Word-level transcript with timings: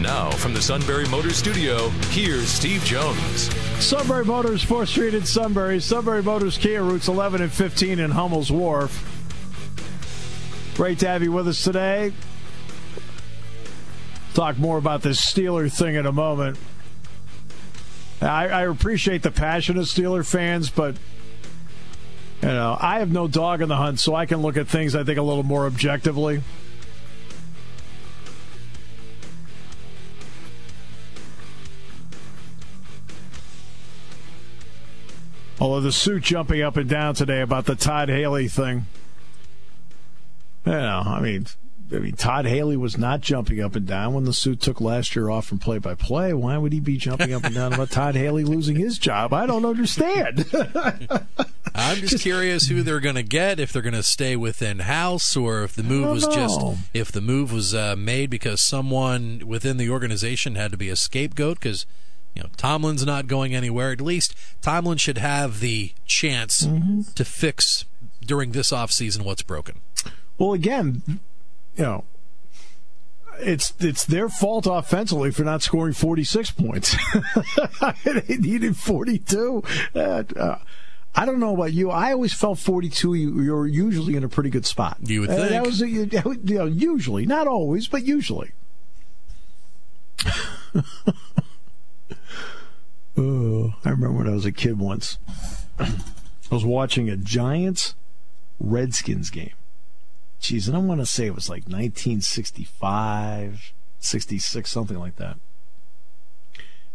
Now, 0.00 0.30
from 0.30 0.54
the 0.54 0.62
Sunbury 0.62 1.06
Motors 1.08 1.36
Studio, 1.36 1.88
here's 2.10 2.48
Steve 2.48 2.82
Jones. 2.84 3.54
Sunbury 3.82 4.24
Motors, 4.24 4.64
4th 4.64 4.88
Street 4.88 5.14
in 5.14 5.24
Sunbury. 5.24 5.80
Sunbury 5.80 6.22
Motors 6.22 6.58
Kia, 6.58 6.82
routes 6.82 7.08
11 7.08 7.42
and 7.42 7.52
15 7.52 7.98
in 7.98 8.10
Hummel's 8.10 8.50
Wharf. 8.50 9.08
Great 10.74 10.98
to 11.00 11.08
have 11.08 11.22
you 11.22 11.30
with 11.30 11.46
us 11.46 11.62
today. 11.62 12.12
Talk 14.34 14.58
more 14.58 14.78
about 14.78 15.02
this 15.02 15.20
Steeler 15.20 15.70
thing 15.70 15.94
in 15.94 16.06
a 16.06 16.12
moment. 16.12 16.58
I, 18.20 18.48
I 18.48 18.62
appreciate 18.62 19.22
the 19.22 19.30
passion 19.30 19.76
of 19.76 19.84
Steeler 19.84 20.26
fans, 20.26 20.70
but 20.70 20.96
you 22.40 22.48
know, 22.48 22.76
I 22.80 23.00
have 23.00 23.12
no 23.12 23.28
dog 23.28 23.62
in 23.62 23.68
the 23.68 23.76
hunt, 23.76 24.00
so 24.00 24.14
I 24.14 24.26
can 24.26 24.42
look 24.42 24.56
at 24.56 24.68
things 24.68 24.94
I 24.96 25.04
think 25.04 25.18
a 25.18 25.22
little 25.22 25.42
more 25.42 25.66
objectively. 25.66 26.42
Although 35.62 35.82
the 35.82 35.92
suit 35.92 36.24
jumping 36.24 36.60
up 36.60 36.76
and 36.76 36.90
down 36.90 37.14
today 37.14 37.40
about 37.40 37.66
the 37.66 37.76
Todd 37.76 38.08
Haley 38.08 38.48
thing. 38.48 38.86
You 40.66 40.72
know, 40.72 41.02
I 41.06 41.20
mean, 41.20 41.46
I 41.92 41.98
mean, 42.00 42.16
Todd 42.16 42.46
Haley 42.46 42.76
was 42.76 42.98
not 42.98 43.20
jumping 43.20 43.60
up 43.60 43.76
and 43.76 43.86
down 43.86 44.12
when 44.12 44.24
the 44.24 44.32
suit 44.32 44.60
took 44.60 44.80
last 44.80 45.14
year 45.14 45.30
off 45.30 45.46
from 45.46 45.60
play 45.60 45.78
by 45.78 45.94
play. 45.94 46.32
Why 46.32 46.58
would 46.58 46.72
he 46.72 46.80
be 46.80 46.96
jumping 46.96 47.32
up 47.32 47.44
and 47.44 47.54
down 47.54 47.74
about 47.74 47.92
Todd 47.92 48.16
Haley 48.16 48.42
losing 48.42 48.74
his 48.74 48.98
job? 48.98 49.32
I 49.32 49.46
don't 49.46 49.64
understand. 49.64 50.46
I'm 51.76 51.98
just, 51.98 52.10
just, 52.10 52.24
curious 52.24 52.66
who 52.66 52.82
they're 52.82 52.98
going 52.98 53.14
to 53.14 53.22
get, 53.22 53.60
if 53.60 53.72
they're 53.72 53.82
going 53.82 53.94
to 53.94 54.02
stay 54.02 54.34
within 54.34 54.80
house, 54.80 55.36
or 55.36 55.62
if 55.62 55.76
the 55.76 55.84
move 55.84 56.08
was 56.08 56.26
know. 56.26 56.34
just 56.34 56.60
if 56.92 57.12
the 57.12 57.20
move 57.20 57.52
was 57.52 57.72
uh, 57.72 57.94
made 57.96 58.30
because 58.30 58.60
someone 58.60 59.42
within 59.46 59.76
the 59.76 59.90
organization 59.90 60.56
had 60.56 60.72
to 60.72 60.76
be 60.76 60.88
a 60.88 60.96
scapegoat 60.96 61.60
because. 61.60 61.86
You 62.34 62.44
know, 62.44 62.48
Tomlin's 62.56 63.04
not 63.04 63.26
going 63.26 63.54
anywhere. 63.54 63.92
At 63.92 64.00
least 64.00 64.34
Tomlin 64.62 64.98
should 64.98 65.18
have 65.18 65.60
the 65.60 65.92
chance 66.06 66.62
mm-hmm. 66.62 67.02
to 67.14 67.24
fix 67.24 67.84
during 68.24 68.52
this 68.52 68.70
offseason 68.70 69.22
what's 69.24 69.42
broken. 69.42 69.80
Well, 70.38 70.54
again, 70.54 71.02
you 71.76 71.84
know, 71.84 72.04
it's 73.38 73.72
it's 73.80 74.04
their 74.04 74.28
fault 74.28 74.66
offensively 74.68 75.30
for 75.30 75.44
not 75.44 75.62
scoring 75.62 75.92
46 75.92 76.52
points. 76.52 76.96
they 78.04 78.36
needed 78.36 78.76
42. 78.76 79.62
Uh, 79.94 80.22
I 81.14 81.26
don't 81.26 81.40
know 81.40 81.54
about 81.54 81.74
you. 81.74 81.90
I 81.90 82.12
always 82.12 82.32
felt 82.32 82.58
42. 82.58 83.14
You, 83.14 83.54
are 83.54 83.66
usually 83.66 84.16
in 84.16 84.24
a 84.24 84.28
pretty 84.28 84.48
good 84.50 84.64
spot. 84.64 84.96
You 85.02 85.20
would 85.20 85.30
think. 85.30 85.42
Uh, 85.42 85.48
that 85.48 85.66
was 85.66 85.80
you 85.80 86.06
know, 86.06 86.64
usually, 86.64 87.26
not 87.26 87.46
always, 87.46 87.86
but 87.88 88.04
usually. 88.04 88.52
oh, 93.16 93.74
I 93.84 93.90
remember 93.90 94.18
when 94.18 94.28
I 94.28 94.34
was 94.34 94.44
a 94.44 94.52
kid 94.52 94.78
once. 94.78 95.18
I 95.78 95.94
was 96.50 96.64
watching 96.64 97.08
a 97.08 97.16
Giants 97.16 97.94
Redskins 98.58 99.30
game. 99.30 99.54
Jeez, 100.40 100.66
and 100.66 100.76
I 100.76 100.80
want 100.80 101.00
to 101.00 101.06
say 101.06 101.26
it 101.26 101.34
was 101.34 101.48
like 101.48 101.62
1965, 101.62 103.72
66, 104.00 104.70
something 104.70 104.98
like 104.98 105.16
that. 105.16 105.38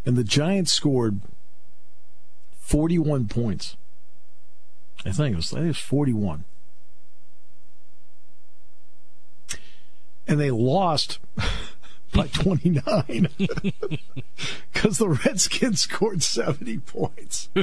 And 0.04 0.16
the 0.16 0.24
Giants 0.24 0.72
scored 0.72 1.20
41 2.60 3.28
points. 3.28 3.76
I 5.06 5.12
think 5.12 5.32
it 5.32 5.36
was, 5.36 5.52
I 5.52 5.56
think 5.56 5.64
it 5.64 5.68
was 5.68 5.78
41. 5.78 6.44
And 10.26 10.38
they 10.38 10.50
lost 10.50 11.18
by 12.12 12.26
29 12.28 13.28
because 14.72 14.98
the 14.98 15.08
Redskins 15.08 15.82
scored 15.82 16.22
70 16.22 16.78
points. 16.78 17.48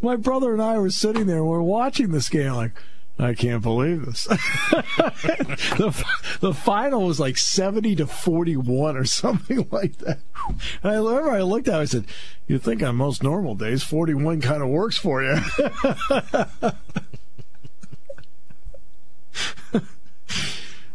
My 0.00 0.16
brother 0.16 0.52
and 0.52 0.62
I 0.62 0.78
were 0.78 0.90
sitting 0.90 1.26
there, 1.26 1.44
we're 1.44 1.62
watching 1.62 2.12
this 2.12 2.28
game, 2.28 2.52
like, 2.52 2.72
I 3.18 3.32
can't 3.34 3.62
believe 3.62 4.04
this. 4.06 4.24
the, 4.26 6.04
the 6.40 6.52
final 6.52 7.06
was 7.06 7.20
like 7.20 7.38
70 7.38 7.96
to 7.96 8.06
41 8.06 8.96
or 8.96 9.04
something 9.04 9.68
like 9.70 9.98
that. 9.98 10.18
And 10.82 10.92
I 10.92 10.96
remember 10.96 11.30
I 11.30 11.42
looked 11.42 11.68
at 11.68 11.78
it, 11.78 11.82
I 11.82 11.84
said, 11.84 12.06
You 12.48 12.58
think 12.58 12.82
on 12.82 12.96
most 12.96 13.22
normal 13.22 13.54
days, 13.54 13.84
41 13.84 14.40
kind 14.40 14.62
of 14.62 14.68
works 14.68 14.98
for 14.98 15.22
you. 15.22 15.38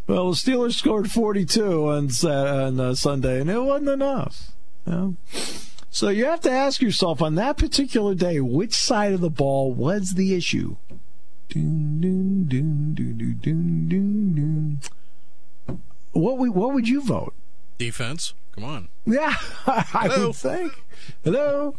Well, 0.10 0.32
the 0.32 0.36
Steelers 0.36 0.74
scored 0.74 1.12
42 1.12 1.88
on, 1.88 2.10
on 2.28 2.80
uh, 2.80 2.96
Sunday, 2.96 3.42
and 3.42 3.50
it 3.50 3.60
wasn't 3.60 3.90
enough. 3.90 4.52
You 4.88 4.92
know? 4.92 5.16
So 5.92 6.10
you 6.10 6.26
have 6.26 6.42
to 6.42 6.52
ask 6.52 6.82
yourself 6.82 7.22
on 7.22 7.36
that 7.36 7.58
particular 7.58 8.16
day, 8.16 8.40
which 8.40 8.74
side 8.74 9.14
of 9.14 9.22
the 9.22 9.30
ball 9.30 9.72
was 9.72 10.16
the 10.16 10.34
issue? 10.34 10.78
What 16.12 16.38
would, 16.40 16.50
what 16.56 16.74
would 16.74 16.90
you 16.90 17.02
vote? 17.04 17.36
Defense. 17.78 18.34
Come 18.56 18.64
on. 18.64 18.88
Yeah, 19.06 19.36
I 19.68 20.08
Hello. 20.10 20.28
would 20.28 20.36
think. 20.36 20.84
Hello. 21.24 21.76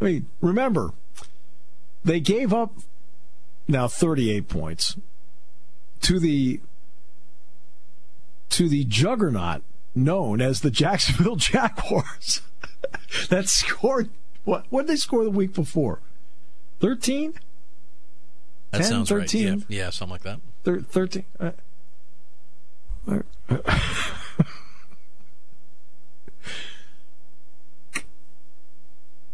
I 0.00 0.04
mean, 0.04 0.26
remember, 0.40 0.92
they 2.04 2.20
gave 2.20 2.52
up 2.52 2.72
now 3.66 3.88
38 3.88 4.48
points 4.48 4.96
to 6.02 6.20
the 6.20 6.60
to 8.50 8.68
the 8.68 8.84
juggernaut 8.84 9.62
known 9.94 10.40
as 10.40 10.60
the 10.60 10.70
Jacksonville 10.70 11.36
Jaguars. 11.36 12.42
that 13.28 13.48
scored 13.48 14.10
what? 14.44 14.66
What 14.70 14.82
did 14.82 14.92
they 14.92 14.96
score 14.96 15.24
the 15.24 15.30
week 15.30 15.54
before? 15.54 16.00
Thirteen. 16.80 17.34
That 18.70 18.78
10, 18.82 18.86
sounds 18.86 19.08
13? 19.08 19.48
right. 19.48 19.62
Yeah, 19.68 19.84
yeah, 19.84 19.90
something 19.90 20.12
like 20.12 20.22
that. 20.22 20.40
Thir- 20.64 20.80
Thirteen. 20.80 21.24
Uh, 21.38 21.52
uh, 23.08 23.20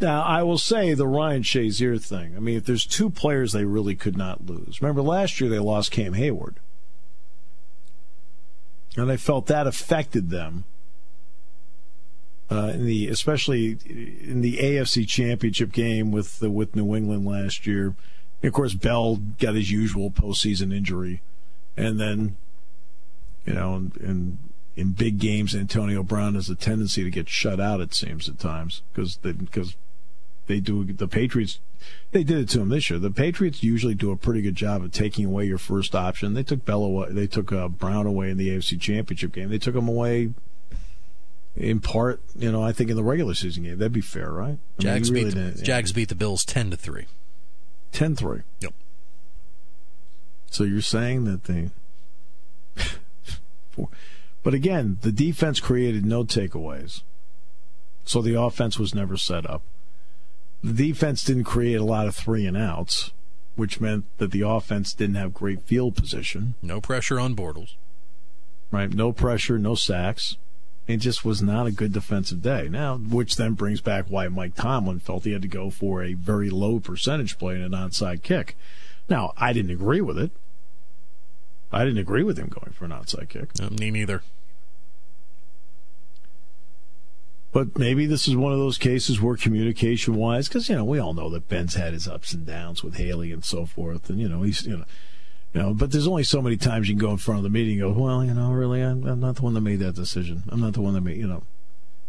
Now, 0.01 0.23
I 0.23 0.43
will 0.43 0.57
say 0.59 0.95
the 0.95 1.07
Ryan 1.07 1.43
Shazier 1.43 2.03
thing. 2.03 2.35
I 2.35 2.41
mean, 2.41 2.57
if 2.57 2.65
there's 2.65 2.87
two 2.87 3.11
players 3.11 3.53
they 3.53 3.67
really 3.67 3.95
could 3.95 4.17
not 4.17 4.47
lose. 4.47 4.81
Remember 4.81 5.03
last 5.03 5.41
year 5.41 5.51
they 5.51 5.59
lost 5.59 5.91
Cam 5.91 6.15
Heyward. 6.15 6.55
And 8.97 9.09
they 9.09 9.17
felt 9.17 9.47
that 9.47 9.67
affected 9.67 10.31
them 10.31 10.65
uh, 12.51 12.73
in 12.75 12.85
the 12.85 13.09
especially 13.09 13.79
in 13.87 14.41
the 14.41 14.57
AFC 14.59 15.07
Championship 15.07 15.73
game 15.73 16.11
with 16.11 16.41
the, 16.41 16.51
with 16.51 16.75
New 16.75 16.95
England 16.97 17.25
last 17.25 17.67
year. 17.67 17.95
And 18.43 18.49
of 18.49 18.53
course, 18.53 18.75
Bell 18.75 19.17
got 19.39 19.55
his 19.55 19.71
usual 19.71 20.11
postseason 20.11 20.75
injury, 20.75 21.23
and 21.77 22.01
then 22.01 22.37
you 23.47 23.55
know, 23.55 23.77
in, 23.77 23.93
in, 24.01 24.39
in 24.77 24.91
big 24.93 25.19
games, 25.19 25.55
Antonio 25.55 26.03
Brown 26.03 26.35
has 26.35 26.49
a 26.49 26.55
tendency 26.55 27.05
to 27.05 27.11
get 27.11 27.29
shut 27.29 27.61
out. 27.61 27.81
It 27.81 27.95
seems 27.95 28.29
at 28.29 28.39
times 28.39 28.83
because 28.93 29.17
because 29.17 29.77
they, 30.51 30.61
do 30.61 30.85
the 30.85 31.09
Patriots. 31.09 31.61
They 32.13 32.25
did 32.25 32.39
it 32.39 32.49
to 32.51 32.61
him 32.61 32.69
this 32.69 32.91
year. 32.91 32.99
The 32.99 33.11
Patriots 33.11 33.63
usually 33.63 33.95
do 33.95 34.11
a 34.11 34.17
pretty 34.17 34.43
good 34.43 34.57
job 34.57 34.83
of 34.83 34.93
taking 34.93 35.25
away 35.25 35.47
your 35.47 35.59
first 35.59 35.95
option. 35.95 36.35
They 36.35 36.43
took 36.43 36.65
Bell 36.65 36.83
away. 36.83 37.11
They 37.11 37.27
took 37.27 37.53
uh, 37.53 37.69
Brown 37.69 38.07
away 38.07 38.31
in 38.31 38.37
the 38.37 38.49
AFC 38.49 38.81
Championship 38.81 39.33
game. 39.33 39.49
They 39.49 39.59
took 39.59 39.75
him 39.75 39.89
away 39.89 40.33
in 41.57 41.81
part, 41.81 42.21
you 42.37 42.51
know, 42.51 42.63
I 42.63 42.73
think 42.73 42.91
in 42.91 42.97
the 42.97 43.03
regular 43.03 43.35
season 43.35 43.65
game. 43.65 43.79
That'd 43.79 43.93
be 43.93 44.01
fair, 44.01 44.31
right? 44.31 44.59
I 44.79 44.83
Jags, 44.83 45.11
mean, 45.11 45.25
really 45.25 45.35
beat, 45.35 45.57
the, 45.57 45.63
Jags 45.63 45.93
beat 45.93 46.09
the 46.09 46.15
Bills 46.15 46.45
10 46.45 46.71
to 46.71 46.77
3. 46.77 47.07
10 47.93 48.17
3. 48.17 48.41
Yep. 48.61 48.75
So 50.51 50.65
you're 50.65 50.81
saying 50.81 51.25
that 51.25 51.45
they. 51.45 51.71
but 54.43 54.55
again, 54.55 54.99
the 55.03 55.13
defense 55.13 55.61
created 55.61 56.05
no 56.05 56.25
takeaways. 56.25 57.03
So 58.05 58.23
the 58.23 58.41
offense 58.41 58.79
was 58.79 58.95
never 58.95 59.17
set 59.17 59.49
up. 59.49 59.63
The 60.63 60.73
defense 60.73 61.25
didn't 61.25 61.45
create 61.45 61.77
a 61.81 61.85
lot 61.85 62.07
of 62.07 62.15
three 62.15 62.47
and 62.47 62.57
outs, 62.57 63.13
which 63.57 63.81
meant 63.81 64.05
that 64.19 64.31
the 64.31 64.43
offense 64.43 64.93
didn't 64.93 65.17
have 65.17 65.33
great 65.33 65.63
field 65.63 65.97
position. 65.97 66.55
No 66.61 66.81
pressure 66.81 67.19
on 67.19 67.35
Bortles. 67.35 67.75
Right? 68.71 68.93
No 68.93 69.13
pressure, 69.13 69.59
no 69.59 69.75
sacks 69.75 70.37
It 70.87 70.99
just 70.99 71.25
was 71.25 71.43
not 71.43 71.67
a 71.67 71.73
good 71.73 71.93
defensive 71.93 72.43
day. 72.43 72.69
Now, 72.71 72.97
which 72.97 73.37
then 73.37 73.55
brings 73.55 73.81
back 73.81 74.07
why 74.09 74.29
Mike 74.29 74.55
Tomlin 74.55 75.01
felt 75.01 75.25
he 75.25 75.33
had 75.33 75.43
to 75.43 75.49
go 75.49 75.71
for 75.71 76.03
a 76.03 76.15
very 76.15 76.51
low 76.51 76.79
percentage 76.79 77.39
play 77.39 77.55
and 77.55 77.65
an 77.65 77.73
onside 77.73 78.23
kick. 78.23 78.57
Now, 79.09 79.33
I 79.37 79.53
didn't 79.53 79.73
agree 79.73 80.01
with 80.01 80.19
it. 80.19 80.31
I 81.73 81.85
didn't 81.85 81.99
agree 81.99 82.23
with 82.23 82.39
him 82.39 82.49
going 82.49 82.73
for 82.73 82.85
an 82.85 82.93
outside 82.93 83.29
kick. 83.29 83.51
Uh, 83.61 83.71
me 83.71 83.91
neither. 83.91 84.23
But 87.53 87.77
maybe 87.77 88.07
this 88.07 88.29
is 88.29 88.37
one 88.37 88.53
of 88.53 88.59
those 88.59 88.79
cases 88.79 89.21
where 89.21 89.37
communication 89.37 90.15
wise, 90.15 90.47
because, 90.49 90.69
you 90.69 90.77
know, 90.77 90.85
we 90.85 91.01
all 91.01 91.15
know 91.15 91.29
that 91.31 91.49
Ben's 91.49 91.75
had 91.75 91.93
his 91.93 92.07
ups 92.07 92.33
and 92.33 92.47
downs 92.47 92.85
with 92.85 92.97
Haley 92.97 93.33
and 93.33 93.45
so 93.45 93.67
forth. 93.67 94.09
And, 94.09 94.21
you 94.21 94.29
know, 94.29 94.43
he's, 94.43 94.65
you 94.65 94.77
know, 94.77 94.85
you 95.53 95.61
know, 95.61 95.75
but 95.75 95.91
there's 95.91 96.07
only 96.07 96.23
so 96.23 96.41
many 96.41 96.57
times 96.57 96.89
you 96.89 96.95
can 96.95 97.05
go 97.05 97.11
in 97.11 97.17
front 97.17 97.39
of 97.39 97.43
the 97.43 97.51
meeting 97.51 97.81
and 97.83 97.93
go, 97.95 98.01
well, 98.01 98.25
you 98.25 98.33
know, 98.35 98.53
really, 98.53 98.81
I'm, 98.83 99.05
I'm 99.05 99.19
not 99.19 99.35
the 99.37 99.43
one 99.43 99.55
that 99.55 99.63
made 99.63 99.81
that 99.81 99.97
decision. 99.97 100.45
I'm 100.49 100.61
not 100.61 100.75
the 100.75 100.81
one 100.81 100.95
that 100.95 101.01
made, 101.01 101.17
you 101.17 101.27
know. 101.27 101.43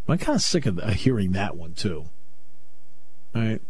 I'm 0.08 0.20
kind 0.20 0.36
of 0.36 0.42
sick 0.44 0.66
of 0.68 0.78
uh, 0.78 0.90
hearing 0.92 1.32
that 1.32 1.56
one, 1.58 1.74
too. 1.74 2.06
All 3.34 3.42
right. 3.42 3.62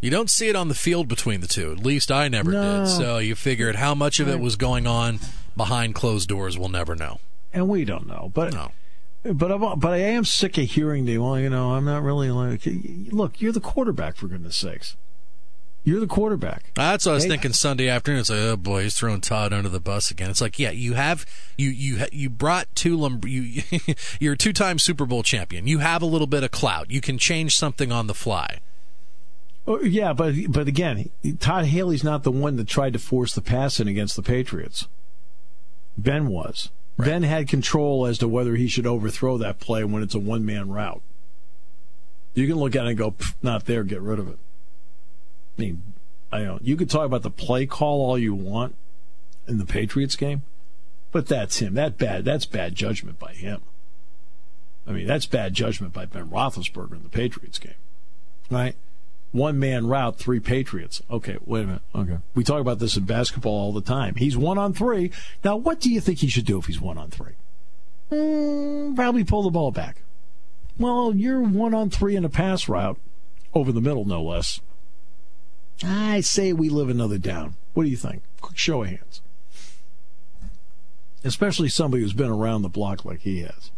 You 0.00 0.10
don't 0.10 0.30
see 0.30 0.48
it 0.48 0.56
on 0.56 0.68
the 0.68 0.74
field 0.74 1.06
between 1.06 1.40
the 1.40 1.46
two. 1.46 1.70
At 1.72 1.78
least 1.84 2.10
I 2.10 2.26
never 2.28 2.50
No. 2.50 2.78
did. 2.84 2.88
So 2.88 3.18
you 3.18 3.34
figured 3.36 3.76
how 3.76 3.94
much 3.94 4.18
of 4.18 4.28
it 4.28 4.40
was 4.40 4.56
going 4.56 4.86
on 4.86 5.20
behind 5.56 5.94
closed 5.94 6.28
doors, 6.28 6.56
we'll 6.58 6.68
never 6.68 6.96
know. 6.96 7.20
And 7.52 7.68
we 7.68 7.84
don't 7.84 8.06
know. 8.06 8.30
But 8.34 8.52
No. 8.54 8.72
But 9.32 9.50
I'm, 9.52 9.78
but 9.78 9.92
I 9.92 9.98
am 9.98 10.24
sick 10.24 10.56
of 10.58 10.64
hearing 10.64 11.04
the 11.04 11.18
well, 11.18 11.38
you 11.38 11.50
know, 11.50 11.74
I'm 11.74 11.84
not 11.84 12.02
really 12.02 12.30
like. 12.30 12.62
Look, 13.12 13.40
you're 13.40 13.52
the 13.52 13.60
quarterback 13.60 14.16
for 14.16 14.26
goodness 14.28 14.56
sakes. 14.56 14.96
You're 15.84 16.00
the 16.00 16.06
quarterback. 16.06 16.72
That's 16.74 17.06
what 17.06 17.12
I 17.12 17.14
was 17.14 17.24
Hey. 17.24 17.30
thinking 17.30 17.52
Sunday 17.52 17.88
afternoon. 17.88 18.20
It's 18.20 18.28
like, 18.30 18.40
oh 18.40 18.56
boy, 18.56 18.82
he's 18.82 18.94
throwing 18.94 19.20
Todd 19.22 19.52
under 19.52 19.68
the 19.70 19.80
bus 19.80 20.10
again. 20.10 20.28
It's 20.28 20.40
like, 20.40 20.58
yeah, 20.58 20.70
you 20.70 20.94
have 20.94 21.24
you 21.56 21.70
you 21.70 22.04
you 22.12 22.28
brought 22.28 22.66
two 22.74 22.96
lum- 22.96 23.20
you 23.24 23.62
you're 24.20 24.34
a 24.34 24.36
two 24.36 24.52
time 24.52 24.78
Super 24.78 25.06
Bowl 25.06 25.22
champion. 25.22 25.66
You 25.66 25.78
have 25.78 26.02
a 26.02 26.06
little 26.06 26.26
bit 26.26 26.42
of 26.44 26.50
clout. 26.50 26.90
You 26.90 27.00
can 27.00 27.16
change 27.16 27.56
something 27.56 27.90
on 27.92 28.06
the 28.06 28.14
fly. 28.14 28.58
Oh, 29.66 29.80
yeah, 29.80 30.12
but 30.12 30.34
but 30.48 30.66
again, 30.68 31.10
Todd 31.38 31.66
Haley's 31.66 32.04
not 32.04 32.22
the 32.22 32.32
one 32.32 32.56
that 32.56 32.66
tried 32.68 32.92
to 32.94 32.98
force 32.98 33.34
the 33.34 33.42
pass 33.42 33.80
in 33.80 33.88
against 33.88 34.16
the 34.16 34.22
Patriots. 34.22 34.88
Ben 35.96 36.26
was. 36.28 36.70
Ben 36.98 37.22
had 37.22 37.48
control 37.48 38.06
as 38.06 38.18
to 38.18 38.28
whether 38.28 38.56
he 38.56 38.66
should 38.66 38.86
overthrow 38.86 39.38
that 39.38 39.60
play 39.60 39.84
when 39.84 40.02
it's 40.02 40.14
a 40.14 40.18
one 40.18 40.44
man 40.44 40.68
route. 40.68 41.02
You 42.34 42.46
can 42.46 42.56
look 42.56 42.76
at 42.76 42.86
it 42.86 42.90
and 42.90 42.98
go, 42.98 43.14
not 43.42 43.66
there, 43.66 43.84
get 43.84 44.00
rid 44.00 44.18
of 44.18 44.28
it. 44.28 44.38
I 45.56 45.60
mean, 45.60 45.82
I 46.30 46.42
don't. 46.42 46.62
You 46.62 46.76
could 46.76 46.90
talk 46.90 47.06
about 47.06 47.22
the 47.22 47.30
play 47.30 47.66
call 47.66 48.04
all 48.04 48.18
you 48.18 48.34
want 48.34 48.74
in 49.46 49.58
the 49.58 49.64
Patriots 49.64 50.16
game, 50.16 50.42
but 51.10 51.26
that's 51.26 51.58
him. 51.58 51.74
That 51.74 51.98
bad. 51.98 52.24
That's 52.24 52.44
bad 52.44 52.74
judgment 52.74 53.18
by 53.18 53.32
him. 53.32 53.62
I 54.86 54.92
mean, 54.92 55.06
that's 55.06 55.26
bad 55.26 55.54
judgment 55.54 55.92
by 55.92 56.06
Ben 56.06 56.28
Roethlisberger 56.30 56.92
in 56.92 57.02
the 57.02 57.08
Patriots 57.08 57.58
game, 57.58 57.74
right? 58.50 58.74
One 59.30 59.58
man 59.58 59.86
route, 59.86 60.18
three 60.18 60.40
Patriots. 60.40 61.02
Okay, 61.10 61.36
wait 61.44 61.64
a 61.64 61.66
minute. 61.66 61.82
Okay, 61.94 62.18
we 62.34 62.44
talk 62.44 62.60
about 62.60 62.78
this 62.78 62.96
in 62.96 63.04
basketball 63.04 63.52
all 63.52 63.72
the 63.72 63.82
time. 63.82 64.14
He's 64.14 64.36
one 64.36 64.56
on 64.56 64.72
three. 64.72 65.10
Now, 65.44 65.56
what 65.56 65.80
do 65.80 65.90
you 65.90 66.00
think 66.00 66.20
he 66.20 66.28
should 66.28 66.46
do 66.46 66.58
if 66.58 66.66
he's 66.66 66.80
one 66.80 66.96
on 66.96 67.10
three? 67.10 67.32
Mm, 68.10 68.96
probably 68.96 69.24
pull 69.24 69.42
the 69.42 69.50
ball 69.50 69.70
back. 69.70 70.02
Well, 70.78 71.14
you're 71.14 71.42
one 71.42 71.74
on 71.74 71.90
three 71.90 72.16
in 72.16 72.24
a 72.24 72.30
pass 72.30 72.68
route, 72.68 72.98
over 73.52 73.70
the 73.70 73.80
middle, 73.80 74.04
no 74.04 74.22
less. 74.22 74.60
I 75.82 76.20
say 76.20 76.52
we 76.52 76.68
live 76.68 76.88
another 76.88 77.18
down. 77.18 77.56
What 77.74 77.84
do 77.84 77.90
you 77.90 77.96
think? 77.96 78.22
Quick 78.40 78.56
show 78.56 78.82
of 78.82 78.88
hands. 78.88 79.20
Especially 81.22 81.68
somebody 81.68 82.02
who's 82.02 82.12
been 82.12 82.30
around 82.30 82.62
the 82.62 82.68
block 82.68 83.04
like 83.04 83.20
he 83.20 83.40
has. 83.40 83.70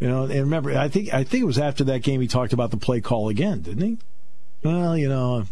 You 0.00 0.08
know, 0.08 0.24
and 0.24 0.40
remember, 0.40 0.76
I 0.76 0.88
think 0.88 1.14
I 1.14 1.24
think 1.24 1.42
it 1.42 1.46
was 1.46 1.58
after 1.58 1.84
that 1.84 2.02
game 2.02 2.20
he 2.20 2.26
talked 2.26 2.52
about 2.52 2.70
the 2.70 2.76
play 2.76 3.00
call 3.00 3.28
again, 3.28 3.60
didn't 3.60 3.82
he? 3.82 3.98
Well, 4.64 4.96
you 4.96 5.08
know, 5.08 5.44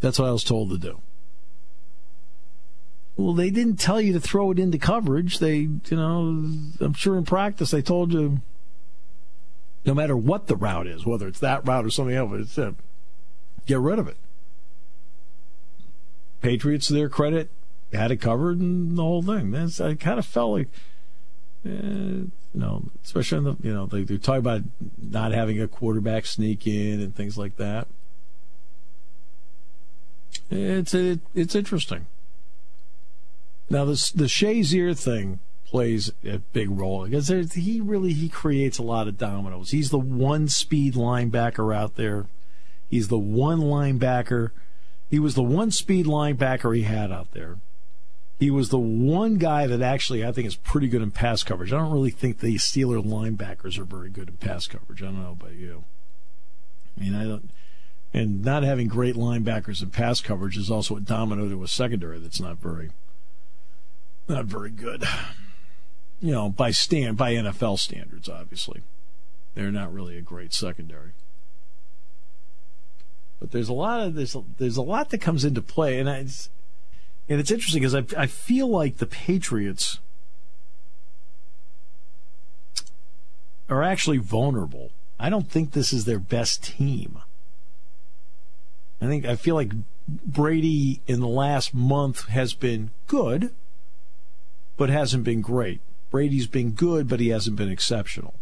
that's 0.00 0.18
what 0.18 0.28
I 0.28 0.32
was 0.32 0.42
told 0.42 0.70
to 0.70 0.78
do. 0.78 1.00
Well, 3.16 3.34
they 3.34 3.50
didn't 3.50 3.76
tell 3.76 4.00
you 4.00 4.12
to 4.14 4.20
throw 4.20 4.50
it 4.52 4.58
into 4.58 4.78
coverage. 4.78 5.38
They, 5.38 5.56
you 5.56 5.80
know, 5.90 6.50
I'm 6.80 6.94
sure 6.94 7.18
in 7.18 7.24
practice 7.24 7.70
they 7.70 7.82
told 7.82 8.12
you 8.12 8.40
no 9.84 9.92
matter 9.92 10.16
what 10.16 10.46
the 10.46 10.56
route 10.56 10.86
is, 10.86 11.04
whether 11.04 11.28
it's 11.28 11.40
that 11.40 11.66
route 11.66 11.84
or 11.84 11.90
something 11.90 12.14
else, 12.14 12.32
it's, 12.34 12.58
uh, 12.58 12.72
get 13.66 13.80
rid 13.80 13.98
of 13.98 14.08
it. 14.08 14.16
Patriots, 16.40 16.86
to 16.86 16.94
their 16.94 17.08
credit, 17.08 17.50
had 17.92 18.10
it 18.10 18.18
covered 18.18 18.58
and 18.58 18.96
the 18.96 19.02
whole 19.02 19.22
thing. 19.22 19.50
That's, 19.50 19.80
I 19.80 19.94
kind 19.94 20.18
of 20.18 20.26
felt 20.26 20.52
like, 20.52 20.68
you 21.64 22.30
know, 22.54 22.84
especially 23.04 23.38
in 23.38 23.44
the, 23.44 23.56
you 23.62 23.74
know, 23.74 23.86
they, 23.86 24.02
they 24.02 24.16
talk 24.16 24.38
about 24.38 24.62
not 24.96 25.32
having 25.32 25.60
a 25.60 25.68
quarterback 25.68 26.26
sneak 26.26 26.66
in 26.66 27.00
and 27.00 27.14
things 27.14 27.36
like 27.36 27.56
that. 27.56 27.88
It's 30.50 30.94
it, 30.94 31.20
it's 31.34 31.54
interesting. 31.54 32.06
Now 33.70 33.84
this 33.84 34.10
the 34.10 34.24
Shazier 34.24 34.98
thing 34.98 35.40
plays 35.66 36.10
a 36.24 36.38
big 36.38 36.70
role 36.70 37.06
because 37.06 37.28
he 37.28 37.80
really 37.80 38.14
he 38.14 38.28
creates 38.28 38.78
a 38.78 38.82
lot 38.82 39.08
of 39.08 39.18
dominoes. 39.18 39.70
He's 39.70 39.90
the 39.90 39.98
one 39.98 40.48
speed 40.48 40.94
linebacker 40.94 41.74
out 41.74 41.96
there. 41.96 42.26
He's 42.88 43.08
the 43.08 43.18
one 43.18 43.60
linebacker. 43.60 44.50
He 45.10 45.18
was 45.18 45.34
the 45.34 45.42
one 45.42 45.70
speed 45.70 46.06
linebacker 46.06 46.74
he 46.74 46.82
had 46.82 47.12
out 47.12 47.32
there. 47.32 47.56
He 48.38 48.50
was 48.50 48.68
the 48.68 48.78
one 48.78 49.36
guy 49.36 49.66
that 49.66 49.82
actually 49.82 50.24
I 50.24 50.30
think 50.30 50.46
is 50.46 50.54
pretty 50.54 50.88
good 50.88 51.02
in 51.02 51.10
pass 51.10 51.42
coverage. 51.42 51.72
I 51.72 51.78
don't 51.78 51.90
really 51.90 52.10
think 52.10 52.38
the 52.38 52.54
Steeler 52.54 53.04
linebackers 53.04 53.78
are 53.78 53.84
very 53.84 54.10
good 54.10 54.28
in 54.28 54.36
pass 54.36 54.66
coverage. 54.68 55.02
I 55.02 55.06
don't 55.06 55.22
know 55.22 55.32
about 55.32 55.54
you. 55.54 55.84
I 56.96 57.00
mean, 57.00 57.14
I 57.14 57.24
don't. 57.24 57.50
And 58.14 58.44
not 58.44 58.62
having 58.62 58.88
great 58.88 59.16
linebackers 59.16 59.82
in 59.82 59.90
pass 59.90 60.20
coverage 60.20 60.56
is 60.56 60.70
also 60.70 60.96
a 60.96 61.00
domino 61.00 61.48
to 61.48 61.62
a 61.62 61.68
secondary 61.68 62.18
that's 62.18 62.40
not 62.40 62.58
very, 62.58 62.90
not 64.28 64.46
very 64.46 64.70
good. 64.70 65.04
You 66.20 66.32
know, 66.32 66.48
by 66.48 66.70
stand 66.70 67.16
by 67.16 67.34
NFL 67.34 67.78
standards, 67.78 68.28
obviously, 68.28 68.82
they're 69.54 69.70
not 69.70 69.92
really 69.92 70.16
a 70.16 70.22
great 70.22 70.52
secondary. 70.52 71.10
But 73.40 73.52
there's 73.52 73.68
a 73.68 73.74
lot 73.74 74.00
of 74.00 74.14
there's 74.14 74.34
a, 74.34 74.42
there's 74.58 74.76
a 74.76 74.82
lot 74.82 75.10
that 75.10 75.20
comes 75.20 75.44
into 75.44 75.62
play, 75.62 75.98
and 75.98 76.08
I, 76.08 76.26
and 77.28 77.40
it's 77.40 77.50
interesting 77.50 77.82
because 77.82 77.94
I 77.94 78.04
I 78.16 78.26
feel 78.26 78.68
like 78.68 78.98
the 78.98 79.06
Patriots 79.06 79.98
are 83.68 83.82
actually 83.82 84.18
vulnerable. 84.18 84.90
I 85.20 85.30
don't 85.30 85.50
think 85.50 85.72
this 85.72 85.92
is 85.92 86.04
their 86.04 86.18
best 86.18 86.62
team. 86.62 87.18
I 89.00 89.06
think 89.06 89.26
I 89.26 89.36
feel 89.36 89.54
like 89.54 89.72
Brady 90.08 91.00
in 91.06 91.20
the 91.20 91.28
last 91.28 91.74
month 91.74 92.28
has 92.28 92.54
been 92.54 92.90
good, 93.06 93.52
but 94.76 94.88
hasn't 94.88 95.24
been 95.24 95.40
great. 95.40 95.80
Brady's 96.10 96.46
been 96.46 96.70
good, 96.70 97.08
but 97.08 97.20
he 97.20 97.28
hasn't 97.28 97.56
been 97.56 97.70
exceptional. 97.70 98.34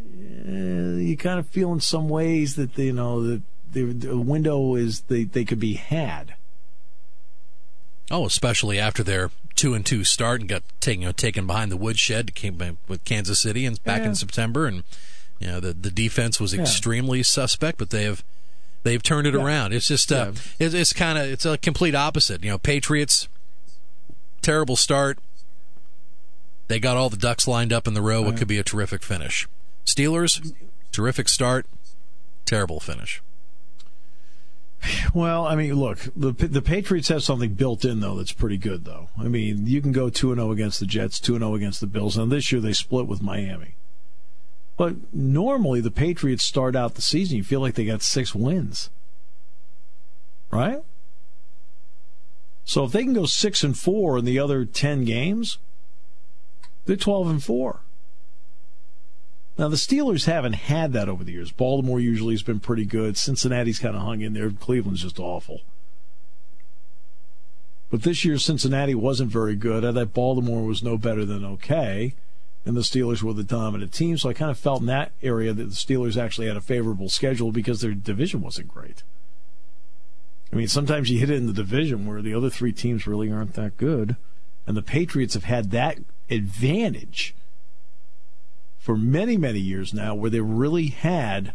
Uh, 0.00 0.98
you 0.98 1.16
kind 1.16 1.38
of 1.38 1.46
feel 1.48 1.72
in 1.72 1.80
some 1.80 2.08
ways 2.08 2.56
that 2.56 2.76
you 2.76 2.92
know 2.92 3.22
that 3.22 3.42
the, 3.72 3.84
the 3.84 4.18
window 4.18 4.74
is 4.74 5.02
they, 5.02 5.24
they 5.24 5.44
could 5.44 5.60
be 5.60 5.74
had. 5.74 6.34
Oh, 8.10 8.26
especially 8.26 8.78
after 8.78 9.02
their 9.02 9.30
two 9.54 9.72
and 9.74 9.84
two 9.84 10.04
start 10.04 10.40
and 10.40 10.48
got 10.48 10.62
taken 10.80 11.02
you 11.02 11.08
know, 11.08 11.12
taken 11.12 11.46
behind 11.46 11.72
the 11.72 11.76
woodshed 11.76 12.34
came 12.34 12.58
with 12.88 13.04
Kansas 13.04 13.40
City 13.40 13.64
and 13.64 13.82
back 13.84 14.02
Yeah. 14.02 14.08
in 14.08 14.14
September, 14.14 14.66
and 14.66 14.84
you 15.38 15.46
know 15.46 15.60
the 15.60 15.72
the 15.72 15.90
defense 15.90 16.38
was 16.40 16.52
extremely 16.54 17.22
suspect, 17.22 17.78
but 17.78 17.90
they 17.90 18.04
have 18.04 18.22
they've 18.82 19.02
turned 19.02 19.26
it 19.26 19.34
Yeah. 19.34 19.42
around. 19.42 19.72
It's 19.72 19.88
just 19.88 20.12
uh, 20.12 20.32
it's, 20.58 20.74
it's 20.74 20.92
kind 20.92 21.16
of 21.18 21.24
it's 21.26 21.46
a 21.46 21.56
complete 21.58 21.94
opposite. 21.94 22.42
You 22.44 22.50
know, 22.50 22.58
Patriots 22.58 23.28
terrible 24.42 24.76
start. 24.76 25.18
They 26.68 26.78
got 26.78 26.96
all 26.96 27.10
the 27.10 27.16
ducks 27.16 27.46
lined 27.48 27.72
up 27.72 27.86
in 27.86 27.94
the 27.94 28.02
row. 28.02 28.22
What 28.22 28.36
could 28.36 28.48
be 28.48 28.58
a 28.58 28.62
terrific 28.64 29.02
finish? 29.02 29.46
Steelers, 29.86 30.52
terrific 30.92 31.28
start, 31.28 31.66
terrible 32.46 32.80
finish. 32.80 33.22
Well, 35.14 35.46
I 35.46 35.54
mean, 35.54 35.74
look, 35.74 36.08
the 36.16 36.32
the 36.32 36.62
Patriots 36.62 37.08
have 37.08 37.22
something 37.22 37.54
built 37.54 37.84
in 37.84 38.00
though 38.00 38.16
that's 38.16 38.32
pretty 38.32 38.56
good 38.56 38.84
though. 38.84 39.08
I 39.18 39.24
mean, 39.24 39.66
you 39.66 39.80
can 39.80 39.92
go 39.92 40.10
two 40.10 40.32
and 40.32 40.40
zero 40.40 40.50
against 40.52 40.80
the 40.80 40.86
Jets, 40.86 41.20
two 41.20 41.34
and 41.34 41.42
zero 41.42 41.54
against 41.54 41.80
the 41.80 41.86
Bills, 41.86 42.16
and 42.16 42.30
this 42.30 42.50
year 42.52 42.60
they 42.60 42.72
split 42.72 43.06
with 43.06 43.22
Miami. 43.22 43.76
But 44.76 44.96
normally 45.14 45.80
the 45.80 45.90
Patriots 45.90 46.44
start 46.44 46.74
out 46.74 46.94
the 46.94 47.02
season, 47.02 47.36
you 47.36 47.44
feel 47.44 47.60
like 47.60 47.74
they 47.74 47.84
got 47.84 48.02
six 48.02 48.34
wins, 48.34 48.90
right? 50.50 50.82
So 52.64 52.84
if 52.84 52.92
they 52.92 53.04
can 53.04 53.12
go 53.12 53.26
six 53.26 53.62
and 53.62 53.76
four 53.78 54.18
in 54.18 54.24
the 54.24 54.38
other 54.38 54.64
ten 54.64 55.04
games, 55.04 55.58
they're 56.86 56.96
twelve 56.96 57.28
and 57.28 57.42
four. 57.42 57.80
Now 59.56 59.68
the 59.68 59.76
Steelers 59.76 60.24
haven't 60.26 60.54
had 60.54 60.92
that 60.92 61.08
over 61.08 61.22
the 61.22 61.32
years. 61.32 61.52
Baltimore 61.52 62.00
usually 62.00 62.34
has 62.34 62.42
been 62.42 62.60
pretty 62.60 62.84
good. 62.84 63.16
Cincinnati's 63.16 63.78
kind 63.78 63.94
of 63.94 64.02
hung 64.02 64.20
in 64.20 64.32
there. 64.32 64.50
Cleveland's 64.50 65.02
just 65.02 65.20
awful. 65.20 65.60
But 67.90 68.02
this 68.02 68.24
year 68.24 68.38
Cincinnati 68.38 68.94
wasn't 68.94 69.30
very 69.30 69.54
good. 69.54 69.84
I 69.84 69.92
thought 69.92 70.12
Baltimore 70.12 70.64
was 70.64 70.82
no 70.82 70.98
better 70.98 71.24
than 71.24 71.44
okay. 71.44 72.14
and 72.66 72.76
the 72.76 72.80
Steelers 72.80 73.22
were 73.22 73.32
the 73.32 73.44
dominant 73.44 73.92
team. 73.92 74.18
So 74.18 74.28
I 74.28 74.32
kind 74.32 74.50
of 74.50 74.58
felt 74.58 74.80
in 74.80 74.86
that 74.86 75.12
area 75.22 75.52
that 75.52 75.64
the 75.64 75.70
Steelers 75.70 76.16
actually 76.16 76.48
had 76.48 76.56
a 76.56 76.62
favorable 76.62 77.08
schedule 77.08 77.52
because 77.52 77.80
their 77.80 77.92
division 77.92 78.40
wasn't 78.40 78.68
great. 78.68 79.02
I 80.52 80.56
mean, 80.56 80.68
sometimes 80.68 81.10
you 81.10 81.18
hit 81.18 81.30
it 81.30 81.36
in 81.36 81.46
the 81.46 81.52
division 81.52 82.06
where 82.06 82.22
the 82.22 82.34
other 82.34 82.50
three 82.50 82.72
teams 82.72 83.06
really 83.06 83.30
aren't 83.30 83.54
that 83.54 83.76
good, 83.76 84.16
and 84.66 84.76
the 84.76 84.82
Patriots 84.82 85.34
have 85.34 85.44
had 85.44 85.70
that 85.72 85.98
advantage 86.30 87.34
for 88.84 88.98
many, 88.98 89.38
many 89.38 89.60
years 89.60 89.94
now 89.94 90.14
where 90.14 90.28
they 90.28 90.40
really 90.40 90.88
had 90.88 91.54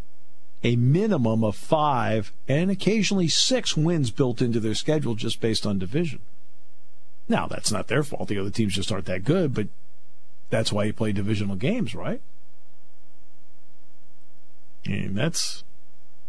a 0.64 0.76
minimum 0.76 1.44
of 1.44 1.56
five 1.56 2.34
and 2.48 2.72
occasionally 2.72 3.28
six 3.28 3.78
wins 3.78 4.10
built 4.10 4.42
into 4.42 4.60
their 4.60 4.74
schedule 4.74 5.14
just 5.14 5.40
based 5.40 5.64
on 5.64 5.78
division. 5.78 6.22
Now, 7.28 7.46
that's 7.46 7.72
not 7.72 7.88
their 7.88 8.02
fault. 8.02 8.30
The 8.30 8.40
other 8.40 8.50
teams 8.50 8.74
just 8.74 8.92
aren't 8.92 9.06
that 9.06 9.26
good, 9.26 9.54
but 9.54 9.68
that's 10.50 10.74
why 10.74 10.86
you 10.86 10.94
play 10.94 11.12
divisional 11.12 11.56
games, 11.56 11.94
right? 11.94 12.20
And 14.86 15.16
that's, 15.16 15.64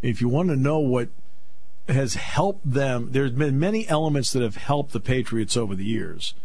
if 0.03 0.21
you 0.21 0.29
want 0.29 0.49
to 0.49 0.55
know 0.55 0.77
what 0.77 1.09
has 1.87 2.13
helped 2.13 2.71
them, 2.71 3.11
there's 3.11 3.31
been 3.31 3.59
many 3.59 3.87
elements 3.87 4.31
that 4.33 4.43
have 4.43 4.57
helped 4.57 4.93
the 4.93 4.99
Patriots 4.99 5.57
over 5.57 5.73
the 5.73 5.83
years 5.83 6.35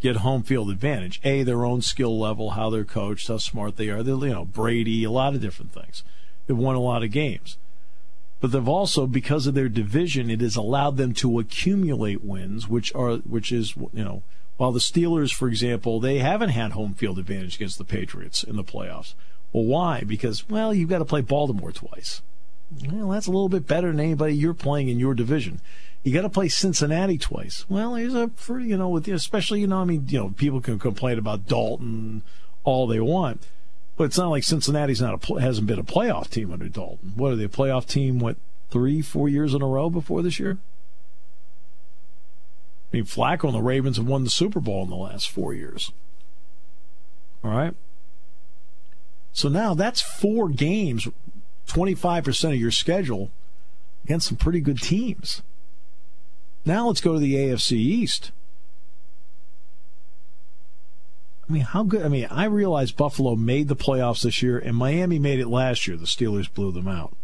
get 0.00 0.16
home 0.16 0.42
field 0.42 0.70
advantage. 0.70 1.20
A, 1.24 1.42
their 1.42 1.64
own 1.64 1.82
skill 1.82 2.18
level, 2.18 2.50
how 2.50 2.70
they're 2.70 2.84
coached, 2.84 3.28
how 3.28 3.38
smart 3.38 3.76
they 3.76 3.88
are. 3.88 4.02
They're, 4.02 4.14
you 4.14 4.32
know, 4.32 4.44
Brady, 4.44 5.04
a 5.04 5.10
lot 5.10 5.34
of 5.34 5.40
different 5.40 5.72
things. 5.72 6.02
They've 6.46 6.56
won 6.56 6.76
a 6.76 6.80
lot 6.80 7.02
of 7.02 7.10
games. 7.10 7.58
But 8.40 8.52
they've 8.52 8.68
also, 8.68 9.06
because 9.06 9.46
of 9.46 9.54
their 9.54 9.68
division, 9.68 10.30
it 10.30 10.40
has 10.40 10.56
allowed 10.56 10.96
them 10.96 11.12
to 11.14 11.40
accumulate 11.40 12.24
wins, 12.24 12.68
which 12.68 12.94
are, 12.94 13.16
which 13.16 13.50
is, 13.50 13.76
you 13.76 14.04
know, 14.04 14.22
while 14.58 14.72
the 14.72 14.80
Steelers, 14.80 15.32
for 15.32 15.48
example, 15.48 16.00
they 16.00 16.18
haven't 16.18 16.50
had 16.50 16.72
home 16.72 16.94
field 16.94 17.18
advantage 17.18 17.56
against 17.56 17.78
the 17.78 17.84
Patriots 17.84 18.42
in 18.42 18.56
the 18.56 18.64
playoffs. 18.64 19.14
Well, 19.52 19.64
why? 19.64 20.02
Because, 20.02 20.48
well, 20.48 20.74
you've 20.74 20.88
got 20.88 20.98
to 20.98 21.04
play 21.04 21.20
Baltimore 21.20 21.72
twice. 21.72 22.22
Well, 22.90 23.08
that's 23.08 23.26
a 23.26 23.30
little 23.30 23.48
bit 23.48 23.66
better 23.66 23.90
than 23.90 24.00
anybody 24.00 24.34
you're 24.34 24.54
playing 24.54 24.88
in 24.88 24.98
your 24.98 25.14
division. 25.14 25.60
You 26.02 26.12
got 26.12 26.22
to 26.22 26.28
play 26.28 26.48
Cincinnati 26.48 27.18
twice. 27.18 27.66
Well, 27.68 27.94
there's 27.94 28.14
a 28.14 28.30
you 28.48 28.76
know 28.76 28.88
with 28.88 29.08
especially 29.08 29.60
you 29.60 29.66
know 29.66 29.80
I 29.80 29.84
mean 29.84 30.06
you 30.08 30.18
know 30.18 30.30
people 30.30 30.60
can 30.60 30.78
complain 30.78 31.18
about 31.18 31.46
Dalton 31.46 32.22
all 32.64 32.86
they 32.86 33.00
want, 33.00 33.46
but 33.96 34.04
it's 34.04 34.18
not 34.18 34.30
like 34.30 34.44
Cincinnati's 34.44 35.00
not 35.00 35.30
a 35.30 35.40
hasn't 35.40 35.66
been 35.66 35.78
a 35.78 35.84
playoff 35.84 36.30
team 36.30 36.52
under 36.52 36.68
Dalton. 36.68 37.12
What 37.16 37.32
are 37.32 37.36
they 37.36 37.44
a 37.44 37.48
playoff 37.48 37.86
team? 37.86 38.18
What 38.18 38.36
three 38.70 39.02
four 39.02 39.28
years 39.28 39.54
in 39.54 39.62
a 39.62 39.66
row 39.66 39.90
before 39.90 40.22
this 40.22 40.38
year? 40.38 40.58
I 42.92 42.96
mean, 42.96 43.04
Flacco 43.04 43.44
and 43.44 43.54
the 43.54 43.62
Ravens 43.62 43.98
have 43.98 44.06
won 44.06 44.24
the 44.24 44.30
Super 44.30 44.60
Bowl 44.60 44.84
in 44.84 44.90
the 44.90 44.96
last 44.96 45.28
four 45.28 45.52
years. 45.52 45.92
All 47.44 47.50
right. 47.50 47.74
So 49.32 49.48
now 49.48 49.74
that's 49.74 50.00
four 50.00 50.48
games, 50.48 51.06
25% 51.68 52.48
of 52.48 52.56
your 52.56 52.70
schedule 52.70 53.30
against 54.04 54.28
some 54.28 54.36
pretty 54.36 54.60
good 54.60 54.80
teams. 54.80 55.42
Now 56.68 56.86
let's 56.86 57.00
go 57.00 57.14
to 57.14 57.18
the 57.18 57.34
AFC 57.34 57.72
East. 57.72 58.30
I 61.48 61.52
mean, 61.52 61.62
how 61.62 61.82
good? 61.82 62.04
I 62.04 62.08
mean, 62.08 62.28
I 62.30 62.44
realize 62.44 62.92
Buffalo 62.92 63.36
made 63.36 63.68
the 63.68 63.74
playoffs 63.74 64.22
this 64.22 64.42
year 64.42 64.58
and 64.58 64.76
Miami 64.76 65.18
made 65.18 65.40
it 65.40 65.48
last 65.48 65.88
year. 65.88 65.96
The 65.96 66.04
Steelers 66.04 66.52
blew 66.52 66.70
them 66.70 66.86
out. 66.86 67.16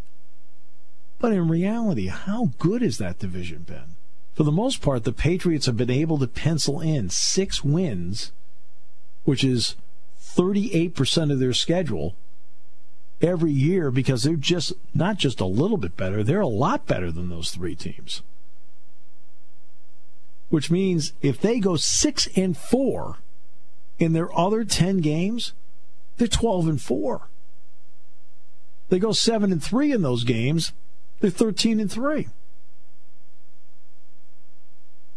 But 1.19 1.33
in 1.33 1.49
reality, 1.49 2.07
how 2.07 2.53
good 2.59 2.81
has 2.81 2.97
that 2.97 3.19
division 3.19 3.65
been? 3.65 3.97
For 4.35 4.45
the 4.45 4.51
most 4.51 4.81
part, 4.81 5.05
the 5.05 5.13
Patriots 5.13 5.67
have 5.67 5.77
been 5.77 5.91
able 5.91 6.17
to 6.21 6.27
pencil 6.27 6.81
in 6.81 7.11
six 7.11 7.63
wins, 7.63 8.33
which 9.25 9.45
is 9.45 9.77
38% 10.23 11.31
of 11.31 11.39
their 11.39 11.53
schedule 11.53 12.17
every 13.21 13.53
year 13.53 13.91
because 13.91 14.23
they're 14.23 14.37
just 14.37 14.73
not 14.95 15.19
just 15.19 15.39
a 15.39 15.45
little 15.45 15.77
bit 15.77 15.99
better, 15.99 16.25
they're 16.25 16.41
a 16.41 16.47
lot 16.47 16.87
better 16.87 17.13
than 17.13 17.29
those 17.29 17.51
three 17.51 17.75
teams. 17.75 18.23
Which 20.49 20.71
means 20.71 21.13
if 21.23 21.41
they 21.41 21.59
go 21.59 21.77
6 21.77 22.29
and 22.37 22.57
4 22.57 23.17
in 23.99 24.13
their 24.13 24.37
other 24.37 24.65
10 24.65 24.99
games, 24.99 25.53
they're 26.17 26.29
12 26.29 26.69
and 26.69 26.81
4. 26.81 27.29
They 28.89 28.99
go 28.99 29.13
7 29.13 29.51
and 29.51 29.63
3 29.63 29.93
in 29.93 30.03
those 30.03 30.25
games, 30.25 30.73
they're 31.21 31.31
13 31.31 31.81
and 31.81 31.91
3. 31.91 32.29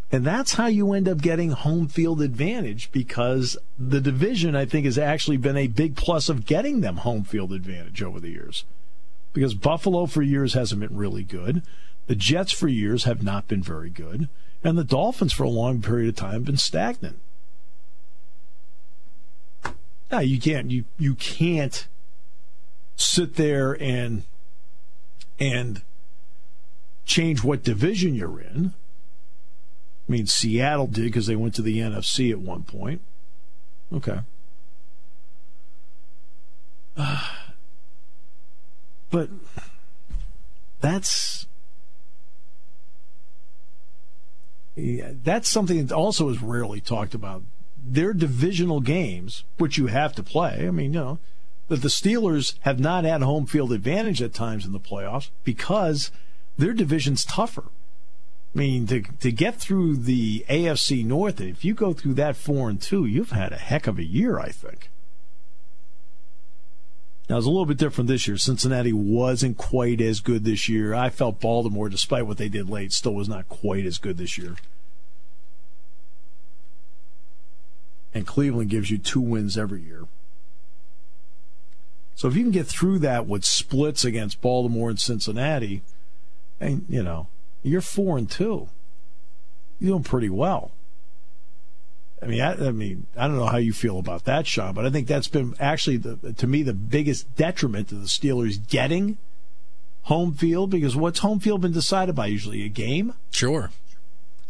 And 0.10 0.26
that's 0.26 0.54
how 0.54 0.68
you 0.68 0.94
end 0.94 1.10
up 1.10 1.18
getting 1.18 1.52
home 1.52 1.90
field 1.90 2.22
advantage 2.22 2.90
because 2.94 3.58
the 3.78 4.00
division, 4.00 4.56
I 4.56 4.66
think, 4.66 4.86
has 4.86 4.98
actually 4.98 5.36
been 5.36 5.58
a 5.58 5.68
big 5.68 5.98
plus 5.98 6.30
of 6.30 6.46
getting 6.46 6.80
them 6.80 6.98
home 6.98 7.24
field 7.24 7.52
advantage 7.52 8.02
over 8.02 8.20
the 8.20 8.30
years. 8.30 8.64
Because 9.34 9.54
Buffalo 9.54 10.06
for 10.06 10.22
years 10.22 10.54
hasn't 10.54 10.80
been 10.80 10.96
really 10.96 11.24
good. 11.24 11.62
The 12.08 12.16
Jets 12.16 12.54
for 12.54 12.70
years 12.70 13.04
have 13.04 13.22
not 13.22 13.50
been 13.50 13.62
very 13.62 13.90
good. 13.90 14.30
And 14.64 14.78
the 14.78 14.84
Dolphins 14.84 15.34
for 15.34 15.44
a 15.44 15.50
long 15.50 15.82
period 15.82 16.10
of 16.10 16.16
time 16.16 16.34
have 16.34 16.46
been 16.46 16.58
stagnant. 16.58 17.20
Now 20.12 20.20
you 20.20 20.40
can't 20.40 20.72
you 20.72 20.86
you 20.98 21.16
can't 21.16 21.88
sit 22.96 23.36
there 23.36 23.78
and 23.82 24.24
and 25.40 25.82
change 27.06 27.44
what 27.44 27.64
division 27.64 28.16
you're 28.16 28.40
in 28.40 28.74
I 30.08 30.12
mean, 30.12 30.26
Seattle 30.26 30.88
did 30.88 31.04
because 31.04 31.28
they 31.28 31.36
went 31.36 31.54
to 31.56 31.62
the 31.62 31.80
NFC 31.80 32.32
at 32.32 32.40
one 32.40 32.64
point. 32.64 33.02
Okay. 33.94 34.20
But 39.10 39.30
that's 40.82 41.48
yeah, 43.80 44.67
that's 44.78 45.50
something 45.50 45.86
that 45.86 45.94
also 45.94 46.30
is 46.30 46.42
rarely 46.42 46.80
talked 46.80 47.14
about. 47.14 47.44
Their 47.84 48.14
divisional 48.14 48.82
games, 48.82 49.44
which 49.58 49.78
you 49.78 49.88
have 49.88 50.14
to 50.16 50.24
play. 50.24 50.68
I 50.68 50.72
mean, 50.72 50.94
you 50.94 51.00
know, 51.00 51.20
that 51.68 51.82
the 51.82 51.88
Steelers 51.88 52.56
have 52.62 52.80
not 52.80 53.04
had 53.04 53.22
home 53.22 53.46
field 53.46 53.72
advantage 53.72 54.22
at 54.22 54.34
times 54.34 54.66
in 54.66 54.72
the 54.72 54.80
playoffs 54.80 55.30
because 55.44 56.12
their 56.58 56.74
division's 56.74 57.26
tougher. 57.26 57.66
I 58.56 58.60
mean, 58.60 58.88
to 58.88 59.02
to 59.02 59.32
get 59.32 59.56
through 59.56 59.98
the 59.98 60.46
AFC 60.50 61.06
North, 61.06 61.42
if 61.42 61.64
you 61.66 61.74
go 61.74 61.94
through 61.94 62.16
that 62.16 62.36
four 62.36 62.70
and 62.70 62.82
two, 62.82 63.06
you've 63.06 63.32
had 63.32 63.52
a 63.52 63.58
heck 63.58 63.88
of 63.88 64.00
a 64.00 64.06
year, 64.06 64.40
I 64.40 64.50
think. 64.50 64.90
Now 67.30 67.38
it's 67.38 67.46
a 67.46 67.50
little 67.50 67.66
bit 67.66 67.78
different 67.78 68.08
this 68.08 68.28
year. 68.28 68.38
Cincinnati 68.38 68.94
wasn't 68.94 69.58
quite 69.58 70.00
as 70.00 70.22
good 70.22 70.46
this 70.46 70.70
year. 70.70 70.94
I 70.94 71.10
felt 71.10 71.42
Baltimore, 71.42 71.90
despite 71.90 72.26
what 72.26 72.38
they 72.38 72.48
did 72.48 72.70
late, 72.70 72.94
still 72.94 73.14
was 73.14 73.28
not 73.28 73.50
quite 73.50 73.86
as 73.86 73.98
good 73.98 74.18
this 74.18 74.38
year. 74.38 74.56
And 78.14 78.26
Cleveland 78.26 78.70
gives 78.70 78.90
you 78.90 78.98
two 78.98 79.20
wins 79.20 79.58
every 79.58 79.82
year. 79.82 80.06
So 82.16 82.28
if 82.28 82.36
you 82.36 82.44
can 82.44 82.52
get 82.52 82.66
through 82.66 83.00
that 83.00 83.28
with 83.28 83.46
splits 83.46 84.06
against 84.06 84.42
Baltimore 84.42 84.90
and 84.90 85.00
Cincinnati, 85.00 85.84
and 86.60 86.86
you 86.88 87.04
know, 87.04 87.28
you're 87.62 87.82
four 87.82 88.18
and 88.18 88.32
two. 88.32 88.70
You're 89.80 89.92
doing 89.92 90.04
pretty 90.04 90.30
well. 90.30 90.72
I 92.22 92.26
mean, 92.26 92.42
I, 92.42 92.54
I, 92.54 92.72
mean, 92.72 93.06
I 93.16 93.28
don't 93.28 93.38
know 93.38 93.46
how 93.46 93.58
you 93.58 93.74
feel 93.74 94.00
about 94.00 94.26
that, 94.26 94.48
Sean, 94.48 94.74
but 94.74 94.86
I 94.86 94.90
think 94.90 95.08
that's 95.08 95.28
been 95.28 95.54
actually 95.60 95.98
the, 95.98 96.34
to 96.34 96.48
me 96.48 96.64
the 96.64 96.74
biggest 96.74 97.36
detriment 97.36 97.90
to 97.90 97.96
the 97.96 98.08
Steelers 98.08 98.58
getting 98.68 99.18
home 100.04 100.34
field 100.34 100.72
because 100.72 100.96
what's 100.96 101.20
home 101.20 101.40
field 101.40 101.62
been 101.62 101.74
decided 101.74 102.16
by 102.16 102.26
usually 102.26 102.66
a 102.66 102.70
game? 102.70 103.14
Sure. 103.30 103.72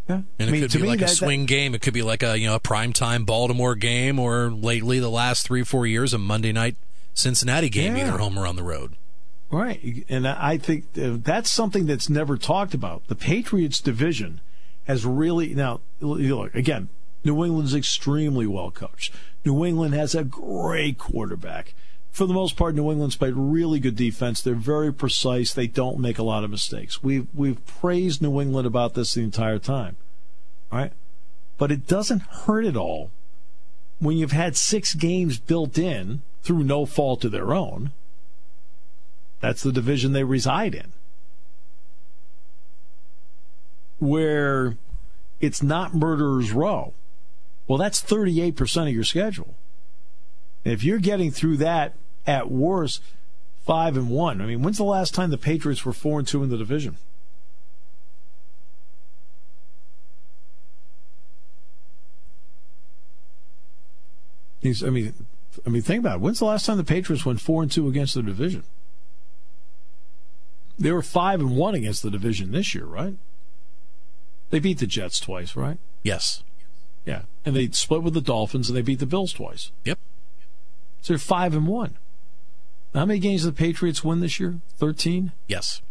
Yeah. 0.07 0.21
And 0.39 0.49
I 0.49 0.51
mean, 0.51 0.63
it 0.63 0.71
could 0.71 0.81
be 0.81 0.87
like 0.87 0.99
that, 0.99 1.11
a 1.11 1.15
swing 1.15 1.41
that, 1.41 1.47
game. 1.47 1.75
It 1.75 1.81
could 1.81 1.93
be 1.93 2.03
like 2.03 2.23
a 2.23 2.39
you 2.39 2.47
know 2.47 2.55
a 2.55 2.59
primetime 2.61 3.25
Baltimore 3.25 3.75
game, 3.75 4.19
or 4.19 4.49
lately 4.49 4.99
the 4.99 5.09
last 5.09 5.45
three 5.45 5.63
four 5.63 5.85
years 5.85 6.13
a 6.13 6.17
Monday 6.17 6.53
night 6.53 6.77
Cincinnati 7.13 7.69
game, 7.69 7.97
yeah. 7.97 8.07
either 8.07 8.17
home 8.17 8.39
or 8.39 8.47
on 8.47 8.55
the 8.55 8.63
road. 8.63 8.95
Right. 9.49 10.05
And 10.09 10.27
I 10.27 10.57
think 10.57 10.85
that's 10.93 11.49
something 11.49 11.85
that's 11.85 12.09
never 12.09 12.37
talked 12.37 12.73
about. 12.73 13.07
The 13.07 13.15
Patriots 13.15 13.79
division 13.79 14.41
has 14.85 15.05
really, 15.05 15.53
now, 15.53 15.79
look, 15.99 16.53
again, 16.53 16.89
New 17.27 17.45
England's 17.45 17.75
extremely 17.75 18.47
well 18.47 18.71
coached. 18.71 19.13
New 19.45 19.63
England 19.63 19.93
has 19.93 20.15
a 20.15 20.23
great 20.23 20.97
quarterback. 20.97 21.75
For 22.11 22.25
the 22.25 22.33
most 22.33 22.55
part, 22.57 22.73
New 22.73 22.91
England's 22.91 23.15
played 23.15 23.35
really 23.35 23.79
good 23.79 23.95
defense. 23.95 24.41
They're 24.41 24.55
very 24.55 24.91
precise. 24.91 25.53
They 25.53 25.67
don't 25.67 25.99
make 25.99 26.17
a 26.17 26.23
lot 26.23 26.43
of 26.43 26.49
mistakes. 26.49 27.03
We've, 27.03 27.27
we've 27.33 27.63
praised 27.67 28.21
New 28.21 28.41
England 28.41 28.65
about 28.65 28.95
this 28.95 29.13
the 29.13 29.21
entire 29.21 29.59
time. 29.59 29.95
Right. 30.71 30.93
But 31.59 31.71
it 31.71 31.85
doesn't 31.85 32.21
hurt 32.21 32.65
at 32.65 32.75
all 32.75 33.11
when 33.99 34.17
you've 34.17 34.31
had 34.31 34.57
six 34.57 34.95
games 34.95 35.37
built 35.37 35.77
in 35.77 36.23
through 36.41 36.63
no 36.63 36.85
fault 36.85 37.23
of 37.23 37.31
their 37.31 37.53
own 37.53 37.91
that's 39.39 39.63
the 39.63 39.71
division 39.71 40.13
they 40.13 40.23
reside 40.23 40.73
in. 40.73 40.93
Where 43.99 44.77
it's 45.39 45.61
not 45.61 45.93
murderer's 45.93 46.51
row. 46.51 46.93
Well, 47.67 47.77
that's 47.77 48.01
38% 48.01 48.87
of 48.87 48.93
your 48.93 49.03
schedule. 49.03 49.55
And 50.63 50.73
if 50.73 50.83
you're 50.83 50.99
getting 50.99 51.31
through 51.31 51.57
that 51.57 51.95
at 52.25 52.49
worst, 52.49 53.01
five 53.67 53.97
and 53.97 54.09
one. 54.09 54.41
I 54.41 54.45
mean, 54.45 54.61
when's 54.61 54.77
the 54.77 54.85
last 54.85 55.13
time 55.13 55.29
the 55.29 55.37
Patriots 55.37 55.85
were 55.85 55.93
four 55.93 56.19
and 56.19 56.27
two 56.27 56.41
in 56.41 56.49
the 56.49 56.57
division? 56.57 56.97
I 64.63 64.89
mean, 64.89 65.13
I 65.65 65.69
mean, 65.69 65.81
think 65.81 65.99
about 65.99 66.15
it. 66.15 66.21
When's 66.21 66.39
the 66.39 66.45
last 66.45 66.65
time 66.65 66.77
the 66.77 66.83
Patriots 66.83 67.25
went 67.25 67.39
four 67.39 67.61
and 67.61 67.71
two 67.71 67.87
against 67.87 68.15
the 68.15 68.23
division? 68.23 68.63
They 70.79 70.91
were 70.91 71.01
five 71.01 71.39
and 71.39 71.55
one 71.55 71.75
against 71.75 72.03
the 72.03 72.11
division 72.11 72.51
this 72.51 72.73
year, 72.75 72.85
right? 72.85 73.15
They 74.49 74.59
beat 74.59 74.79
the 74.79 74.87
Jets 74.87 75.19
twice, 75.19 75.55
right? 75.55 75.77
Yes. 76.03 76.43
Yeah, 77.07 77.21
and 77.45 77.55
they 77.55 77.69
split 77.69 78.03
with 78.03 78.13
the 78.13 78.21
Dolphins, 78.21 78.69
and 78.69 78.77
they 78.77 78.81
beat 78.81 78.99
the 78.99 79.05
Bills 79.05 79.31
twice. 79.31 79.71
Yep. 79.85 79.97
So 81.01 81.13
they're 81.13 81.17
five 81.17 81.55
and 81.55 81.65
one. 81.65 81.97
How 82.93 83.05
many 83.05 83.19
games 83.19 83.43
did 83.43 83.53
the 83.53 83.57
Patriots 83.57 84.03
win 84.03 84.19
this 84.19 84.41
year? 84.41 84.59
Thirteen. 84.77 85.31
Yes. 85.47 85.81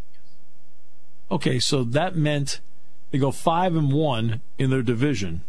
Okay, 1.31 1.57
so 1.57 1.83
that 1.83 2.15
meant 2.15 2.61
they 3.09 3.17
go 3.17 3.31
five 3.31 3.75
and 3.75 3.91
one 3.91 4.41
in 4.59 4.69
their 4.69 4.83
division, 4.83 5.41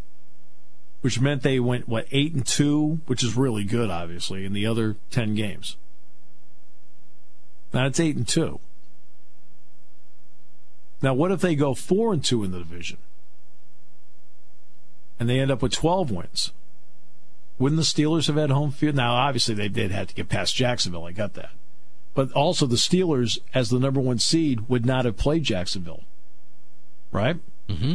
which 1.02 1.20
meant 1.20 1.42
they 1.42 1.60
went 1.60 1.86
what 1.86 2.06
eight 2.12 2.32
and 2.32 2.46
two, 2.46 3.00
which 3.06 3.22
is 3.22 3.36
really 3.36 3.64
good, 3.64 3.90
obviously, 3.90 4.46
in 4.46 4.54
the 4.54 4.64
other 4.64 4.96
ten 5.10 5.34
games. 5.34 5.76
Now 7.74 7.84
it's 7.86 8.00
eight 8.00 8.16
and 8.16 8.26
two. 8.26 8.58
Now, 11.02 11.12
what 11.12 11.30
if 11.30 11.42
they 11.42 11.54
go 11.54 11.74
four 11.74 12.14
and 12.14 12.24
two 12.24 12.42
in 12.42 12.52
the 12.52 12.58
division, 12.58 12.98
and 15.18 15.28
they 15.28 15.40
end 15.40 15.50
up 15.50 15.62
with 15.62 15.72
twelve 15.72 16.10
wins? 16.10 16.52
Wouldn't 17.58 17.78
the 17.80 17.82
Steelers 17.82 18.28
have 18.28 18.36
had 18.36 18.50
home 18.50 18.70
field? 18.70 18.94
Now, 18.94 19.14
obviously, 19.14 19.54
they 19.54 19.68
did 19.68 19.90
have 19.90 20.08
to 20.08 20.14
get 20.14 20.28
past 20.28 20.54
Jacksonville. 20.54 21.04
I 21.04 21.12
got 21.12 21.34
that. 21.34 21.50
But 22.14 22.30
also, 22.32 22.66
the 22.66 22.76
Steelers, 22.76 23.38
as 23.52 23.70
the 23.70 23.80
number 23.80 24.00
one 24.00 24.18
seed, 24.18 24.68
would 24.68 24.86
not 24.86 25.04
have 25.04 25.16
played 25.16 25.42
Jacksonville. 25.42 26.04
Right? 27.10 27.36
Mm-hmm. 27.68 27.94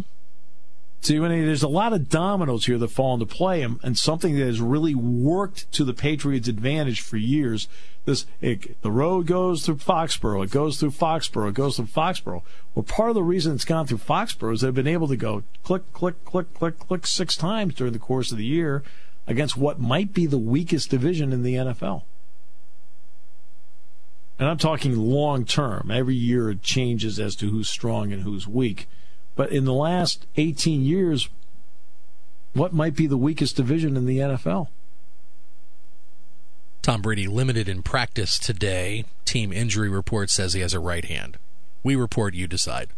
See, 1.03 1.17
there's 1.17 1.63
a 1.63 1.67
lot 1.67 1.91
of 1.91 2.07
dominoes 2.07 2.65
here 2.65 2.77
that 2.77 2.87
fall 2.87 3.13
into 3.13 3.25
play, 3.25 3.61
and, 3.61 3.77
and 3.83 3.97
something 3.97 4.37
that 4.37 4.45
has 4.45 4.61
really 4.61 4.95
worked 4.95 5.69
to 5.73 5.83
the 5.83 5.93
Patriots' 5.93 6.47
advantage 6.47 7.01
for 7.01 7.17
years. 7.17 7.67
This 8.05 8.25
it, 8.39 8.81
the 8.81 8.89
road 8.89 9.27
goes 9.27 9.65
through 9.65 9.79
Foxborough, 9.79 10.45
it 10.45 10.51
goes 10.51 10.79
through 10.79 10.91
Foxborough, 10.91 11.49
it 11.49 11.55
goes 11.55 11.75
through 11.75 11.87
Foxborough. 11.87 12.41
Well, 12.73 12.83
part 12.83 13.09
of 13.09 13.15
the 13.15 13.23
reason 13.23 13.53
it's 13.53 13.65
gone 13.65 13.85
through 13.85 13.97
Foxborough 13.97 14.53
is 14.53 14.61
they've 14.61 14.73
been 14.73 14.87
able 14.87 15.09
to 15.09 15.17
go 15.17 15.43
click, 15.63 15.91
click, 15.91 16.23
click, 16.23 16.53
click, 16.53 16.79
click 16.79 17.05
six 17.05 17.35
times 17.35 17.75
during 17.75 17.91
the 17.91 17.99
course 17.99 18.31
of 18.31 18.37
the 18.37 18.45
year 18.45 18.81
against 19.27 19.57
what 19.57 19.81
might 19.81 20.13
be 20.13 20.25
the 20.25 20.37
weakest 20.37 20.89
division 20.89 21.33
in 21.33 21.43
the 21.43 21.55
NFL. 21.55 22.03
And 24.39 24.47
I'm 24.47 24.57
talking 24.57 24.95
long 24.97 25.43
term. 25.43 25.91
Every 25.91 26.15
year 26.15 26.49
it 26.49 26.61
changes 26.61 27.19
as 27.19 27.35
to 27.37 27.49
who's 27.49 27.67
strong 27.67 28.13
and 28.13 28.23
who's 28.23 28.47
weak. 28.47 28.87
But 29.35 29.51
in 29.51 29.65
the 29.65 29.73
last 29.73 30.25
18 30.37 30.83
years, 30.83 31.29
what 32.53 32.73
might 32.73 32.95
be 32.95 33.07
the 33.07 33.17
weakest 33.17 33.55
division 33.55 33.97
in 33.97 34.05
the 34.05 34.19
NFL? 34.19 34.67
Tom 36.81 37.01
Brady 37.01 37.27
limited 37.27 37.69
in 37.69 37.81
practice 37.81 38.37
today. 38.37 39.05
Team 39.25 39.53
injury 39.53 39.89
report 39.89 40.29
says 40.29 40.53
he 40.53 40.61
has 40.61 40.73
a 40.73 40.79
right 40.79 41.05
hand. 41.05 41.37
We 41.81 41.95
report, 41.95 42.33
you 42.33 42.47
decide. 42.47 42.89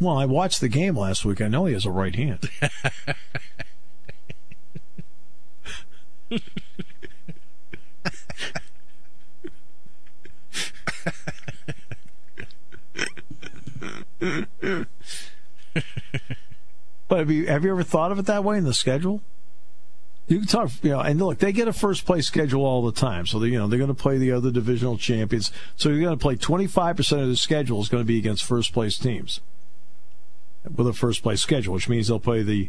Well, 0.00 0.16
I 0.16 0.26
watched 0.26 0.60
the 0.60 0.68
game 0.68 0.96
last 0.96 1.24
week. 1.24 1.40
I 1.40 1.48
know 1.48 1.66
he 1.66 1.74
has 1.74 1.86
a 1.86 1.90
right 1.90 2.14
hand. 2.14 2.50
but 17.08 17.18
have 17.18 17.30
you 17.30 17.46
have 17.46 17.64
you 17.64 17.70
ever 17.70 17.82
thought 17.82 18.12
of 18.12 18.18
it 18.18 18.26
that 18.26 18.44
way 18.44 18.58
in 18.58 18.64
the 18.64 18.74
schedule? 18.74 19.22
You 20.28 20.38
can 20.38 20.46
talk, 20.46 20.70
you 20.82 20.90
know, 20.90 21.00
and 21.00 21.18
look, 21.18 21.38
they 21.38 21.50
get 21.50 21.66
a 21.66 21.72
first 21.72 22.06
place 22.06 22.26
schedule 22.26 22.64
all 22.64 22.82
the 22.82 22.92
time, 22.92 23.26
so 23.26 23.40
they, 23.40 23.48
you 23.48 23.58
know 23.58 23.66
they're 23.66 23.78
going 23.78 23.88
to 23.88 23.94
play 23.94 24.16
the 24.16 24.30
other 24.30 24.50
divisional 24.50 24.96
champions. 24.96 25.50
So 25.76 25.88
you're 25.88 26.02
going 26.02 26.16
to 26.16 26.22
play 26.22 26.36
25 26.36 26.96
percent 26.96 27.22
of 27.22 27.28
the 27.28 27.36
schedule 27.36 27.80
is 27.80 27.88
going 27.88 28.02
to 28.02 28.06
be 28.06 28.18
against 28.18 28.44
first 28.44 28.72
place 28.72 28.96
teams 28.96 29.40
with 30.76 30.86
a 30.86 30.92
first 30.92 31.22
place 31.22 31.40
schedule, 31.40 31.74
which 31.74 31.88
means 31.88 32.08
they'll 32.08 32.20
play 32.20 32.42
the 32.42 32.68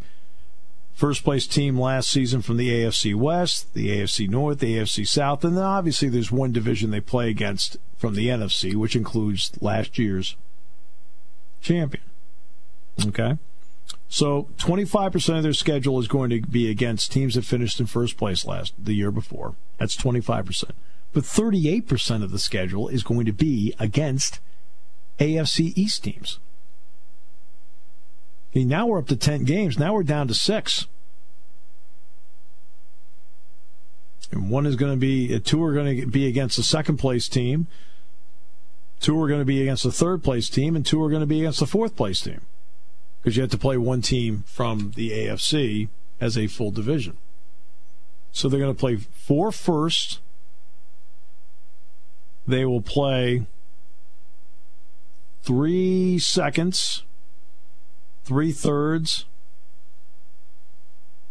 first 0.93 1.23
place 1.23 1.47
team 1.47 1.79
last 1.79 2.09
season 2.09 2.41
from 2.41 2.57
the 2.57 2.69
AFC 2.69 3.13
West, 3.15 3.73
the 3.73 3.89
AFC 3.89 4.29
North, 4.29 4.59
the 4.59 4.77
AFC 4.77 5.07
South, 5.07 5.43
and 5.43 5.57
then 5.57 5.63
obviously 5.63 6.09
there's 6.09 6.31
one 6.31 6.51
division 6.51 6.91
they 6.91 7.01
play 7.01 7.29
against 7.29 7.77
from 7.97 8.15
the 8.15 8.27
NFC, 8.27 8.75
which 8.75 8.95
includes 8.95 9.51
last 9.61 9.97
year's 9.97 10.35
champion. 11.61 12.03
Okay? 13.07 13.37
So 14.09 14.49
25% 14.57 15.37
of 15.37 15.43
their 15.43 15.53
schedule 15.53 15.99
is 15.99 16.07
going 16.07 16.29
to 16.31 16.41
be 16.41 16.69
against 16.69 17.11
teams 17.11 17.35
that 17.35 17.45
finished 17.45 17.79
in 17.79 17.85
first 17.85 18.17
place 18.17 18.45
last 18.45 18.73
the 18.77 18.93
year 18.93 19.11
before. 19.11 19.55
That's 19.77 19.95
25%. 19.95 20.71
But 21.13 21.23
38% 21.23 22.23
of 22.23 22.31
the 22.31 22.39
schedule 22.39 22.87
is 22.87 23.03
going 23.03 23.25
to 23.25 23.33
be 23.33 23.73
against 23.79 24.39
AFC 25.19 25.73
East 25.75 26.03
teams. 26.03 26.39
Okay, 28.51 28.65
now 28.65 28.87
we're 28.87 28.99
up 28.99 29.07
to 29.07 29.15
10 29.15 29.45
games. 29.45 29.79
Now 29.79 29.93
we're 29.93 30.03
down 30.03 30.27
to 30.27 30.33
six. 30.33 30.87
And 34.31 34.49
one 34.49 34.65
is 34.65 34.75
going 34.75 34.93
to 34.93 34.97
be, 34.97 35.39
two 35.39 35.63
are 35.63 35.73
going 35.73 36.01
to 36.01 36.05
be 36.05 36.27
against 36.27 36.57
the 36.57 36.63
second 36.63 36.97
place 36.97 37.27
team, 37.27 37.67
two 39.01 39.21
are 39.21 39.27
going 39.27 39.41
to 39.41 39.45
be 39.45 39.61
against 39.61 39.83
the 39.83 39.91
third 39.91 40.23
place 40.23 40.49
team, 40.49 40.75
and 40.75 40.85
two 40.85 41.01
are 41.03 41.09
going 41.09 41.21
to 41.21 41.27
be 41.27 41.39
against 41.39 41.59
the 41.59 41.67
fourth 41.67 41.95
place 41.95 42.21
team. 42.21 42.41
Because 43.21 43.35
you 43.35 43.41
have 43.41 43.51
to 43.51 43.57
play 43.57 43.77
one 43.77 44.01
team 44.01 44.43
from 44.47 44.93
the 44.95 45.11
AFC 45.11 45.89
as 46.19 46.37
a 46.37 46.47
full 46.47 46.71
division. 46.71 47.17
So 48.31 48.47
they're 48.47 48.59
going 48.59 48.73
to 48.73 48.79
play 48.79 48.95
four 48.95 49.51
first. 49.51 50.19
They 52.47 52.65
will 52.65 52.81
play 52.81 53.45
three 55.43 56.17
seconds 56.17 57.03
three 58.23 58.51
thirds, 58.51 59.25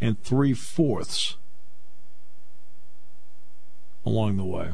and 0.00 0.22
three 0.22 0.52
fourths 0.52 1.36
along 4.04 4.36
the 4.36 4.44
way. 4.44 4.72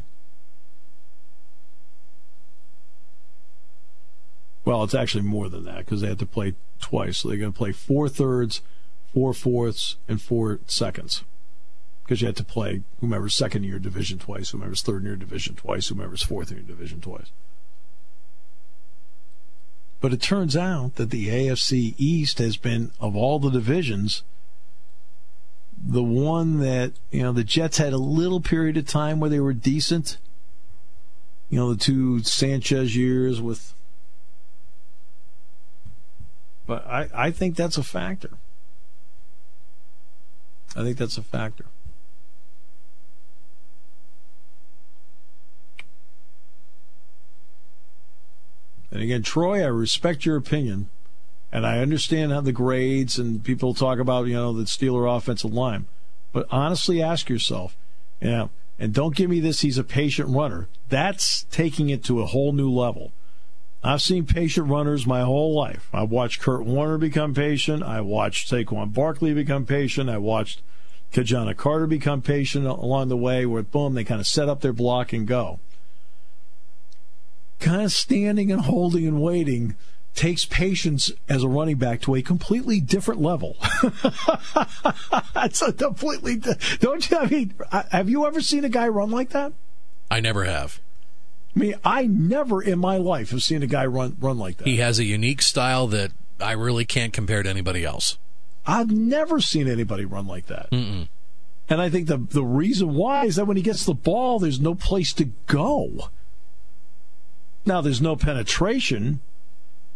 Well, 4.67 4.83
it's 4.83 4.97
actually 4.97 5.23
more 5.23 5.49
than 5.49 5.65
that 5.65 5.79
because 5.79 6.01
they 6.01 6.09
have 6.09 6.19
to 6.19 6.27
play 6.27 6.55
twice. 6.81 7.19
So 7.19 7.29
they're 7.29 7.39
going 7.39 7.53
to 7.53 7.57
play 7.57 7.71
four 7.71 8.09
thirds, 8.09 8.61
four 9.15 9.33
fourths, 9.33 9.95
and 10.09 10.21
four 10.21 10.59
seconds. 10.67 11.23
Because 12.03 12.21
you 12.21 12.27
had 12.27 12.37
to 12.37 12.45
play 12.45 12.83
whomever's 13.01 13.35
second 13.35 13.63
year 13.63 13.79
division 13.79 14.19
twice, 14.19 14.51
whomever's 14.51 14.83
third 14.83 15.05
year 15.05 15.15
division 15.15 15.55
twice, 15.55 15.89
whomever's 15.89 16.23
fourth 16.23 16.51
year 16.51 16.61
division 16.61 17.01
twice. 17.01 17.31
But 20.01 20.13
it 20.13 20.21
turns 20.21 20.57
out 20.57 20.97
that 20.97 21.11
the 21.11 21.29
AFC 21.29 21.95
East 21.97 22.39
has 22.39 22.57
been, 22.57 22.91
of 23.01 23.15
all 23.17 23.39
the 23.39 23.51
divisions, 23.51 24.25
the 25.81 26.03
one 26.03 26.59
that, 26.59 26.93
you 27.13 27.23
know, 27.23 27.33
the 27.33 27.45
Jets 27.45 27.79
had 27.79 27.93
a 27.93 27.99
little 27.99 28.41
period 28.41 28.77
of 28.77 28.87
time 28.87 29.21
where 29.21 29.31
they 29.31 29.41
were 29.41 29.53
decent. 29.53 30.19
You 31.51 31.61
know, 31.61 31.73
the 31.73 31.81
two 31.81 32.25
Sanchez 32.25 32.97
years 32.97 33.41
with. 33.41 33.73
But 36.67 36.87
I, 36.87 37.09
I 37.15 37.31
think 37.31 37.57
that's 37.57 37.79
a 37.79 37.83
factor. 37.83 38.31
I 40.75 40.83
think 40.83 40.99
that's 40.99 41.17
a 41.17 41.23
factor. 41.23 41.67
And 48.91 49.03
again, 49.03 49.23
Troy, 49.23 49.63
I 49.63 49.67
respect 49.67 50.25
your 50.25 50.37
opinion, 50.37 50.89
and 51.53 51.67
I 51.67 51.81
understand 51.81 52.33
how 52.33 52.41
the 52.41 52.53
grades 52.53 53.19
and 53.19 53.45
people 53.45 53.75
talk 53.75 53.99
about 53.99 54.27
you 54.27 54.35
know 54.35 54.53
the 54.53 54.65
Steeler 54.65 55.15
offensive 55.15 55.53
line, 55.53 55.87
but 56.33 56.47
honestly, 56.51 57.03
ask 57.03 57.29
yourself, 57.29 57.77
you 58.21 58.31
know, 58.31 58.51
and 58.79 58.93
don't 58.93 59.15
give 59.15 59.31
me 59.31 59.41
this. 59.41 59.61
He's 59.61 59.79
a 59.79 59.85
patient 59.85 60.29
runner. 60.29 60.69
That's 60.89 61.45
taking 61.45 61.91
it 61.91 62.05
to 62.05 62.21
a 62.21 62.27
whole 62.27 62.53
new 62.53 62.71
level. 62.71 63.13
I've 63.85 64.03
seen 64.03 64.27
patient 64.27 64.69
runners 64.69 65.07
my 65.07 65.23
whole 65.23 65.55
life. 65.55 65.89
I've 65.93 66.11
watched 66.11 66.41
Kurt 66.41 66.65
Warner 66.65 66.99
become 66.99 67.35
patient. 67.35 67.83
I 67.83 68.01
watched 68.01 68.51
Saquon 68.51 68.93
Barkley 68.93 69.33
become 69.33 69.65
patient. 69.65 70.11
I 70.11 70.19
watched 70.19 70.61
Ki-Jana 71.13 71.55
Carter 71.55 71.87
become 71.87 72.21
patient 72.21 72.67
along 72.67 73.09
the 73.09 73.17
way, 73.17 73.47
where 73.47 73.63
boom, 73.63 73.95
they 73.95 74.05
kind 74.05 74.21
of 74.21 74.27
set 74.27 74.49
up 74.49 74.61
their 74.61 74.73
block 74.73 75.13
and 75.13 75.27
go 75.27 75.61
kind 77.59 77.83
of 77.83 77.93
standing 77.93 78.53
and 78.53 78.63
holding 78.63 79.07
and 79.07 79.21
waiting 79.21 79.77
takes 80.15 80.45
patience 80.47 81.13
as 81.29 81.43
a 81.43 81.49
running 81.49 81.77
back 81.77 82.01
to 82.01 82.15
a 82.15 82.23
completely 82.23 82.81
different 82.81 83.21
level. 83.21 83.57
That's 85.35 85.61
a 85.61 85.73
completely 85.73 86.41
don't 86.81 87.11
you? 87.11 87.19
I 87.19 87.27
mean, 87.27 87.55
have 87.91 88.09
you 88.09 88.27
ever 88.27 88.41
seen 88.41 88.65
a 88.65 88.69
guy 88.69 88.89
run 88.89 89.11
like 89.11 89.31
that? 89.31 89.53
I 90.11 90.21
never 90.21 90.45
have. 90.45 90.81
I 91.57 91.59
mean, 91.59 91.75
I 91.85 92.07
never 92.07 92.63
in 92.63 92.79
my 92.79 92.99
life 92.99 93.31
have 93.31 93.43
seen 93.43 93.63
a 93.63 93.67
guy 93.67 93.87
run 93.87 94.17
run 94.21 94.39
like 94.39 94.59
that. 94.59 94.67
He 94.67 94.77
has 94.77 94.99
a 94.99 95.05
unique 95.05 95.41
style 95.41 95.87
that 95.89 96.13
I 96.39 96.53
really 96.53 96.85
can't 96.85 97.15
compare 97.15 97.43
to 97.43 97.49
anybody 97.49 97.85
else. 97.85 98.19
I've 98.67 98.91
never 98.91 99.41
seen 99.41 99.69
anybody 99.69 100.05
run 100.05 100.27
like 100.27 100.47
that. 100.47 100.71
Mm-mm. 100.71 101.09
And 101.69 101.81
I 101.81 101.89
think 101.89 102.09
the 102.09 102.19
the 102.19 102.45
reason 102.45 102.95
why 102.95 103.25
is 103.25 103.37
that 103.37 103.47
when 103.47 103.57
he 103.57 103.63
gets 103.63 103.87
the 103.87 103.95
ball, 103.95 104.39
there's 104.39 104.61
no 104.61 104.75
place 104.75 105.13
to 105.15 105.25
go. 105.47 106.11
Now 107.65 107.81
there's 107.81 108.03
no 108.03 108.17
penetration, 108.17 109.21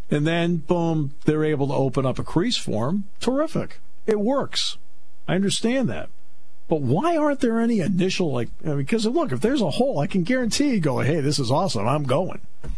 and 0.09 0.25
then 0.25 0.57
boom, 0.57 1.13
they're 1.25 1.45
able 1.45 1.67
to 1.67 1.73
open 1.73 2.05
up 2.05 2.17
a 2.17 2.23
crease 2.23 2.57
for 2.57 2.89
him. 2.89 3.05
Terrific. 3.19 3.79
It 4.07 4.19
works. 4.19 4.77
I 5.27 5.35
understand 5.35 5.87
that. 5.89 6.09
But 6.71 6.83
why 6.83 7.17
aren't 7.17 7.41
there 7.41 7.59
any 7.59 7.81
initial 7.81 8.31
like? 8.31 8.47
I 8.63 8.69
mean, 8.69 8.77
because 8.77 9.05
look, 9.05 9.33
if 9.33 9.41
there's 9.41 9.59
a 9.61 9.71
hole, 9.71 9.99
I 9.99 10.07
can 10.07 10.23
guarantee 10.23 10.69
you 10.69 10.79
go, 10.79 10.99
hey, 10.99 11.19
this 11.19 11.37
is 11.37 11.51
awesome. 11.51 11.85
I'm 11.85 12.03
going. 12.03 12.39
I 12.63 12.69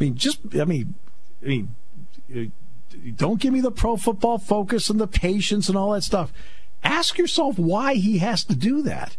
mean, 0.00 0.14
just 0.14 0.38
I 0.54 0.64
mean, 0.64 0.94
I 1.44 1.46
mean, 1.46 2.52
don't 3.14 3.38
give 3.38 3.52
me 3.52 3.60
the 3.60 3.70
pro 3.70 3.98
football 3.98 4.38
focus 4.38 4.88
and 4.88 4.98
the 4.98 5.06
patience 5.06 5.68
and 5.68 5.76
all 5.76 5.90
that 5.90 6.02
stuff. 6.02 6.32
Ask 6.82 7.18
yourself 7.18 7.58
why 7.58 7.96
he 7.96 8.20
has 8.20 8.42
to 8.44 8.56
do 8.56 8.80
that. 8.80 9.18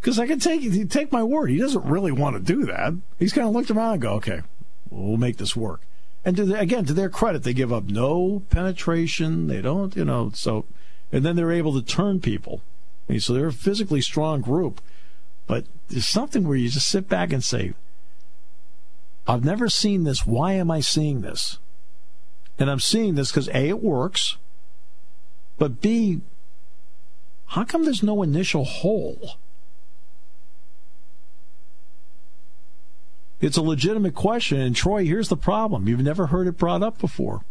Because 0.00 0.18
I 0.18 0.26
can 0.26 0.38
take 0.38 0.88
take 0.88 1.12
my 1.12 1.22
word, 1.22 1.48
he 1.48 1.58
doesn't 1.58 1.84
really 1.84 2.10
want 2.10 2.36
to 2.36 2.42
do 2.54 2.64
that. 2.64 2.94
He's 3.18 3.34
kind 3.34 3.46
of 3.46 3.52
looked 3.52 3.70
around 3.70 3.92
and 3.92 4.00
go, 4.00 4.12
okay, 4.14 4.40
we'll 4.88 5.18
make 5.18 5.36
this 5.36 5.54
work. 5.54 5.82
And 6.24 6.36
to 6.36 6.44
the, 6.44 6.58
again, 6.58 6.84
to 6.86 6.92
their 6.92 7.08
credit, 7.08 7.42
they 7.42 7.52
give 7.52 7.72
up 7.72 7.84
no 7.84 8.42
penetration. 8.50 9.48
They 9.48 9.60
don't, 9.60 9.96
you 9.96 10.04
know, 10.04 10.30
so, 10.34 10.66
and 11.10 11.24
then 11.24 11.36
they're 11.36 11.52
able 11.52 11.74
to 11.74 11.86
turn 11.86 12.20
people. 12.20 12.62
I 13.08 13.12
mean, 13.12 13.20
so 13.20 13.32
they're 13.32 13.48
a 13.48 13.52
physically 13.52 14.00
strong 14.00 14.40
group. 14.40 14.80
But 15.46 15.66
there's 15.88 16.06
something 16.06 16.46
where 16.46 16.56
you 16.56 16.68
just 16.68 16.88
sit 16.88 17.08
back 17.08 17.32
and 17.32 17.42
say, 17.42 17.74
I've 19.26 19.44
never 19.44 19.68
seen 19.68 20.04
this. 20.04 20.26
Why 20.26 20.52
am 20.52 20.70
I 20.70 20.80
seeing 20.80 21.20
this? 21.20 21.58
And 22.58 22.70
I'm 22.70 22.80
seeing 22.80 23.14
this 23.14 23.30
because 23.30 23.48
A, 23.48 23.68
it 23.68 23.82
works, 23.82 24.36
but 25.58 25.80
B, 25.80 26.20
how 27.46 27.64
come 27.64 27.84
there's 27.84 28.02
no 28.02 28.22
initial 28.22 28.64
hole? 28.64 29.36
It's 33.42 33.56
a 33.56 33.62
legitimate 33.62 34.14
question. 34.14 34.60
And 34.60 34.74
Troy, 34.74 35.04
here's 35.04 35.28
the 35.28 35.36
problem. 35.36 35.88
You've 35.88 36.00
never 36.00 36.28
heard 36.28 36.46
it 36.46 36.56
brought 36.56 36.82
up 36.82 36.98
before. 36.98 37.44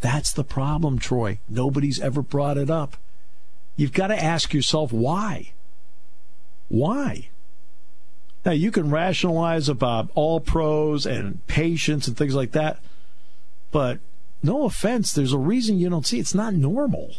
That's 0.00 0.32
the 0.32 0.42
problem, 0.42 0.98
Troy. 0.98 1.38
Nobody's 1.48 2.00
ever 2.00 2.22
brought 2.22 2.56
it 2.56 2.70
up. 2.70 2.96
You've 3.76 3.92
got 3.92 4.08
to 4.08 4.20
ask 4.20 4.54
yourself 4.54 4.90
why. 4.90 5.52
Why? 6.68 7.28
Now, 8.44 8.52
you 8.52 8.70
can 8.70 8.90
rationalize 8.90 9.68
about 9.68 10.10
all 10.14 10.40
pros 10.40 11.06
and 11.06 11.46
patience 11.46 12.08
and 12.08 12.16
things 12.16 12.34
like 12.34 12.52
that, 12.52 12.78
but 13.70 14.00
no 14.42 14.64
offense, 14.64 15.12
there's 15.12 15.32
a 15.32 15.38
reason 15.38 15.78
you 15.78 15.88
don't 15.88 16.06
see 16.06 16.18
it's 16.18 16.34
not 16.34 16.54
normal. 16.54 17.16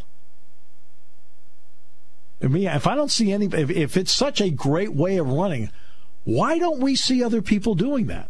I 2.43 2.47
mean, 2.47 2.67
if 2.67 2.85
I 2.85 2.95
don't 2.95 3.11
see 3.11 3.31
any, 3.31 3.47
if, 3.47 3.71
if 3.71 3.97
it's 3.97 4.13
such 4.13 4.39
a 4.39 4.51
great 4.51 4.93
way 4.93 5.17
of 5.17 5.27
running, 5.27 5.71
why 6.25 6.57
don't 6.57 6.79
we 6.79 6.95
see 6.95 7.23
other 7.23 7.41
people 7.41 7.75
doing 7.75 8.07
that? 8.07 8.29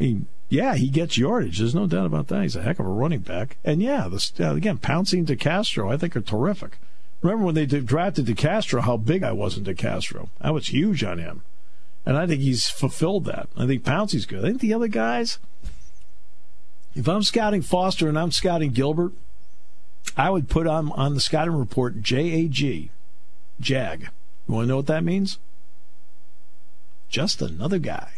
I 0.00 0.04
mean, 0.04 0.26
yeah, 0.48 0.76
he 0.76 0.88
gets 0.88 1.18
yardage. 1.18 1.58
There's 1.58 1.74
no 1.74 1.86
doubt 1.86 2.06
about 2.06 2.28
that. 2.28 2.42
He's 2.42 2.56
a 2.56 2.62
heck 2.62 2.78
of 2.78 2.86
a 2.86 2.90
running 2.90 3.20
back. 3.20 3.58
And 3.64 3.82
yeah, 3.82 4.08
this, 4.08 4.32
uh, 4.40 4.54
again, 4.54 4.78
Pouncey 4.78 5.18
and 5.18 5.26
DeCastro, 5.26 5.92
I 5.92 5.96
think 5.96 6.16
are 6.16 6.20
terrific. 6.22 6.78
Remember 7.20 7.44
when 7.44 7.54
they 7.54 7.66
drafted 7.66 8.26
DeCastro, 8.26 8.82
how 8.82 8.96
big 8.96 9.22
I 9.22 9.32
was 9.32 9.58
in 9.58 9.64
DeCastro. 9.64 10.28
I 10.40 10.50
was 10.50 10.68
huge 10.68 11.04
on 11.04 11.18
him. 11.18 11.42
And 12.06 12.16
I 12.16 12.26
think 12.26 12.40
he's 12.40 12.70
fulfilled 12.70 13.26
that. 13.26 13.48
I 13.56 13.66
think 13.66 13.84
Pouncey's 13.84 14.24
good. 14.24 14.44
I 14.44 14.48
think 14.48 14.60
the 14.60 14.72
other 14.72 14.88
guys, 14.88 15.38
if 16.94 17.08
I'm 17.08 17.22
scouting 17.22 17.60
Foster 17.60 18.08
and 18.08 18.18
I'm 18.18 18.30
scouting 18.30 18.70
Gilbert, 18.70 19.12
I 20.18 20.30
would 20.30 20.48
put 20.48 20.66
on, 20.66 20.90
on 20.92 21.14
the 21.14 21.20
scouting 21.20 21.54
report 21.54 22.02
JAG, 22.02 22.90
JAG. 23.60 24.10
You 24.48 24.54
want 24.54 24.64
to 24.64 24.68
know 24.68 24.76
what 24.76 24.88
that 24.88 25.04
means? 25.04 25.38
Just 27.08 27.40
another 27.40 27.78
guy. 27.78 28.14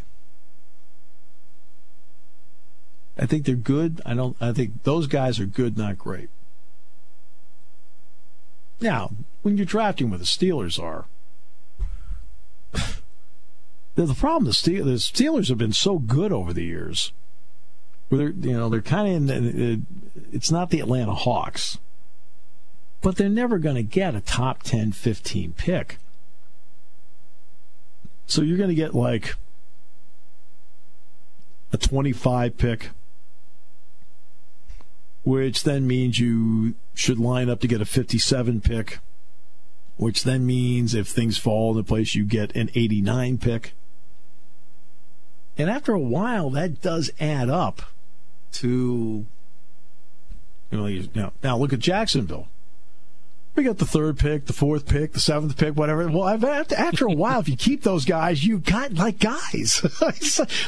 I 3.19 3.27
think 3.27 3.45
they're 3.45 3.55
good. 3.55 4.01
I 4.07 4.15
don't. 4.15 4.35
I 4.41 4.53
think 4.53 4.83
those 4.85 5.07
guys 5.07 5.39
are 5.39 5.47
good, 5.47 5.77
not 5.77 5.99
great. 5.99 6.31
Now, 8.81 9.11
when 9.43 9.59
you're 9.59 9.67
drafting 9.67 10.09
where 10.09 10.19
the 10.19 10.25
Steelers 10.25 10.83
are, 10.83 11.05
the 13.95 14.15
problem 14.15 14.47
the, 14.47 14.81
the 14.81 14.93
Steelers 14.93 15.51
have 15.51 15.59
been 15.59 15.75
so 15.75 15.99
good 15.99 16.33
over 16.33 16.55
the 16.55 16.65
years. 16.65 17.13
Where 18.09 18.19
they're, 18.19 18.31
you 18.31 18.57
know, 18.57 18.71
they're 18.71 18.81
kind 18.81 19.31
of 19.31 19.37
in. 19.37 19.87
It's 20.33 20.51
not 20.51 20.71
the 20.71 20.81
Atlanta 20.81 21.15
Hawks, 21.15 21.79
but 23.03 23.17
they're 23.17 23.29
never 23.29 23.59
going 23.59 23.77
to 23.77 23.83
get 23.83 24.15
a 24.15 24.21
top 24.21 24.63
10, 24.63 24.93
15 24.93 25.55
pick. 25.55 25.99
So 28.27 28.43
you're 28.43 28.59
going 28.59 28.69
to 28.69 28.75
get 28.75 28.95
like 28.95 29.35
a 31.73 31.77
25 31.77 32.57
pick 32.59 32.91
which 35.23 35.65
then 35.65 35.87
means 35.87 36.19
you 36.19 36.75
should 36.95 37.19
line 37.19 37.51
up 37.51 37.61
to 37.61 37.69
get 37.69 37.81
a 37.81 37.85
57 37.85 38.61
pick, 38.61 38.99
which 39.97 40.25
then 40.25 40.47
means 40.47 40.95
if 40.95 41.09
things 41.09 41.39
fall 41.39 41.73
into 41.73 41.87
place, 41.87 42.15
you 42.15 42.25
get 42.25 42.55
an 42.57 42.71
89 42.75 43.39
pick. 43.39 43.73
And 45.59 45.69
after 45.69 45.93
a 45.93 46.01
while, 46.01 46.49
that 46.51 46.81
does 46.81 47.11
add 47.21 47.51
up 47.51 47.83
to, 48.53 49.27
you 50.71 51.09
know, 51.15 51.33
now 51.43 51.57
look 51.59 51.73
at 51.73 51.81
Jacksonville 51.81 52.49
we 53.57 53.65
got 53.65 53.79
the 53.79 53.87
third 53.87 54.19
pick, 54.19 54.47
the 54.47 54.53
fourth 54.53 54.87
pick, 54.87 55.13
the 55.13 55.21
seventh 55.21 55.57
pick, 55.57 55.75
whatever. 55.75 56.09
Well, 56.09 56.29
after 56.29 57.07
a 57.07 57.13
while, 57.13 57.41
if 57.41 57.49
you 57.49 57.57
keep 57.57 57.83
those 57.83 58.05
guys, 58.05 58.45
you 58.45 58.59
got 58.59 58.95
like 58.95 59.19
guys. 59.19 59.85
like, 60.01 60.23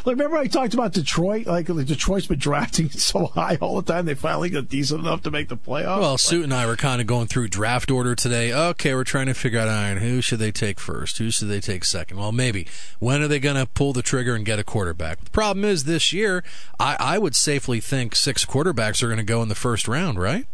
remember 0.05 0.37
I 0.37 0.47
talked 0.49 0.75
about 0.75 0.92
Detroit? 0.92 1.47
Like 1.47 1.66
Detroit's 1.66 2.27
been 2.27 2.38
drafting 2.38 2.90
so 2.90 3.27
high 3.27 3.57
all 3.61 3.81
the 3.81 3.92
time, 3.92 4.07
they 4.07 4.14
finally 4.14 4.51
got 4.51 4.68
decent 4.68 5.01
enough 5.01 5.23
to 5.23 5.31
make 5.31 5.49
the 5.49 5.57
playoffs. 5.57 6.01
Well, 6.01 6.18
Suit 6.18 6.45
and 6.45 6.53
I 6.53 6.66
were 6.66 6.77
kind 6.77 7.01
of 7.01 7.07
going 7.07 7.29
through 7.29 7.49
draft 7.49 7.90
order 7.90 8.14
today. 8.14 8.53
Okay, 8.53 8.95
we're 8.95 9.05
trying 9.05 9.27
to 9.27 9.35
figure 9.35 9.61
out 9.61 9.68
iron 9.68 9.99
who 9.99 10.21
should 10.21 10.40
they 10.40 10.53
take 10.53 10.81
first, 10.81 11.18
who 11.18 11.31
should 11.31 11.49
they 11.49 11.61
take 11.61 11.85
second. 11.85 12.18
Well, 12.18 12.33
maybe 12.33 12.66
when 12.99 13.23
are 13.23 13.29
they 13.29 13.38
going 13.38 13.57
to 13.57 13.66
pull 13.66 13.92
the 13.92 14.03
trigger 14.03 14.35
and 14.35 14.45
get 14.45 14.59
a 14.59 14.64
quarterback? 14.64 15.25
The 15.25 15.31
problem 15.31 15.64
is 15.64 15.85
this 15.85 16.12
year, 16.12 16.42
I, 16.81 16.97
I 16.99 17.18
would 17.18 17.37
safely 17.37 17.81
think 17.81 18.16
six 18.16 18.45
quarterbacks 18.45 19.03
are 19.03 19.07
going 19.07 19.18
to 19.18 19.25
go 19.25 19.42
in 19.42 19.49
the 19.49 19.55
first 19.55 19.87
round, 19.87 20.18
right? 20.18 20.47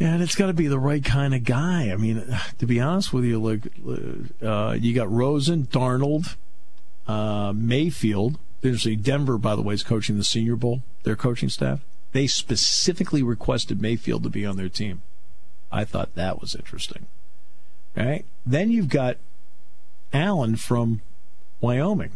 Yeah, 0.00 0.14
and 0.14 0.22
it's 0.22 0.34
got 0.34 0.46
to 0.46 0.54
be 0.54 0.66
the 0.66 0.78
right 0.78 1.04
kind 1.04 1.34
of 1.34 1.44
guy. 1.44 1.90
I 1.92 1.96
mean, 1.96 2.34
to 2.58 2.66
be 2.66 2.80
honest 2.80 3.12
with 3.12 3.24
you, 3.24 3.38
look, 3.38 3.60
uh, 4.42 4.74
you 4.80 4.94
got 4.94 5.12
Rosen, 5.12 5.66
Darnold, 5.66 6.36
uh, 7.06 7.52
Mayfield. 7.54 8.38
Interesting. 8.62 9.02
Denver, 9.02 9.36
by 9.36 9.54
the 9.54 9.60
way, 9.60 9.74
is 9.74 9.82
coaching 9.82 10.16
the 10.16 10.24
Senior 10.24 10.56
Bowl. 10.56 10.80
Their 11.02 11.16
coaching 11.16 11.50
staff. 11.50 11.80
They 12.12 12.26
specifically 12.26 13.22
requested 13.22 13.82
Mayfield 13.82 14.22
to 14.22 14.30
be 14.30 14.46
on 14.46 14.56
their 14.56 14.70
team. 14.70 15.02
I 15.70 15.84
thought 15.84 16.14
that 16.14 16.40
was 16.40 16.54
interesting. 16.54 17.06
All 17.94 18.06
right. 18.06 18.24
Then 18.46 18.70
you've 18.70 18.88
got 18.88 19.18
Allen 20.14 20.56
from 20.56 21.02
Wyoming. 21.60 22.12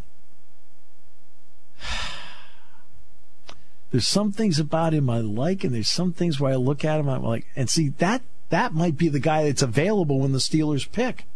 There's 3.94 4.08
some 4.08 4.32
things 4.32 4.58
about 4.58 4.92
him 4.92 5.08
I 5.08 5.18
like, 5.20 5.62
and 5.62 5.72
there's 5.72 5.86
some 5.86 6.12
things 6.12 6.40
where 6.40 6.52
I 6.52 6.56
look 6.56 6.84
at 6.84 6.98
him 6.98 7.08
I'm 7.08 7.22
like, 7.22 7.46
and 7.54 7.70
see 7.70 7.90
that 7.90 8.22
that 8.48 8.74
might 8.74 8.98
be 8.98 9.08
the 9.08 9.20
guy 9.20 9.44
that's 9.44 9.62
available 9.62 10.18
when 10.18 10.32
the 10.32 10.40
Steelers 10.40 10.90
pick. 10.90 11.26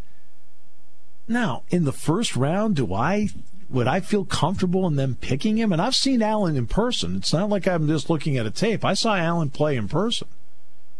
Now, 1.25 1.63
in 1.69 1.85
the 1.85 1.93
first 1.93 2.35
round, 2.35 2.75
do 2.75 2.93
I 2.93 3.29
would 3.69 3.87
I 3.87 4.01
feel 4.01 4.25
comfortable 4.25 4.85
in 4.87 4.97
them 4.97 5.15
picking 5.21 5.55
him? 5.57 5.71
And 5.71 5.81
I've 5.81 5.95
seen 5.95 6.21
Allen 6.21 6.57
in 6.57 6.67
person. 6.67 7.15
It's 7.15 7.31
not 7.31 7.47
like 7.47 7.65
I'm 7.65 7.87
just 7.87 8.09
looking 8.09 8.37
at 8.37 8.45
a 8.45 8.51
tape. 8.51 8.83
I 8.83 8.93
saw 8.93 9.15
Allen 9.15 9.51
play 9.51 9.77
in 9.77 9.87
person. 9.87 10.27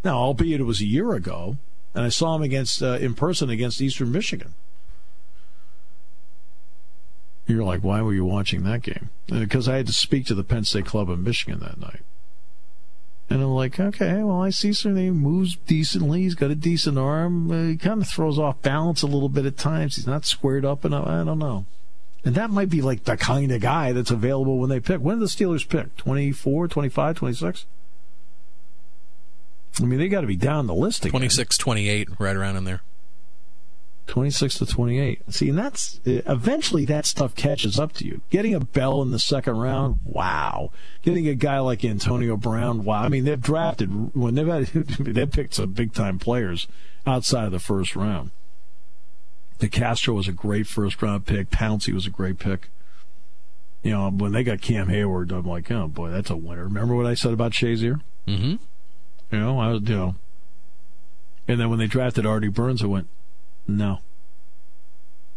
Now, 0.01 0.15
albeit 0.15 0.61
it 0.61 0.63
was 0.63 0.79
a 0.79 0.85
year 0.85 1.11
ago, 1.11 1.57
and 1.93 2.05
I 2.05 2.09
saw 2.09 2.37
him 2.37 2.41
against 2.41 2.81
uh, 2.81 2.99
in 3.01 3.15
person 3.15 3.49
against 3.49 3.81
Eastern 3.81 4.13
Michigan. 4.13 4.53
You're 7.49 7.63
like, 7.63 7.83
why 7.83 8.03
were 8.03 8.13
you 8.13 8.25
watching 8.25 8.63
that 8.63 8.83
game? 8.83 9.09
Because 9.27 9.67
uh, 9.67 9.71
I 9.73 9.77
had 9.77 9.87
to 9.87 9.93
speak 9.93 10.27
to 10.27 10.35
the 10.35 10.43
Penn 10.43 10.65
State 10.65 10.85
Club 10.85 11.09
in 11.09 11.23
Michigan 11.23 11.59
that 11.61 11.79
night. 11.79 12.01
And 13.27 13.41
I'm 13.41 13.49
like, 13.49 13.79
okay, 13.79 14.21
well, 14.21 14.41
I 14.41 14.51
see 14.51 14.71
something. 14.71 15.03
He 15.03 15.09
moves 15.09 15.55
decently. 15.55 16.21
He's 16.21 16.35
got 16.35 16.51
a 16.51 16.55
decent 16.55 16.99
arm. 16.99 17.51
Uh, 17.51 17.71
he 17.71 17.77
kind 17.77 18.03
of 18.03 18.07
throws 18.07 18.37
off 18.37 18.61
balance 18.61 19.01
a 19.01 19.07
little 19.07 19.29
bit 19.29 19.47
at 19.47 19.57
times. 19.57 19.95
He's 19.95 20.05
not 20.05 20.25
squared 20.25 20.63
up 20.63 20.85
enough. 20.85 21.07
I 21.07 21.23
don't 21.23 21.39
know. 21.39 21.65
And 22.23 22.35
that 22.35 22.51
might 22.51 22.69
be 22.69 22.81
like 22.81 23.05
the 23.05 23.17
kind 23.17 23.51
of 23.51 23.61
guy 23.61 23.93
that's 23.93 24.11
available 24.11 24.59
when 24.59 24.69
they 24.69 24.79
pick. 24.79 24.99
When 24.99 25.17
do 25.17 25.21
the 25.21 25.25
Steelers 25.25 25.67
pick? 25.67 25.95
24, 25.97 26.67
25, 26.67 27.15
26? 27.15 27.65
I 29.79 29.85
mean, 29.85 29.97
they 29.97 30.07
got 30.07 30.21
to 30.21 30.27
be 30.27 30.35
down 30.35 30.67
the 30.67 30.75
list 30.75 31.03
again. 31.03 31.11
26, 31.11 31.57
28, 31.57 32.09
right 32.19 32.35
around 32.35 32.57
in 32.57 32.65
there. 32.65 32.81
26 34.09 34.57
to 34.57 34.65
28. 34.65 35.21
See, 35.29 35.49
and 35.49 35.57
that's 35.57 35.99
eventually 36.05 36.83
that 36.85 37.05
stuff 37.05 37.35
catches 37.35 37.79
up 37.79 37.93
to 37.93 38.05
you. 38.05 38.21
Getting 38.31 38.55
a 38.55 38.59
Bell 38.59 39.03
in 39.03 39.11
the 39.11 39.19
second 39.19 39.57
round, 39.57 39.99
wow. 40.03 40.71
Getting 41.03 41.27
a 41.27 41.35
guy 41.35 41.59
like 41.59 41.85
Antonio 41.85 42.35
Brown, 42.35 42.83
wow. 42.83 43.03
I 43.03 43.09
mean, 43.09 43.25
they've 43.25 43.39
drafted 43.39 44.15
when 44.15 44.33
they've 44.33 44.47
had, 44.47 44.65
they've 44.99 45.31
picked 45.31 45.53
some 45.53 45.73
big 45.73 45.93
time 45.93 46.17
players 46.17 46.67
outside 47.05 47.45
of 47.45 47.51
the 47.51 47.59
first 47.59 47.95
round. 47.95 48.31
DeCastro 49.59 50.15
was 50.15 50.27
a 50.27 50.33
great 50.33 50.65
first 50.65 51.01
round 51.01 51.27
pick. 51.27 51.51
Pouncey 51.51 51.93
was 51.93 52.07
a 52.07 52.11
great 52.11 52.39
pick. 52.39 52.69
You 53.83 53.91
know, 53.91 54.09
when 54.09 54.31
they 54.31 54.43
got 54.43 54.61
Cam 54.61 54.87
Heyward, 54.87 55.31
I'm 55.31 55.45
like, 55.45 55.69
oh 55.71 55.87
boy, 55.87 56.09
that's 56.09 56.31
a 56.31 56.35
winner. 56.35 56.63
Remember 56.63 56.95
what 56.95 57.05
I 57.05 57.13
said 57.13 57.33
about 57.33 57.51
Shazier? 57.51 58.01
Mm-hmm. 58.27 58.55
You 59.31 59.39
know, 59.39 59.59
I 59.59 59.69
was, 59.69 59.81
you 59.83 59.95
know. 59.95 60.15
And 61.47 61.59
then 61.59 61.69
when 61.69 61.77
they 61.79 61.87
drafted 61.87 62.25
Artie 62.25 62.47
Burns, 62.47 62.83
I 62.83 62.87
went, 62.87 63.07
no. 63.77 63.99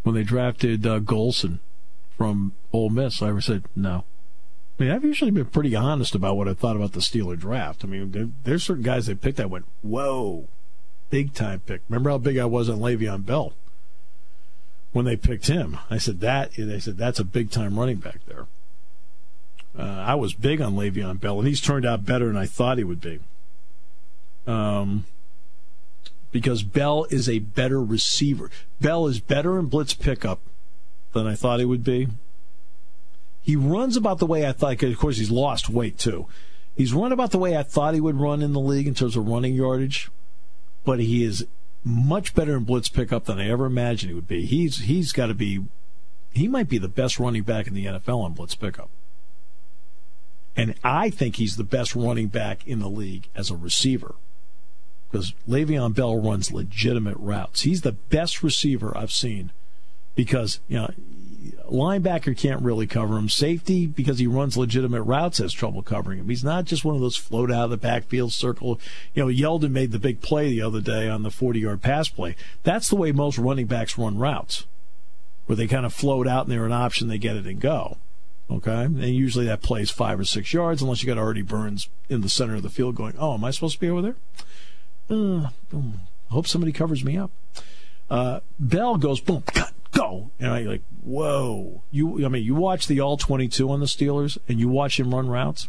When 0.02 0.14
they 0.14 0.24
drafted 0.24 0.86
uh, 0.86 1.00
Golson 1.00 1.60
from 2.16 2.52
Ole 2.72 2.90
Miss, 2.90 3.22
I 3.22 3.38
said 3.40 3.64
no. 3.76 4.04
I 4.78 4.82
mean, 4.82 4.92
I've 4.92 5.04
usually 5.04 5.30
been 5.30 5.46
pretty 5.46 5.76
honest 5.76 6.14
about 6.14 6.36
what 6.36 6.48
I 6.48 6.54
thought 6.54 6.76
about 6.76 6.92
the 6.92 7.00
Steeler 7.00 7.38
draft. 7.38 7.84
I 7.84 7.88
mean, 7.88 8.10
there, 8.10 8.28
there's 8.44 8.64
certain 8.64 8.82
guys 8.82 9.06
they 9.06 9.14
picked 9.14 9.36
that 9.36 9.50
went, 9.50 9.66
whoa, 9.82 10.48
big 11.10 11.34
time 11.34 11.60
pick. 11.60 11.82
Remember 11.88 12.10
how 12.10 12.18
big 12.18 12.38
I 12.38 12.46
was 12.46 12.68
on 12.68 12.80
Le'Veon 12.80 13.24
Bell 13.24 13.52
when 14.92 15.04
they 15.04 15.16
picked 15.16 15.46
him? 15.46 15.78
I 15.90 15.98
said 15.98 16.20
that. 16.20 16.52
They 16.56 16.80
said 16.80 16.96
that's 16.96 17.20
a 17.20 17.24
big 17.24 17.50
time 17.50 17.78
running 17.78 17.98
back 17.98 18.20
there. 18.26 18.46
Uh, 19.78 20.04
I 20.06 20.14
was 20.14 20.34
big 20.34 20.60
on 20.60 20.74
Le'Veon 20.74 21.20
Bell, 21.20 21.38
and 21.38 21.48
he's 21.48 21.60
turned 21.60 21.86
out 21.86 22.04
better 22.04 22.26
than 22.26 22.36
I 22.36 22.46
thought 22.46 22.78
he 22.78 22.84
would 22.84 23.00
be. 23.00 23.20
Um, 24.46 25.04
because 26.32 26.62
Bell 26.62 27.06
is 27.10 27.28
a 27.28 27.38
better 27.38 27.82
receiver. 27.82 28.50
Bell 28.80 29.06
is 29.06 29.20
better 29.20 29.58
in 29.58 29.66
blitz 29.66 29.94
pickup 29.94 30.40
than 31.12 31.26
I 31.26 31.34
thought 31.34 31.60
he 31.60 31.66
would 31.66 31.84
be. 31.84 32.08
He 33.42 33.54
runs 33.54 33.96
about 33.96 34.18
the 34.18 34.26
way 34.26 34.46
I 34.46 34.52
thought. 34.52 34.82
Of 34.82 34.98
course, 34.98 35.18
he's 35.18 35.30
lost 35.30 35.68
weight 35.68 35.98
too. 35.98 36.26
He's 36.74 36.94
run 36.94 37.12
about 37.12 37.32
the 37.32 37.38
way 37.38 37.56
I 37.56 37.62
thought 37.62 37.94
he 37.94 38.00
would 38.00 38.18
run 38.18 38.40
in 38.40 38.54
the 38.54 38.60
league 38.60 38.88
in 38.88 38.94
terms 38.94 39.16
of 39.16 39.28
running 39.28 39.54
yardage, 39.54 40.10
but 40.84 41.00
he 41.00 41.22
is 41.22 41.46
much 41.84 42.34
better 42.34 42.56
in 42.56 42.64
blitz 42.64 42.88
pickup 42.88 43.26
than 43.26 43.38
I 43.38 43.50
ever 43.50 43.66
imagined 43.66 44.10
he 44.10 44.14
would 44.14 44.28
be. 44.28 44.46
He's 44.46 44.78
he's 44.78 45.12
got 45.12 45.26
to 45.26 45.34
be. 45.34 45.64
He 46.32 46.48
might 46.48 46.68
be 46.68 46.78
the 46.78 46.88
best 46.88 47.20
running 47.20 47.42
back 47.42 47.66
in 47.66 47.74
the 47.74 47.84
NFL 47.84 48.24
on 48.24 48.32
blitz 48.32 48.54
pickup. 48.54 48.88
And 50.56 50.74
I 50.82 51.10
think 51.10 51.36
he's 51.36 51.56
the 51.56 51.64
best 51.64 51.94
running 51.94 52.28
back 52.28 52.66
in 52.66 52.78
the 52.78 52.88
league 52.88 53.28
as 53.34 53.50
a 53.50 53.56
receiver 53.56 54.14
because 55.12 55.34
Le'Veon 55.48 55.94
Bell 55.94 56.16
runs 56.16 56.50
legitimate 56.50 57.18
routes. 57.18 57.62
He's 57.62 57.82
the 57.82 57.92
best 57.92 58.42
receiver 58.42 58.96
I've 58.96 59.12
seen 59.12 59.52
because 60.14 60.60
you 60.68 60.78
know 60.78 60.90
linebacker 61.70 62.36
can't 62.36 62.62
really 62.62 62.86
cover 62.86 63.16
him. 63.18 63.28
Safety 63.28 63.86
because 63.86 64.18
he 64.18 64.26
runs 64.26 64.56
legitimate 64.56 65.02
routes 65.02 65.38
has 65.38 65.52
trouble 65.52 65.82
covering 65.82 66.18
him. 66.18 66.28
He's 66.28 66.44
not 66.44 66.64
just 66.64 66.84
one 66.84 66.94
of 66.94 67.00
those 67.00 67.16
float 67.16 67.52
out 67.52 67.64
of 67.64 67.70
the 67.70 67.76
backfield 67.76 68.32
circle. 68.32 68.80
You 69.14 69.24
know, 69.24 69.32
Yeldon 69.32 69.70
made 69.70 69.92
the 69.92 69.98
big 69.98 70.22
play 70.22 70.48
the 70.48 70.62
other 70.62 70.80
day 70.80 71.08
on 71.08 71.22
the 71.22 71.30
40 71.30 71.60
yard 71.60 71.82
pass 71.82 72.08
play. 72.08 72.34
That's 72.62 72.88
the 72.88 72.96
way 72.96 73.12
most 73.12 73.38
running 73.38 73.66
backs 73.66 73.98
run 73.98 74.18
routes, 74.18 74.66
where 75.46 75.56
they 75.56 75.66
kind 75.66 75.86
of 75.86 75.92
float 75.92 76.26
out 76.26 76.44
and 76.44 76.52
they're 76.52 76.66
an 76.66 76.72
option, 76.72 77.08
they 77.08 77.18
get 77.18 77.36
it 77.36 77.46
and 77.46 77.60
go. 77.60 77.98
Okay, 78.50 78.84
and 78.84 79.02
usually 79.02 79.46
that 79.46 79.62
plays 79.62 79.90
five 79.90 80.20
or 80.20 80.24
six 80.24 80.52
yards 80.52 80.82
unless 80.82 81.02
you 81.02 81.06
got 81.06 81.16
Artie 81.16 81.42
Burns 81.42 81.88
in 82.10 82.20
the 82.20 82.28
center 82.28 82.56
of 82.56 82.62
the 82.62 82.68
field 82.68 82.94
going, 82.94 83.14
"Oh, 83.18 83.34
am 83.34 83.44
I 83.44 83.50
supposed 83.50 83.74
to 83.74 83.80
be 83.80 83.88
over 83.88 84.02
there?" 84.02 84.16
Uh, 85.10 85.48
boom. 85.70 86.00
hope 86.30 86.46
somebody 86.46 86.72
covers 86.72 87.04
me 87.04 87.16
up. 87.16 87.30
Uh, 88.10 88.40
Bell 88.58 88.96
goes 88.96 89.20
boom, 89.20 89.42
cut, 89.42 89.72
go, 89.92 90.30
and 90.38 90.50
I 90.50 90.60
like, 90.62 90.82
whoa. 91.02 91.82
You, 91.90 92.24
I 92.24 92.28
mean, 92.28 92.44
you 92.44 92.54
watch 92.54 92.86
the 92.86 93.00
all 93.00 93.16
twenty-two 93.16 93.70
on 93.70 93.80
the 93.80 93.86
Steelers, 93.86 94.38
and 94.48 94.58
you 94.60 94.68
watch 94.68 95.00
him 95.00 95.14
run 95.14 95.28
routes. 95.28 95.68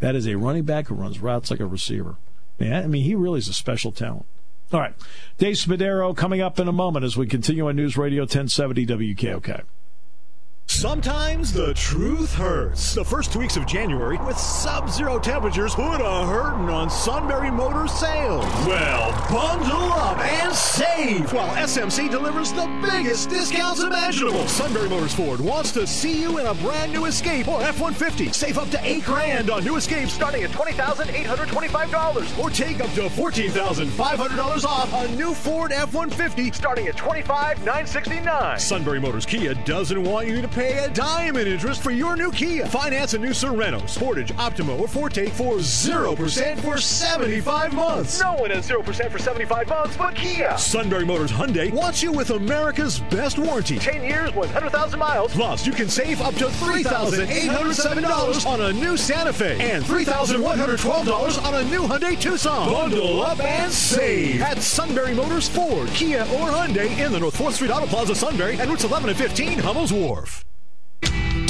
That 0.00 0.14
is 0.14 0.26
a 0.26 0.36
running 0.36 0.64
back 0.64 0.88
who 0.88 0.94
runs 0.94 1.20
routes 1.20 1.50
like 1.50 1.60
a 1.60 1.66
receiver. 1.66 2.16
Man, 2.58 2.84
I 2.84 2.86
mean, 2.86 3.04
he 3.04 3.14
really 3.14 3.38
is 3.38 3.48
a 3.48 3.52
special 3.52 3.92
talent. 3.92 4.26
All 4.72 4.80
right, 4.80 4.94
Dave 5.38 5.56
Spadaro 5.56 6.16
coming 6.16 6.40
up 6.40 6.58
in 6.58 6.68
a 6.68 6.72
moment 6.72 7.04
as 7.04 7.16
we 7.16 7.26
continue 7.26 7.68
on 7.68 7.76
News 7.76 7.96
Radio 7.96 8.22
1070 8.22 8.86
WKOK. 8.86 9.62
Sometimes 10.74 11.52
the 11.52 11.72
truth 11.74 12.34
hurts. 12.34 12.94
The 12.94 13.04
first 13.04 13.32
two 13.32 13.38
weeks 13.38 13.56
of 13.56 13.64
January 13.64 14.18
with 14.18 14.36
sub-zero 14.36 15.20
temperatures 15.20 15.72
put 15.74 16.00
a 16.00 16.26
hurting 16.26 16.68
on 16.68 16.90
Sunbury 16.90 17.50
Motor 17.50 17.86
sales. 17.86 18.44
Well, 18.66 19.12
bundle 19.30 19.92
up 19.92 20.18
and 20.18 20.52
save 20.52 21.32
while 21.32 21.48
SMC 21.56 22.10
delivers 22.10 22.52
the 22.52 22.66
biggest 22.82 23.30
discounts 23.30 23.82
imaginable. 23.82 24.46
Sunbury 24.48 24.88
Motors 24.88 25.14
Ford 25.14 25.40
wants 25.40 25.70
to 25.72 25.86
see 25.86 26.20
you 26.20 26.38
in 26.38 26.46
a 26.46 26.54
brand 26.54 26.92
new 26.92 27.04
Escape 27.04 27.46
or 27.46 27.62
F-150. 27.62 28.34
Save 28.34 28.58
up 28.58 28.68
to 28.70 28.80
eight 28.82 29.04
grand 29.04 29.50
on 29.50 29.64
new 29.64 29.76
Escapes 29.76 30.12
starting 30.12 30.42
at 30.42 30.50
$20,825 30.50 32.38
or 32.38 32.50
take 32.50 32.80
up 32.80 32.92
to 32.94 33.02
$14,500 33.02 34.64
off 34.64 34.92
a 34.92 35.08
new 35.12 35.34
Ford 35.34 35.70
F-150 35.72 36.52
starting 36.52 36.88
at 36.88 36.96
$25,969. 36.96 38.60
Sunbury 38.60 39.00
Motors 39.00 39.24
Kia 39.24 39.54
doesn't 39.54 40.02
want 40.02 40.26
you 40.26 40.42
to 40.42 40.48
pay 40.48 40.63
a 40.72 40.88
dime 40.90 41.36
in 41.36 41.46
interest 41.46 41.82
for 41.82 41.90
your 41.90 42.16
new 42.16 42.30
Kia. 42.30 42.66
Finance 42.66 43.14
a 43.14 43.18
new 43.18 43.30
Sorento, 43.30 43.80
Sportage, 43.82 44.36
Optima, 44.38 44.76
or 44.76 44.88
Forte 44.88 45.28
for 45.30 45.56
0% 45.56 46.60
for 46.60 46.78
75 46.78 47.74
months. 47.74 48.20
No 48.20 48.34
one 48.34 48.50
has 48.50 48.68
0% 48.68 49.10
for 49.10 49.18
75 49.18 49.68
months 49.68 49.96
but 49.96 50.14
Kia. 50.14 50.56
Sunbury 50.56 51.04
Motors 51.04 51.30
Hyundai 51.30 51.72
wants 51.72 52.02
you 52.02 52.12
with 52.12 52.30
America's 52.30 53.00
best 53.10 53.38
warranty. 53.38 53.78
10 53.78 54.02
years, 54.02 54.34
100,000 54.34 54.98
miles. 54.98 55.32
Plus, 55.32 55.66
you 55.66 55.72
can 55.72 55.88
save 55.88 56.20
up 56.20 56.34
to 56.34 56.46
$3,807 56.46 58.46
on 58.46 58.60
a 58.62 58.72
new 58.72 58.96
Santa 58.96 59.32
Fe 59.32 59.58
and 59.60 59.84
$3,112 59.84 61.44
on 61.44 61.54
a 61.54 61.64
new 61.64 61.82
Hyundai 61.82 62.20
Tucson. 62.20 62.72
Bundle 62.72 63.22
up 63.22 63.40
and 63.40 63.72
save 63.72 64.40
at 64.40 64.62
Sunbury 64.62 65.14
Motors 65.14 65.48
Ford, 65.48 65.88
Kia, 65.88 66.22
or 66.22 66.48
Hyundai 66.48 66.98
in 66.98 67.12
the 67.12 67.20
North 67.20 67.36
4th 67.36 67.52
Street 67.52 67.70
Auto 67.70 67.86
Plaza, 67.86 68.14
Sunbury, 68.14 68.58
and 68.58 68.70
routes 68.70 68.84
11 68.84 69.10
and 69.10 69.18
15, 69.18 69.58
Hummel's 69.58 69.92
Wharf. 69.92 70.44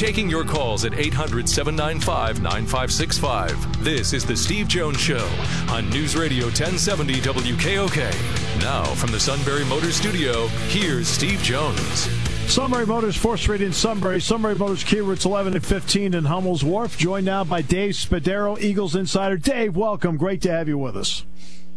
Taking 0.05 0.29
your 0.29 0.45
calls 0.45 0.85
at 0.85 0.93
800 0.93 1.49
795 1.49 2.43
9565. 2.43 3.83
This 3.83 4.13
is 4.13 4.23
The 4.23 4.37
Steve 4.37 4.69
Jones 4.69 5.01
Show 5.01 5.27
on 5.71 5.89
News 5.89 6.15
Radio 6.15 6.45
1070 6.45 7.23
WKOK. 7.23 8.61
Now, 8.61 8.85
from 8.85 9.13
the 9.13 9.19
Sunbury 9.19 9.65
Motors 9.65 9.97
Studio, 9.97 10.49
here's 10.69 11.09
Steve 11.09 11.39
Jones. 11.39 12.11
Sunbury 12.53 12.85
Motors, 12.85 13.17
4th 13.17 13.39
Street 13.39 13.63
in 13.63 13.73
Sunbury. 13.73 14.21
Sunbury 14.21 14.55
Motors, 14.57 14.85
Kia 14.85 15.03
routes 15.03 15.25
11 15.25 15.55
and 15.55 15.65
15 15.65 16.13
in 16.13 16.25
Hummel's 16.27 16.63
Wharf. 16.63 16.99
Joined 16.99 17.25
now 17.25 17.43
by 17.43 17.63
Dave 17.63 17.93
Spadaro, 17.93 18.61
Eagles 18.61 18.95
Insider. 18.95 19.39
Dave, 19.39 19.75
welcome. 19.75 20.19
Great 20.19 20.43
to 20.43 20.51
have 20.51 20.69
you 20.69 20.77
with 20.77 20.99
us. 20.99 21.25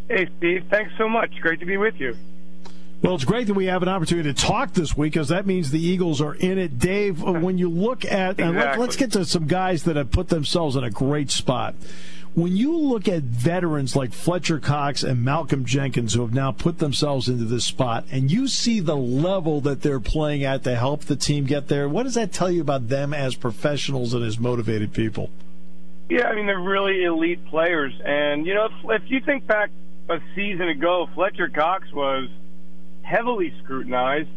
Hey, 0.10 0.28
Steve. 0.38 0.66
Thanks 0.70 0.92
so 0.98 1.08
much. 1.08 1.32
Great 1.40 1.62
to 1.62 1.66
be 1.66 1.78
with 1.78 1.96
you. 1.98 2.14
Well, 3.02 3.14
it's 3.14 3.26
great 3.26 3.46
that 3.46 3.54
we 3.54 3.66
have 3.66 3.84
an 3.84 3.90
opportunity 3.90 4.34
to 4.34 4.42
talk 4.42 4.74
this 4.74 4.98
week 4.98 5.14
because 5.14 5.28
that 5.28 5.46
means 5.46 5.70
the 5.70 5.80
Eagles 5.80 6.20
are 6.20 6.34
in 6.34 6.58
it. 6.58 6.80
Dave, 6.80 7.24
uh, 7.24 7.34
when 7.34 7.60
you 7.60 7.70
look 7.70 8.04
at, 8.04 8.40
exactly. 8.40 8.80
let, 8.80 8.90
us 8.90 8.96
get 8.96 9.12
to 9.12 9.24
some 9.24 9.46
guys 9.46 9.84
that 9.84 9.96
have 9.96 10.10
put 10.10 10.30
themselves 10.30 10.76
in 10.76 10.84
a 10.84 10.90
great 10.90 11.30
spot. 11.30 11.76
When 12.34 12.56
you 12.56 12.76
look 12.76 13.08
at 13.08 13.22
veterans 13.22 13.96
like 13.96 14.14
Fletcher 14.14 14.60
Cox 14.60 15.04
and 15.04 15.24
Malcolm 15.24 15.64
Jenkins 15.64 16.16
who 16.16 16.22
have 16.22 16.34
now 16.34 16.52
put 16.52 16.80
themselves 16.80 17.30
into 17.30 17.46
this 17.46 17.66
spot, 17.66 18.06
and 18.12 18.32
you 18.32 18.48
see 18.48 18.80
the 18.80 18.98
level 18.98 19.62
that 19.62 19.84
they're 19.84 20.00
playing 20.00 20.44
at 20.44 20.64
to 20.64 20.76
help 20.76 21.02
the 21.02 21.16
team 21.16 21.46
get 21.46 21.68
there, 21.68 21.88
what 21.88 22.04
does 22.04 22.16
that 22.16 22.32
tell 22.32 22.50
you 22.50 22.62
about 22.62 22.90
them 22.90 23.14
as 23.14 23.36
professionals 23.36 24.16
and 24.16 24.24
as 24.24 24.40
motivated 24.40 24.92
people? 24.94 25.30
Yeah, 26.10 26.28
I 26.28 26.36
mean, 26.36 26.48
they're 26.48 26.60
really 26.60 27.04
elite 27.04 27.46
players. 27.46 27.94
And, 28.04 28.46
you 28.46 28.56
know, 28.56 28.66
if, 28.66 29.04
if 29.04 29.12
you 29.12 29.20
think 29.22 29.46
back 29.46 29.70
a 30.10 30.20
season 30.36 30.70
ago, 30.70 31.08
Fletcher 31.14 31.50
Cox 31.50 31.92
was– 31.94 32.28
heavily 33.08 33.54
scrutinized 33.64 34.30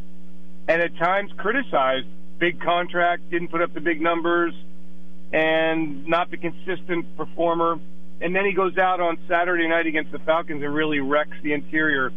and 0.68 0.80
at 0.80 0.96
times 0.96 1.33
criticized. 1.37 2.06
Big 2.38 2.61
contract, 2.61 3.28
didn't 3.30 3.48
put 3.48 3.61
up 3.61 3.74
the 3.74 3.80
big 3.80 4.00
numbers, 4.00 4.54
and 5.33 6.06
not 6.06 6.30
the 6.30 6.37
consistent 6.37 7.04
performer. 7.16 7.78
And 8.20 8.35
then 8.35 8.44
he 8.44 8.52
goes 8.52 8.78
out 8.78 9.00
on 9.00 9.18
Saturday 9.28 9.68
night 9.68 9.87
against 9.87 10.12
the 10.12 10.18
Falcons 10.20 10.62
and 10.62 10.74
really 10.74 11.00
wrecks 11.00 11.37
the 11.42 11.52
interior 11.52 12.12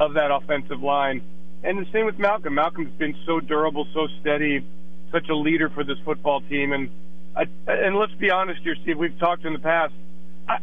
of 0.00 0.14
that 0.14 0.30
offensive 0.30 0.82
line. 0.82 1.22
And 1.62 1.78
the 1.78 1.90
same 1.92 2.06
with 2.06 2.18
Malcolm. 2.18 2.54
Malcolm's 2.54 2.96
been 2.98 3.14
so 3.26 3.40
durable, 3.40 3.86
so 3.92 4.08
steady, 4.20 4.64
such 5.12 5.28
a 5.28 5.34
leader 5.36 5.68
for 5.68 5.84
this 5.84 5.98
football 6.04 6.40
team. 6.40 6.72
And 6.72 6.90
and 7.68 7.96
let's 7.96 8.14
be 8.14 8.30
honest 8.30 8.62
here, 8.62 8.74
Steve. 8.82 8.98
We've 8.98 9.18
talked 9.18 9.44
in 9.44 9.52
the 9.52 9.58
past. 9.60 9.92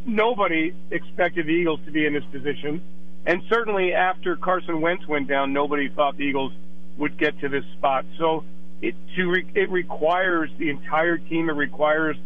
Nobody 0.04 0.74
expected 0.90 1.46
the 1.46 1.52
Eagles 1.52 1.80
to 1.86 1.90
be 1.90 2.04
in 2.04 2.12
this 2.12 2.24
position. 2.32 2.82
And 3.26 3.42
certainly 3.48 3.92
after 3.92 4.36
Carson 4.36 4.80
Wentz 4.80 5.06
went 5.06 5.26
down, 5.26 5.52
nobody 5.52 5.88
thought 5.88 6.16
the 6.16 6.24
Eagles 6.24 6.52
would 6.96 7.18
get 7.18 7.38
to 7.40 7.48
this 7.48 7.64
spot. 7.76 8.04
So 8.18 8.44
it 8.80 8.94
to 9.16 9.26
re, 9.28 9.46
it 9.54 9.68
requires 9.70 10.50
the 10.58 10.70
entire 10.70 11.18
team. 11.18 11.50
It 11.50 11.54
requires 11.54 12.16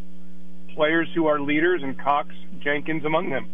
players 0.74 1.08
who 1.14 1.26
are 1.26 1.40
leaders, 1.40 1.82
and 1.82 1.98
Cox, 1.98 2.34
Jenkins 2.60 3.04
among 3.04 3.30
them. 3.30 3.48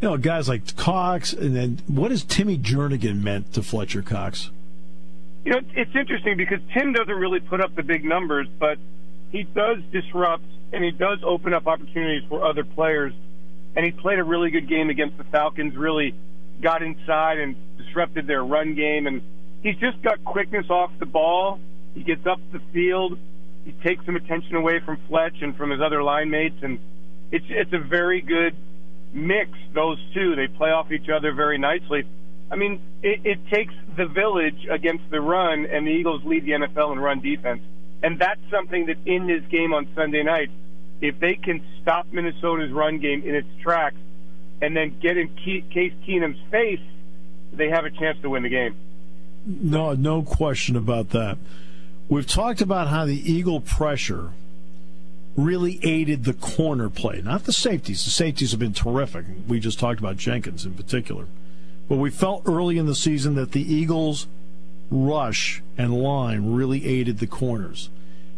You 0.00 0.10
know, 0.10 0.16
guys 0.16 0.48
like 0.48 0.76
Cox, 0.76 1.32
and 1.32 1.56
then 1.56 1.80
what 1.86 2.10
has 2.10 2.22
Timmy 2.22 2.58
Jernigan 2.58 3.22
meant 3.22 3.52
to 3.54 3.62
Fletcher 3.62 4.02
Cox? 4.02 4.50
You 5.44 5.52
know, 5.52 5.60
it's 5.74 5.94
interesting 5.94 6.36
because 6.36 6.60
Tim 6.72 6.92
doesn't 6.92 7.14
really 7.14 7.40
put 7.40 7.60
up 7.60 7.74
the 7.74 7.82
big 7.82 8.04
numbers, 8.04 8.46
but 8.58 8.78
he 9.30 9.42
does 9.42 9.78
disrupt 9.92 10.44
and 10.72 10.82
he 10.82 10.90
does 10.90 11.18
open 11.24 11.52
up 11.52 11.66
opportunities 11.66 12.22
for 12.28 12.44
other 12.44 12.64
players. 12.64 13.12
And 13.76 13.84
he 13.84 13.90
played 13.90 14.18
a 14.18 14.24
really 14.24 14.50
good 14.50 14.68
game 14.68 14.90
against 14.90 15.18
the 15.18 15.24
Falcons, 15.24 15.76
really 15.76 16.14
got 16.60 16.82
inside 16.82 17.38
and 17.38 17.56
disrupted 17.76 18.26
their 18.26 18.44
run 18.44 18.74
game. 18.74 19.06
And 19.06 19.22
he's 19.62 19.76
just 19.76 20.00
got 20.02 20.24
quickness 20.24 20.70
off 20.70 20.90
the 20.98 21.06
ball. 21.06 21.58
He 21.94 22.02
gets 22.02 22.26
up 22.26 22.40
the 22.52 22.60
field. 22.72 23.18
He 23.64 23.72
takes 23.72 24.04
some 24.04 24.16
attention 24.16 24.56
away 24.56 24.80
from 24.80 24.98
Fletch 25.08 25.36
and 25.40 25.56
from 25.56 25.70
his 25.70 25.80
other 25.80 26.02
line 26.02 26.30
mates. 26.30 26.58
And 26.62 26.78
it's, 27.32 27.46
it's 27.48 27.72
a 27.72 27.78
very 27.78 28.20
good 28.20 28.54
mix, 29.12 29.50
those 29.72 29.98
two. 30.12 30.36
They 30.36 30.48
play 30.48 30.70
off 30.70 30.92
each 30.92 31.08
other 31.08 31.32
very 31.32 31.58
nicely. 31.58 32.04
I 32.50 32.56
mean, 32.56 32.80
it, 33.02 33.20
it 33.24 33.48
takes 33.48 33.74
the 33.96 34.06
village 34.06 34.66
against 34.70 35.10
the 35.10 35.20
run, 35.20 35.66
and 35.66 35.86
the 35.86 35.90
Eagles 35.90 36.22
lead 36.24 36.44
the 36.44 36.52
NFL 36.52 36.92
in 36.92 37.00
run 37.00 37.20
defense. 37.20 37.62
And 38.02 38.18
that's 38.18 38.40
something 38.50 38.86
that 38.86 38.98
in 39.06 39.26
this 39.26 39.42
game 39.50 39.72
on 39.72 39.88
Sunday 39.94 40.22
night, 40.22 40.50
if 41.04 41.20
they 41.20 41.34
can 41.34 41.62
stop 41.82 42.06
Minnesota's 42.12 42.72
run 42.72 42.98
game 42.98 43.22
in 43.24 43.34
its 43.34 43.48
tracks 43.60 43.96
and 44.62 44.76
then 44.76 44.96
get 45.00 45.16
in 45.16 45.28
Case 45.36 45.92
Keenum's 46.06 46.40
face, 46.50 46.80
they 47.52 47.68
have 47.68 47.84
a 47.84 47.90
chance 47.90 48.18
to 48.22 48.30
win 48.30 48.42
the 48.42 48.48
game. 48.48 48.74
No, 49.46 49.92
no 49.92 50.22
question 50.22 50.76
about 50.76 51.10
that. 51.10 51.36
We've 52.08 52.26
talked 52.26 52.60
about 52.60 52.88
how 52.88 53.04
the 53.04 53.32
Eagle 53.32 53.60
pressure 53.60 54.30
really 55.36 55.80
aided 55.82 56.24
the 56.24 56.32
corner 56.32 56.88
play, 56.88 57.20
not 57.22 57.44
the 57.44 57.52
safeties. 57.52 58.04
The 58.04 58.10
safeties 58.10 58.52
have 58.52 58.60
been 58.60 58.72
terrific. 58.72 59.26
We 59.48 59.60
just 59.60 59.78
talked 59.78 59.98
about 59.98 60.16
Jenkins 60.16 60.64
in 60.64 60.74
particular. 60.74 61.26
But 61.88 61.96
we 61.96 62.10
felt 62.10 62.42
early 62.46 62.78
in 62.78 62.86
the 62.86 62.94
season 62.94 63.34
that 63.34 63.52
the 63.52 63.60
Eagles' 63.60 64.26
rush 64.90 65.62
and 65.76 65.94
line 65.94 66.54
really 66.54 66.86
aided 66.86 67.18
the 67.18 67.26
corners. 67.26 67.90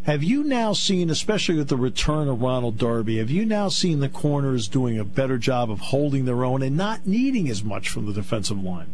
Have 0.06 0.22
you 0.22 0.44
now 0.44 0.72
seen, 0.72 1.10
especially 1.10 1.56
with 1.56 1.68
the 1.68 1.76
return 1.76 2.28
of 2.28 2.40
Ronald 2.40 2.78
Darby, 2.78 3.18
have 3.18 3.28
you 3.28 3.44
now 3.44 3.68
seen 3.68 3.98
the 3.98 4.08
corners 4.08 4.68
doing 4.68 5.00
a 5.00 5.04
better 5.04 5.36
job 5.36 5.68
of 5.68 5.80
holding 5.80 6.26
their 6.26 6.44
own 6.44 6.62
and 6.62 6.76
not 6.76 7.08
needing 7.08 7.48
as 7.48 7.64
much 7.64 7.88
from 7.88 8.06
the 8.06 8.12
defensive 8.12 8.62
line? 8.62 8.86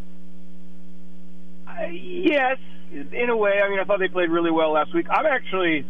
Uh, 1.68 1.82
yes, 1.90 2.56
in 2.90 3.28
a 3.28 3.36
way. 3.36 3.60
I 3.62 3.68
mean, 3.68 3.78
I 3.78 3.84
thought 3.84 3.98
they 3.98 4.08
played 4.08 4.30
really 4.30 4.50
well 4.50 4.72
last 4.72 4.94
week. 4.94 5.06
I'm 5.10 5.26
actually 5.26 5.84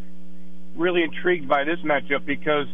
really 0.75 1.05
intrigued 1.05 1.47
by 1.47 1.63
this 1.63 1.79
matchup 1.85 2.27
because 2.27 2.67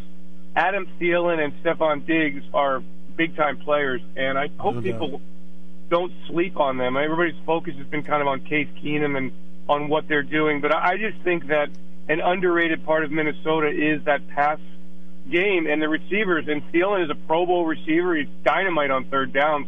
Adam 0.56 0.88
Thielen 0.98 1.44
and 1.44 1.52
Stefon 1.62 2.06
Diggs 2.06 2.42
are 2.54 2.82
big 3.14 3.36
time 3.36 3.58
players, 3.58 4.00
and 4.16 4.38
I 4.38 4.48
hope 4.56 4.76
no 4.76 4.80
people 4.80 5.20
don't 5.90 6.14
sleep 6.28 6.58
on 6.58 6.78
them. 6.78 6.96
Everybody's 6.96 7.38
focus 7.44 7.74
has 7.76 7.86
been 7.88 8.04
kind 8.04 8.22
of 8.22 8.28
on 8.28 8.40
Case 8.40 8.68
Keenum 8.82 9.18
and 9.18 9.32
on 9.68 9.90
what 9.90 10.08
they're 10.08 10.22
doing, 10.22 10.62
but 10.62 10.74
I 10.74 10.96
just 10.96 11.22
think 11.22 11.48
that 11.48 11.68
an 12.08 12.20
underrated 12.20 12.84
part 12.84 13.04
of 13.04 13.10
Minnesota 13.10 13.68
is 13.68 14.04
that 14.04 14.26
pass 14.28 14.58
game 15.30 15.66
and 15.66 15.80
the 15.80 15.88
receivers. 15.88 16.48
And 16.48 16.62
Thielen 16.72 17.04
is 17.04 17.10
a 17.10 17.14
Pro 17.14 17.46
Bowl 17.46 17.66
receiver; 17.66 18.16
he's 18.16 18.28
dynamite 18.44 18.90
on 18.90 19.04
third 19.04 19.32
downs. 19.32 19.66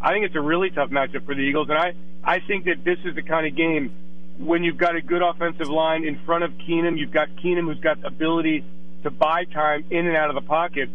I 0.00 0.12
think 0.12 0.24
it's 0.24 0.36
a 0.36 0.40
really 0.40 0.70
tough 0.70 0.90
matchup 0.90 1.26
for 1.26 1.34
the 1.34 1.42
Eagles, 1.42 1.68
and 1.68 1.78
I 1.78 1.94
I 2.22 2.40
think 2.40 2.64
that 2.66 2.84
this 2.84 2.98
is 3.04 3.14
the 3.14 3.22
kind 3.22 3.46
of 3.46 3.54
game 3.54 3.92
when 4.40 4.64
you've 4.64 4.78
got 4.78 4.96
a 4.96 5.02
good 5.02 5.22
offensive 5.22 5.68
line 5.68 6.04
in 6.04 6.18
front 6.24 6.44
of 6.44 6.52
Keenum, 6.52 6.98
you've 6.98 7.12
got 7.12 7.28
Keenum 7.36 7.64
who's 7.64 7.80
got 7.80 8.02
ability 8.04 8.64
to 9.02 9.10
buy 9.10 9.44
time 9.44 9.84
in 9.90 10.06
and 10.06 10.16
out 10.16 10.30
of 10.30 10.34
the 10.34 10.46
pocket. 10.46 10.88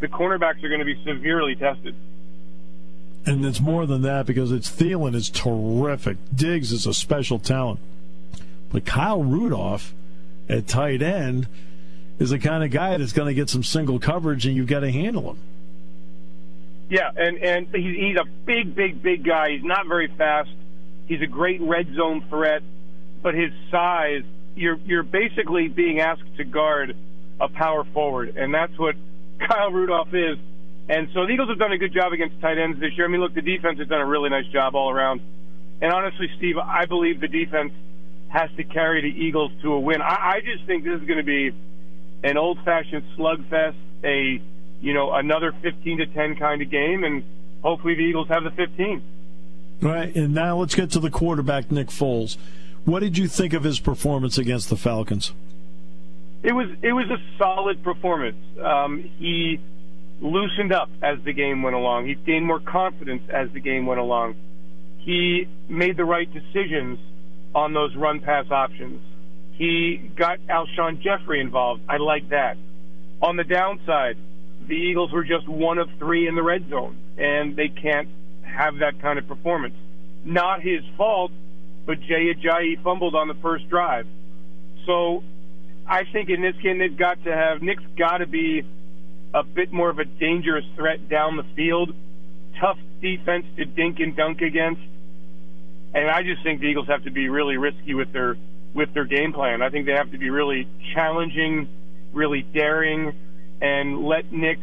The 0.00 0.08
cornerbacks 0.08 0.62
are 0.62 0.68
going 0.68 0.80
to 0.80 0.84
be 0.84 1.02
severely 1.04 1.56
tested. 1.56 1.94
And 3.26 3.44
it's 3.44 3.60
more 3.60 3.86
than 3.86 4.02
that 4.02 4.26
because 4.26 4.52
it's 4.52 4.70
Thielen 4.70 5.14
is 5.14 5.28
terrific. 5.28 6.16
Diggs 6.34 6.72
is 6.72 6.86
a 6.86 6.94
special 6.94 7.38
talent. 7.38 7.80
But 8.70 8.84
Kyle 8.84 9.22
Rudolph 9.22 9.94
at 10.50 10.66
tight 10.66 11.00
end 11.00 11.46
is 12.18 12.30
the 12.30 12.38
kind 12.38 12.64
of 12.64 12.70
guy 12.70 12.96
that's 12.98 13.12
going 13.12 13.28
to 13.28 13.34
get 13.34 13.48
some 13.48 13.62
single 13.62 13.98
coverage 13.98 14.46
and 14.46 14.56
you've 14.56 14.66
got 14.66 14.80
to 14.80 14.90
handle 14.90 15.30
him. 15.30 15.38
Yeah, 16.90 17.08
and 17.16 17.38
and 17.38 17.68
he's, 17.74 18.16
a 18.16 18.24
big, 18.44 18.74
big, 18.74 19.00
big 19.00 19.24
guy. 19.24 19.50
He's 19.50 19.62
not 19.62 19.86
very 19.86 20.08
fast. 20.08 20.50
He's 21.06 21.22
a 21.22 21.26
great 21.26 21.60
red 21.60 21.94
zone 21.94 22.24
threat, 22.28 22.62
but 23.22 23.34
his 23.34 23.52
size, 23.70 24.24
you're 24.56 24.76
you're 24.84 25.04
basically 25.04 25.68
being 25.68 26.00
asked 26.00 26.36
to 26.38 26.44
guard 26.44 26.96
a 27.40 27.48
power 27.48 27.84
forward, 27.94 28.36
and 28.36 28.52
that's 28.52 28.76
what 28.76 28.96
Kyle 29.38 29.70
Rudolph 29.70 30.12
is. 30.12 30.36
And 30.88 31.08
so 31.14 31.26
the 31.26 31.32
Eagles 31.32 31.48
have 31.48 31.58
done 31.60 31.70
a 31.70 31.78
good 31.78 31.94
job 31.94 32.12
against 32.12 32.40
tight 32.40 32.58
ends 32.58 32.80
this 32.80 32.90
year. 32.96 33.06
I 33.06 33.08
mean, 33.08 33.20
look, 33.20 33.34
the 33.34 33.42
defense 33.42 33.78
has 33.78 33.86
done 33.86 34.00
a 34.00 34.06
really 34.06 34.28
nice 34.28 34.46
job 34.46 34.74
all 34.74 34.90
around. 34.90 35.20
And 35.80 35.92
honestly, 35.92 36.28
Steve, 36.36 36.58
I 36.58 36.86
believe 36.86 37.20
the 37.20 37.28
defense 37.28 37.72
has 38.30 38.48
to 38.56 38.64
carry 38.64 39.02
the 39.02 39.08
Eagles 39.08 39.52
to 39.62 39.72
a 39.72 39.80
win. 39.80 40.00
I, 40.00 40.36
I 40.36 40.40
just 40.40 40.64
think 40.64 40.84
this 40.84 41.00
is 41.00 41.06
going 41.06 41.18
to 41.18 41.24
be 41.24 41.52
an 42.22 42.36
old-fashioned 42.36 43.02
slugfest, 43.18 43.74
a 44.04 44.40
you 44.80 44.94
know 44.94 45.12
another 45.12 45.52
15 45.62 45.98
to 45.98 46.06
10 46.06 46.36
kind 46.36 46.62
of 46.62 46.70
game, 46.70 47.04
and 47.04 47.24
hopefully 47.62 47.94
the 47.96 48.02
Eagles 48.02 48.28
have 48.28 48.44
the 48.44 48.50
15. 48.50 49.02
Right, 49.82 50.14
and 50.14 50.32
now 50.32 50.58
let's 50.58 50.74
get 50.74 50.90
to 50.92 51.00
the 51.00 51.10
quarterback, 51.10 51.70
Nick 51.70 51.88
Foles. 51.88 52.36
What 52.84 53.00
did 53.00 53.18
you 53.18 53.28
think 53.28 53.52
of 53.52 53.64
his 53.64 53.80
performance 53.80 54.38
against 54.38 54.70
the 54.70 54.76
Falcons? 54.76 55.32
It 56.42 56.52
was 56.52 56.68
it 56.82 56.92
was 56.92 57.10
a 57.10 57.18
solid 57.36 57.82
performance. 57.82 58.38
Um, 58.62 59.10
he 59.18 59.60
loosened 60.20 60.72
up 60.72 60.88
as 61.02 61.18
the 61.24 61.32
game 61.32 61.62
went 61.62 61.76
along. 61.76 62.06
He 62.06 62.14
gained 62.14 62.46
more 62.46 62.60
confidence 62.60 63.22
as 63.28 63.50
the 63.50 63.60
game 63.60 63.86
went 63.86 64.00
along. 64.00 64.36
He 64.98 65.48
made 65.68 65.96
the 65.96 66.04
right 66.04 66.28
decisions 66.32 66.98
on 67.54 67.72
those 67.72 67.94
run 67.96 68.20
pass 68.20 68.50
options. 68.50 69.00
He 69.52 70.10
got 70.16 70.38
Alshon 70.48 71.02
Jeffery 71.02 71.40
involved. 71.40 71.82
I 71.88 71.98
like 71.98 72.30
that. 72.30 72.56
On 73.20 73.36
the 73.36 73.44
downside, 73.44 74.16
the 74.66 74.74
Eagles 74.74 75.12
were 75.12 75.24
just 75.24 75.48
one 75.48 75.78
of 75.78 75.88
three 75.98 76.26
in 76.26 76.34
the 76.34 76.42
red 76.42 76.68
zone, 76.70 76.96
and 77.18 77.56
they 77.56 77.68
can't 77.68 78.08
have 78.42 78.78
that 78.78 79.00
kind 79.02 79.18
of 79.18 79.28
performance. 79.28 79.74
Not 80.24 80.62
his 80.62 80.82
fault, 80.96 81.32
but 81.86 82.00
Jay 82.00 82.32
Ajayi 82.32 82.82
fumbled 82.82 83.14
on 83.14 83.28
the 83.28 83.34
first 83.34 83.68
drive. 83.68 84.06
So 84.86 85.22
I 85.86 86.04
think 86.04 86.30
in 86.30 86.40
this 86.40 86.56
game, 86.62 86.78
they've 86.78 86.96
got 86.96 87.22
to 87.24 87.32
have 87.34 87.62
Nick's 87.62 87.82
got 87.98 88.18
to 88.18 88.26
be 88.26 88.62
a 89.34 89.42
bit 89.42 89.72
more 89.72 89.90
of 89.90 89.98
a 89.98 90.04
dangerous 90.04 90.64
threat 90.76 91.08
down 91.08 91.36
the 91.36 91.46
field. 91.54 91.94
Tough 92.60 92.78
defense 93.00 93.46
to 93.56 93.64
dink 93.64 94.00
and 94.00 94.16
dunk 94.16 94.40
against. 94.40 94.82
And 95.94 96.08
I 96.10 96.22
just 96.22 96.42
think 96.42 96.60
the 96.60 96.66
Eagles 96.66 96.88
have 96.88 97.04
to 97.04 97.10
be 97.10 97.28
really 97.28 97.56
risky 97.56 97.94
with 97.94 98.12
their 98.12 98.36
with 98.74 98.94
their 98.94 99.04
game 99.04 99.32
plan. 99.32 99.62
I 99.62 99.70
think 99.70 99.86
they 99.86 99.92
have 99.92 100.12
to 100.12 100.18
be 100.18 100.30
really 100.30 100.68
challenging, 100.94 101.68
really 102.12 102.42
daring, 102.42 103.12
and 103.60 104.04
let 104.04 104.32
Nick 104.32 104.60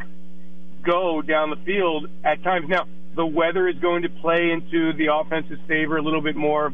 go 0.82 1.20
down 1.20 1.50
the 1.50 1.56
field 1.56 2.08
at 2.24 2.42
times. 2.42 2.68
Now, 2.68 2.86
the 3.14 3.26
weather 3.26 3.68
is 3.68 3.78
going 3.78 4.02
to 4.02 4.08
play 4.08 4.50
into 4.50 4.94
the 4.94 5.12
offense's 5.12 5.58
favor 5.66 5.98
a 5.98 6.02
little 6.02 6.22
bit 6.22 6.36
more. 6.36 6.72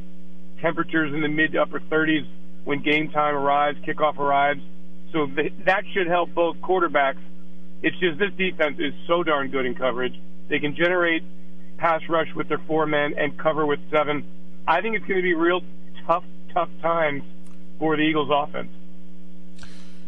Temperatures 0.60 1.12
in 1.12 1.20
the 1.22 1.28
mid 1.28 1.52
to 1.52 1.62
upper 1.62 1.80
30s 1.80 2.26
when 2.64 2.82
game 2.82 3.10
time 3.10 3.34
arrives, 3.34 3.78
kickoff 3.80 4.18
arrives. 4.18 4.60
So 5.12 5.26
that 5.66 5.82
should 5.92 6.06
help 6.06 6.32
both 6.34 6.56
quarterbacks 6.58 7.20
it's 7.84 7.98
just 7.98 8.18
this 8.18 8.32
defense 8.38 8.78
is 8.78 8.94
so 9.06 9.22
darn 9.22 9.50
good 9.50 9.66
in 9.66 9.74
coverage. 9.74 10.18
They 10.48 10.58
can 10.58 10.74
generate 10.74 11.22
pass 11.76 12.00
rush 12.08 12.28
with 12.34 12.48
their 12.48 12.60
four 12.66 12.86
men 12.86 13.12
and 13.18 13.38
cover 13.38 13.66
with 13.66 13.78
seven. 13.90 14.24
I 14.66 14.80
think 14.80 14.96
it's 14.96 15.06
going 15.06 15.18
to 15.18 15.22
be 15.22 15.34
real 15.34 15.62
tough, 16.06 16.24
tough 16.52 16.70
times 16.80 17.22
for 17.78 17.96
the 17.96 18.02
Eagles 18.02 18.30
offense. 18.32 18.70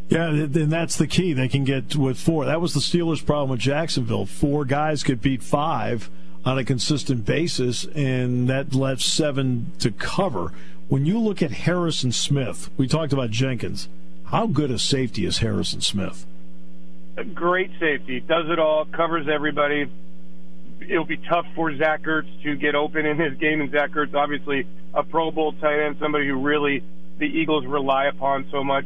Yeah, 0.08 0.28
and 0.28 0.72
that's 0.72 0.96
the 0.96 1.06
key. 1.06 1.32
They 1.32 1.48
can 1.48 1.64
get 1.64 1.96
with 1.96 2.18
four. 2.18 2.44
That 2.44 2.60
was 2.60 2.74
the 2.74 2.80
Steelers' 2.80 3.24
problem 3.24 3.50
with 3.50 3.60
Jacksonville. 3.60 4.24
Four 4.24 4.64
guys 4.64 5.02
could 5.02 5.20
beat 5.20 5.42
five 5.42 6.08
on 6.44 6.58
a 6.58 6.64
consistent 6.64 7.24
basis, 7.24 7.84
and 7.86 8.48
that 8.48 8.72
left 8.72 9.02
seven 9.02 9.72
to 9.80 9.90
cover. 9.90 10.52
When 10.88 11.06
you 11.06 11.18
look 11.18 11.42
at 11.42 11.50
Harrison 11.50 12.12
Smith, 12.12 12.70
we 12.76 12.86
talked 12.86 13.12
about 13.12 13.30
Jenkins. 13.30 13.88
How 14.26 14.46
good 14.46 14.70
a 14.70 14.78
safety 14.78 15.26
is 15.26 15.38
Harrison 15.38 15.80
Smith? 15.80 16.24
a 17.16 17.24
great 17.24 17.70
safety. 17.80 18.20
Does 18.20 18.48
it 18.48 18.58
all, 18.58 18.84
covers 18.84 19.26
everybody. 19.28 19.90
It'll 20.80 21.06
be 21.06 21.16
tough 21.16 21.46
for 21.54 21.74
Zach 21.76 22.02
Ertz 22.02 22.42
to 22.42 22.56
get 22.56 22.74
open 22.74 23.06
in 23.06 23.18
his 23.18 23.38
game, 23.38 23.60
and 23.60 23.70
Zach 23.70 23.90
Ertz, 23.92 24.14
obviously, 24.14 24.66
a 24.94 25.02
Pro 25.02 25.30
Bowl 25.30 25.52
tight 25.52 25.84
end, 25.84 25.96
somebody 26.00 26.28
who 26.28 26.36
really 26.40 26.82
the 27.18 27.26
Eagles 27.26 27.64
rely 27.66 28.06
upon 28.06 28.46
so 28.50 28.62
much. 28.62 28.84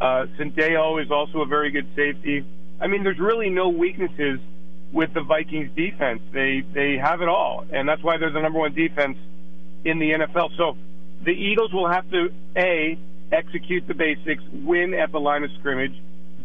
Uh, 0.00 0.26
Sendejo 0.38 1.02
is 1.02 1.10
also 1.10 1.40
a 1.40 1.46
very 1.46 1.70
good 1.70 1.86
safety. 1.96 2.44
I 2.80 2.86
mean, 2.86 3.02
there's 3.02 3.18
really 3.18 3.50
no 3.50 3.68
weaknesses 3.68 4.38
with 4.92 5.12
the 5.14 5.22
Vikings 5.22 5.70
defense. 5.74 6.20
They 6.32 6.62
they 6.72 6.96
have 6.96 7.22
it 7.22 7.28
all, 7.28 7.64
and 7.72 7.88
that's 7.88 8.02
why 8.02 8.18
they're 8.18 8.30
the 8.30 8.40
number 8.40 8.58
one 8.58 8.74
defense 8.74 9.16
in 9.84 9.98
the 9.98 10.10
NFL. 10.10 10.56
So 10.56 10.76
the 11.24 11.32
Eagles 11.32 11.72
will 11.72 11.88
have 11.88 12.08
to 12.10 12.28
a 12.56 12.98
execute 13.32 13.86
the 13.88 13.94
basics, 13.94 14.42
win 14.52 14.94
at 14.94 15.12
the 15.12 15.18
line 15.18 15.42
of 15.42 15.50
scrimmage, 15.58 15.94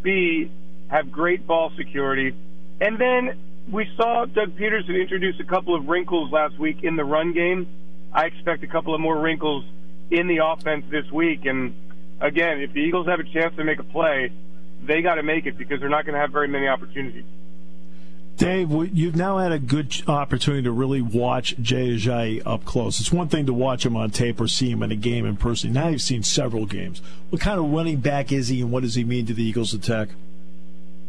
b 0.02 0.50
have 0.88 1.10
great 1.10 1.46
ball 1.46 1.72
security, 1.76 2.34
and 2.80 2.98
then 2.98 3.38
we 3.72 3.90
saw 3.96 4.26
Doug 4.26 4.54
Pederson 4.56 5.00
introduce 5.00 5.40
a 5.40 5.44
couple 5.44 5.74
of 5.74 5.88
wrinkles 5.88 6.30
last 6.30 6.58
week 6.58 6.84
in 6.84 6.94
the 6.94 7.04
run 7.04 7.32
game. 7.32 7.66
I 8.12 8.26
expect 8.26 8.62
a 8.62 8.66
couple 8.66 8.94
of 8.94 9.00
more 9.00 9.18
wrinkles 9.18 9.64
in 10.10 10.28
the 10.28 10.44
offense 10.44 10.84
this 10.90 11.10
week, 11.10 11.46
and 11.46 11.74
again, 12.20 12.60
if 12.60 12.74
the 12.74 12.80
Eagles 12.80 13.06
have 13.06 13.18
a 13.18 13.24
chance 13.24 13.56
to 13.56 13.64
make 13.64 13.78
a 13.78 13.84
play, 13.84 14.30
they 14.84 15.00
got 15.00 15.14
to 15.14 15.22
make 15.22 15.46
it 15.46 15.56
because 15.56 15.80
they're 15.80 15.88
not 15.88 16.04
going 16.04 16.14
to 16.14 16.20
have 16.20 16.30
very 16.30 16.48
many 16.48 16.68
opportunities. 16.68 17.24
Dave, 18.36 18.70
you've 18.92 19.16
now 19.16 19.38
had 19.38 19.52
a 19.52 19.58
good 19.58 20.02
opportunity 20.06 20.64
to 20.64 20.72
really 20.72 21.00
watch 21.00 21.54
Jay 21.60 21.94
Ajayi 21.94 22.42
up 22.44 22.64
close. 22.64 23.00
It's 23.00 23.12
one 23.12 23.28
thing 23.28 23.46
to 23.46 23.54
watch 23.54 23.86
him 23.86 23.96
on 23.96 24.10
tape 24.10 24.40
or 24.40 24.48
see 24.48 24.70
him 24.70 24.82
in 24.82 24.90
a 24.90 24.96
game 24.96 25.24
in 25.24 25.36
person. 25.36 25.72
Now 25.72 25.88
you've 25.88 26.02
seen 26.02 26.22
several 26.22 26.66
games. 26.66 27.00
What 27.30 27.40
kind 27.40 27.58
of 27.58 27.70
running 27.70 27.98
back 27.98 28.32
is 28.32 28.48
he, 28.48 28.60
and 28.60 28.70
what 28.70 28.82
does 28.82 28.96
he 28.96 29.04
mean 29.04 29.26
to 29.26 29.34
the 29.34 29.44
Eagles' 29.44 29.72
attack? 29.72 30.10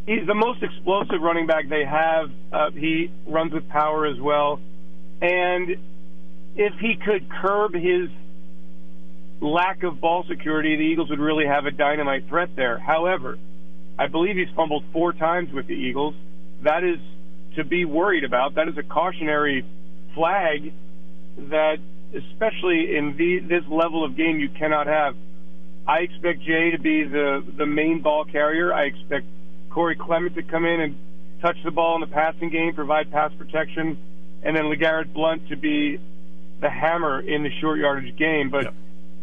He's 0.06 0.26
the 0.26 0.34
most 0.34 0.62
explosive 0.62 1.20
running 1.22 1.46
back 1.46 1.68
they 1.68 1.84
have. 1.84 2.30
Uh, 2.52 2.70
he 2.70 3.10
runs 3.26 3.52
with 3.52 3.68
power 3.68 4.06
as 4.06 4.20
well. 4.20 4.60
And 5.22 5.76
if 6.56 6.74
he 6.78 6.96
could 6.96 7.30
curb 7.30 7.74
his 7.74 8.10
lack 9.40 9.82
of 9.82 10.00
ball 10.00 10.24
security, 10.28 10.76
the 10.76 10.82
Eagles 10.82 11.10
would 11.10 11.20
really 11.20 11.46
have 11.46 11.64
a 11.64 11.70
dynamite 11.70 12.28
threat 12.28 12.50
there. 12.54 12.78
However, 12.78 13.38
I 13.98 14.08
believe 14.08 14.36
he's 14.36 14.54
fumbled 14.54 14.84
four 14.92 15.12
times 15.12 15.52
with 15.52 15.66
the 15.66 15.74
Eagles. 15.74 16.14
That 16.62 16.84
is 16.84 16.98
to 17.56 17.64
be 17.64 17.84
worried 17.84 18.24
about. 18.24 18.56
That 18.56 18.68
is 18.68 18.76
a 18.76 18.82
cautionary 18.82 19.64
flag 20.14 20.72
that, 21.38 21.78
especially 22.14 22.96
in 22.96 23.16
the, 23.16 23.38
this 23.40 23.64
level 23.68 24.04
of 24.04 24.16
game, 24.16 24.38
you 24.38 24.48
cannot 24.50 24.86
have. 24.86 25.16
I 25.86 25.98
expect 25.98 26.42
Jay 26.42 26.70
to 26.72 26.78
be 26.78 27.04
the, 27.04 27.44
the 27.56 27.66
main 27.66 28.00
ball 28.00 28.24
carrier. 28.24 28.72
I 28.72 28.84
expect 28.84 29.26
Corey 29.74 29.96
Clement 29.96 30.36
to 30.36 30.42
come 30.44 30.64
in 30.64 30.80
and 30.80 30.96
touch 31.42 31.56
the 31.64 31.72
ball 31.72 31.96
in 31.96 32.00
the 32.00 32.06
passing 32.06 32.48
game, 32.48 32.74
provide 32.74 33.10
pass 33.10 33.32
protection, 33.36 33.98
and 34.44 34.56
then 34.56 34.66
LeGarrette 34.66 35.12
Blunt 35.12 35.48
to 35.48 35.56
be 35.56 35.98
the 36.60 36.70
hammer 36.70 37.20
in 37.20 37.42
the 37.42 37.50
short 37.60 37.80
yardage 37.80 38.16
game. 38.16 38.50
But 38.50 38.64
yep. 38.64 38.74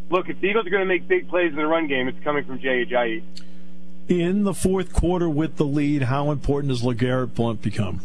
look, 0.10 0.28
if 0.28 0.42
the 0.42 0.48
Eagles 0.48 0.68
are 0.68 0.70
going 0.70 0.82
to 0.84 0.88
make 0.88 1.08
big 1.08 1.30
plays 1.30 1.52
in 1.52 1.56
the 1.56 1.66
run 1.66 1.88
game, 1.88 2.10
it's 2.10 2.22
coming 2.22 2.44
from 2.44 2.60
Jay 2.60 2.86
Ajayi. 2.86 3.24
In 4.10 4.44
the 4.44 4.54
fourth 4.54 4.92
quarter 4.92 5.30
with 5.30 5.56
the 5.56 5.64
lead, 5.64 6.04
how 6.04 6.32
important 6.32 6.74
does 6.74 6.82
LeGarrette 6.82 7.34
Blunt 7.34 7.62
become? 7.62 8.02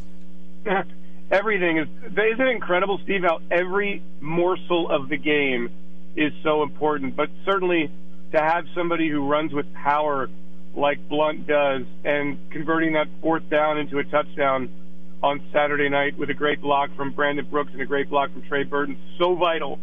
Everything 1.32 1.78
is. 1.78 1.88
Isn't 2.04 2.40
it 2.40 2.48
incredible, 2.48 3.00
Steve, 3.02 3.22
how 3.22 3.40
every 3.50 4.02
morsel 4.20 4.88
of 4.88 5.08
the 5.08 5.16
game 5.16 5.70
is 6.14 6.32
so 6.44 6.62
important? 6.62 7.16
But 7.16 7.28
certainly 7.44 7.90
to 8.30 8.38
have 8.38 8.66
somebody 8.72 9.08
who 9.08 9.26
runs 9.26 9.52
with 9.52 9.72
power 9.74 10.30
like 10.76 11.08
Blunt 11.08 11.46
does 11.46 11.82
and 12.04 12.38
converting 12.50 12.92
that 12.92 13.08
fourth 13.22 13.48
down 13.48 13.78
into 13.78 13.98
a 13.98 14.04
touchdown 14.04 14.68
on 15.22 15.40
Saturday 15.52 15.88
night 15.88 16.18
with 16.18 16.30
a 16.30 16.34
great 16.34 16.60
block 16.60 16.94
from 16.94 17.12
Brandon 17.12 17.46
Brooks 17.50 17.72
and 17.72 17.80
a 17.80 17.86
great 17.86 18.10
block 18.10 18.32
from 18.32 18.42
Trey 18.42 18.64
Burton. 18.64 18.98
So 19.18 19.34
vital. 19.34 19.78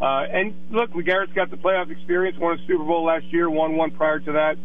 Uh, 0.00 0.24
and 0.30 0.54
look, 0.70 0.92
LeGarrette's 0.92 1.32
got 1.32 1.50
the 1.50 1.56
playoff 1.56 1.90
experience, 1.90 2.38
won 2.38 2.58
a 2.58 2.66
Super 2.66 2.84
Bowl 2.84 3.04
last 3.04 3.26
year, 3.32 3.50
won 3.50 3.76
one 3.76 3.90
prior 3.90 4.20
to 4.20 4.32
that. 4.32 4.56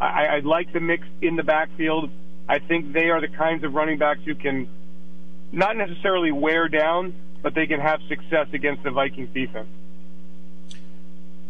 I, 0.00 0.26
I 0.26 0.38
like 0.40 0.72
the 0.72 0.80
mix 0.80 1.06
in 1.20 1.34
the 1.34 1.42
backfield. 1.42 2.10
I 2.48 2.60
think 2.60 2.92
they 2.92 3.10
are 3.10 3.20
the 3.20 3.28
kinds 3.28 3.64
of 3.64 3.74
running 3.74 3.98
backs 3.98 4.20
who 4.24 4.36
can 4.36 4.68
not 5.52 5.76
necessarily 5.76 6.30
wear 6.30 6.68
down, 6.68 7.14
but 7.42 7.54
they 7.54 7.66
can 7.66 7.80
have 7.80 8.00
success 8.08 8.46
against 8.52 8.84
the 8.84 8.92
Vikings 8.92 9.28
defense. 9.34 9.68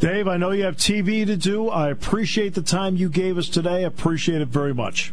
Dave, 0.01 0.27
I 0.27 0.39
know 0.39 0.51
you 0.51 0.65
have 0.65 0.79
TV 0.79 1.27
to 1.27 1.37
do. 1.37 1.69
I 1.69 1.91
appreciate 1.91 2.55
the 2.55 2.63
time 2.63 2.97
you 2.97 3.11
gave 3.11 3.37
us 3.37 3.51
today. 3.51 3.71
I 3.71 3.81
appreciate 3.81 4.41
it 4.41 4.49
very 4.49 4.73
much. 4.73 5.13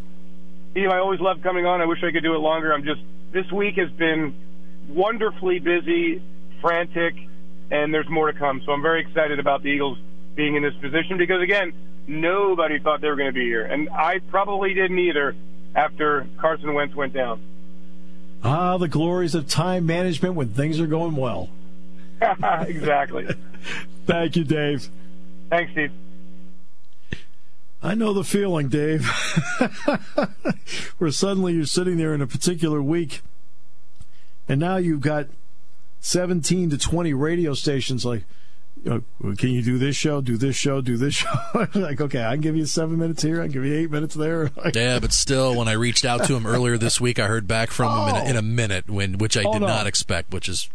Steve, 0.72 0.90
I 0.90 1.00
always 1.00 1.20
love 1.20 1.42
coming 1.44 1.66
on. 1.66 1.82
I 1.82 1.86
wish 1.86 2.02
I 2.06 2.12
could 2.14 2.24
do 2.24 2.36
it 2.36 2.40
longer. 2.40 2.74
I'm 2.74 2.86
just 2.86 3.02
this 3.34 3.52
week 3.52 3.76
has 3.76 3.92
been 3.92 4.34
wonderfully 4.88 5.60
busy, 5.60 6.22
frantic, 6.62 7.16
and 7.70 7.94
there's 7.94 8.08
more 8.08 8.32
to 8.32 8.40
come. 8.40 8.62
So 8.66 8.72
I'm 8.72 8.82
very 8.82 9.02
excited 9.02 9.40
about 9.40 9.62
the 9.62 9.68
Eagles 9.70 9.98
being 10.36 10.56
in 10.56 10.64
this 10.64 10.76
position 10.76 11.18
because 11.18 11.42
again, 11.42 11.74
nobody 12.08 12.80
thought 12.80 13.02
they 13.02 13.10
were 13.10 13.18
going 13.18 13.28
to 13.28 13.34
be 13.34 13.46
here, 13.46 13.66
and 13.66 13.90
I 13.90 14.20
probably 14.30 14.74
didn't 14.74 15.00
either 15.00 15.36
after 15.76 16.28
Carson 16.38 16.74
Wentz 16.74 16.96
went 16.96 17.12
down. 17.12 17.42
Ah, 18.42 18.78
the 18.78 18.88
glories 18.88 19.36
of 19.36 19.50
time 19.50 19.86
management 19.86 20.36
when 20.36 20.48
things 20.48 20.80
are 20.80 20.88
going 20.88 21.18
well. 21.18 21.50
exactly. 22.68 23.28
Thank 24.06 24.36
you, 24.36 24.44
Dave. 24.44 24.90
Thanks, 25.50 25.72
Steve. 25.72 25.92
I 27.82 27.94
know 27.94 28.14
the 28.14 28.24
feeling, 28.24 28.70
Dave. 28.70 29.06
Where 30.98 31.12
suddenly 31.12 31.54
you're 31.54 31.66
sitting 31.66 31.98
there 31.98 32.14
in 32.14 32.22
a 32.22 32.28
particular 32.28 32.82
week, 32.82 33.22
and 34.48 34.60
now 34.60 34.78
you've 34.78 35.02
got 35.02 35.28
17 36.00 36.72
to 36.72 36.78
20 36.78 37.14
radio 37.14 37.54
stations 37.54 38.04
like, 38.04 38.24
uh, 38.90 39.00
can 39.38 39.50
you 39.50 39.62
do 39.62 39.78
this 39.78 39.96
show, 39.96 40.22
do 40.22 40.38
this 40.38 40.56
show, 40.56 40.82
do 40.82 40.98
this 40.98 41.14
show? 41.16 41.28
like, 41.76 42.02
okay, 42.02 42.24
I 42.24 42.32
can 42.34 42.42
give 42.42 42.56
you 42.56 42.66
seven 42.66 42.98
minutes 42.98 43.22
here, 43.22 43.42
I 43.42 43.46
can 43.46 43.54
give 43.54 43.66
you 43.66 43.76
eight 43.76 43.92
minutes 43.92 44.16
there. 44.16 44.52
yeah, 44.74 45.00
but 45.00 45.14
still, 45.14 45.56
when 45.56 45.68
I 45.68 45.74
reached 45.74 46.06
out 46.06 46.26
to 46.26 46.36
him 46.36 46.48
earlier 46.48 46.78
this 46.78 47.00
week, 47.00 47.20
I 47.20 47.28
heard 47.28 47.48
back 47.48 47.70
from 47.70 47.92
oh. 47.92 48.06
him 48.06 48.16
in 48.16 48.16
a, 48.16 48.30
in 48.32 48.36
a, 48.38 48.42
minute, 48.42 48.90
when 48.90 49.18
which 49.18 49.38
I 49.38 49.44
oh, 49.44 49.54
did 49.54 49.62
no. 49.62 49.68
not 49.68 49.88
expect, 49.88 50.34
which 50.34 50.50
is 50.50 50.70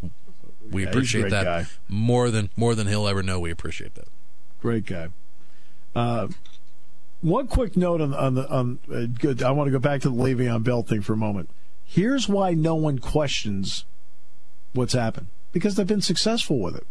we 0.72 0.82
yeah, 0.82 0.88
appreciate 0.88 1.30
that 1.30 1.44
guy. 1.44 1.66
more 1.88 2.30
than 2.30 2.50
more 2.56 2.74
than 2.74 2.86
he'll 2.86 3.08
ever 3.08 3.22
know. 3.22 3.38
We 3.40 3.50
appreciate 3.50 3.94
that. 3.94 4.08
Great 4.60 4.86
guy. 4.86 5.08
Uh, 5.94 6.28
one 7.20 7.46
quick 7.46 7.76
note 7.76 8.00
on, 8.00 8.14
on 8.14 8.34
the 8.34 8.48
on 8.48 8.78
uh, 8.92 9.06
good. 9.18 9.42
I 9.42 9.50
want 9.52 9.68
to 9.68 9.72
go 9.72 9.78
back 9.78 10.00
to 10.02 10.10
the 10.10 10.14
Le'Veon 10.14 10.64
Bell 10.64 10.82
thing 10.82 11.02
for 11.02 11.12
a 11.12 11.16
moment. 11.16 11.50
Here's 11.84 12.28
why 12.28 12.52
no 12.54 12.74
one 12.74 12.98
questions 12.98 13.84
what's 14.72 14.94
happened 14.94 15.26
because 15.52 15.74
they've 15.74 15.86
been 15.86 16.00
successful 16.00 16.58
with 16.58 16.76
it. 16.76 16.86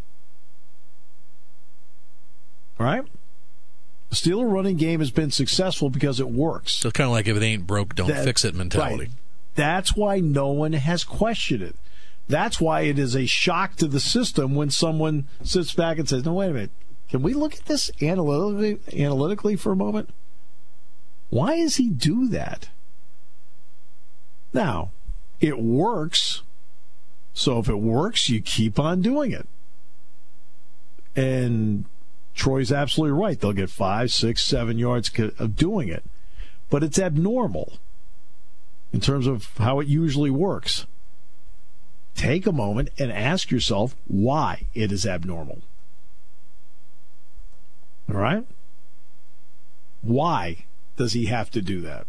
All 2.80 2.86
right. 2.86 3.04
The 4.10 4.16
Steeler 4.16 4.52
running 4.52 4.78
game 4.78 5.00
has 5.00 5.12
been 5.12 5.32
successful 5.32 5.90
because 5.90 6.20
it 6.20 6.30
works. 6.30 6.74
So 6.74 6.92
kind 6.92 7.08
of 7.08 7.12
like 7.12 7.28
if 7.28 7.38
it 7.38 7.44
ain't 7.44 7.66
broke, 7.66 7.96
don't 7.96 8.10
that, 8.10 8.26
fix 8.26 8.44
it 8.44 8.54
mentality. 8.54 9.06
Right. 9.06 9.12
That's 9.56 9.96
why 9.96 10.20
no 10.20 10.50
one 10.50 10.74
has 10.74 11.04
questioned 11.04 11.64
it. 11.64 11.76
That's 12.28 12.62
why 12.62 12.82
it 12.82 12.98
is 12.98 13.16
a 13.16 13.26
shock 13.26 13.76
to 13.78 13.88
the 13.88 14.00
system 14.00 14.56
when 14.56 14.70
someone 14.70 15.28
sits 15.44 15.74
back 15.74 15.98
and 15.98 16.08
says, 16.08 16.24
"No, 16.24 16.34
wait 16.34 16.50
a 16.50 16.54
minute. 16.54 16.72
Can 17.10 17.22
we 17.22 17.34
look 17.34 17.56
at 17.56 17.66
this 17.66 17.92
analytically, 18.02 18.80
analytically 18.98 19.56
for 19.56 19.72
a 19.72 19.76
moment? 19.76 20.10
Why 21.30 21.58
does 21.58 21.76
he 21.76 21.90
do 21.90 22.28
that?" 22.30 22.70
Now, 24.54 24.92
it 25.40 25.60
works. 25.60 26.42
So 27.34 27.60
if 27.60 27.70
it 27.70 27.80
works, 27.80 28.30
you 28.30 28.42
keep 28.42 28.80
on 28.80 29.02
doing 29.02 29.32
it. 29.32 29.48
And 31.16 31.86
Troy's 32.34 32.72
absolutely 32.72 33.18
right. 33.20 33.40
They'll 33.40 33.54
get 33.54 33.70
five, 33.70 34.12
six, 34.12 34.42
seven 34.42 34.78
yards 34.78 35.12
of 35.38 35.56
doing 35.56 35.90
it. 35.90 36.04
But 36.70 36.84
it's 36.84 37.00
abnormal 37.00 37.80
in 38.94 39.02
terms 39.02 39.28
of 39.28 39.58
how 39.58 39.80
it 39.80 39.88
usually 39.88 40.30
works 40.30 40.86
take 42.16 42.46
a 42.46 42.52
moment 42.52 42.90
and 42.98 43.12
ask 43.12 43.52
yourself 43.52 43.96
why 44.08 44.68
it 44.74 44.92
is 44.92 45.06
abnormal. 45.06 45.62
All 48.10 48.20
right? 48.20 48.46
Why 50.02 50.66
does 50.98 51.14
he 51.14 51.26
have 51.26 51.50
to 51.52 51.62
do 51.62 51.82
that? 51.82 52.06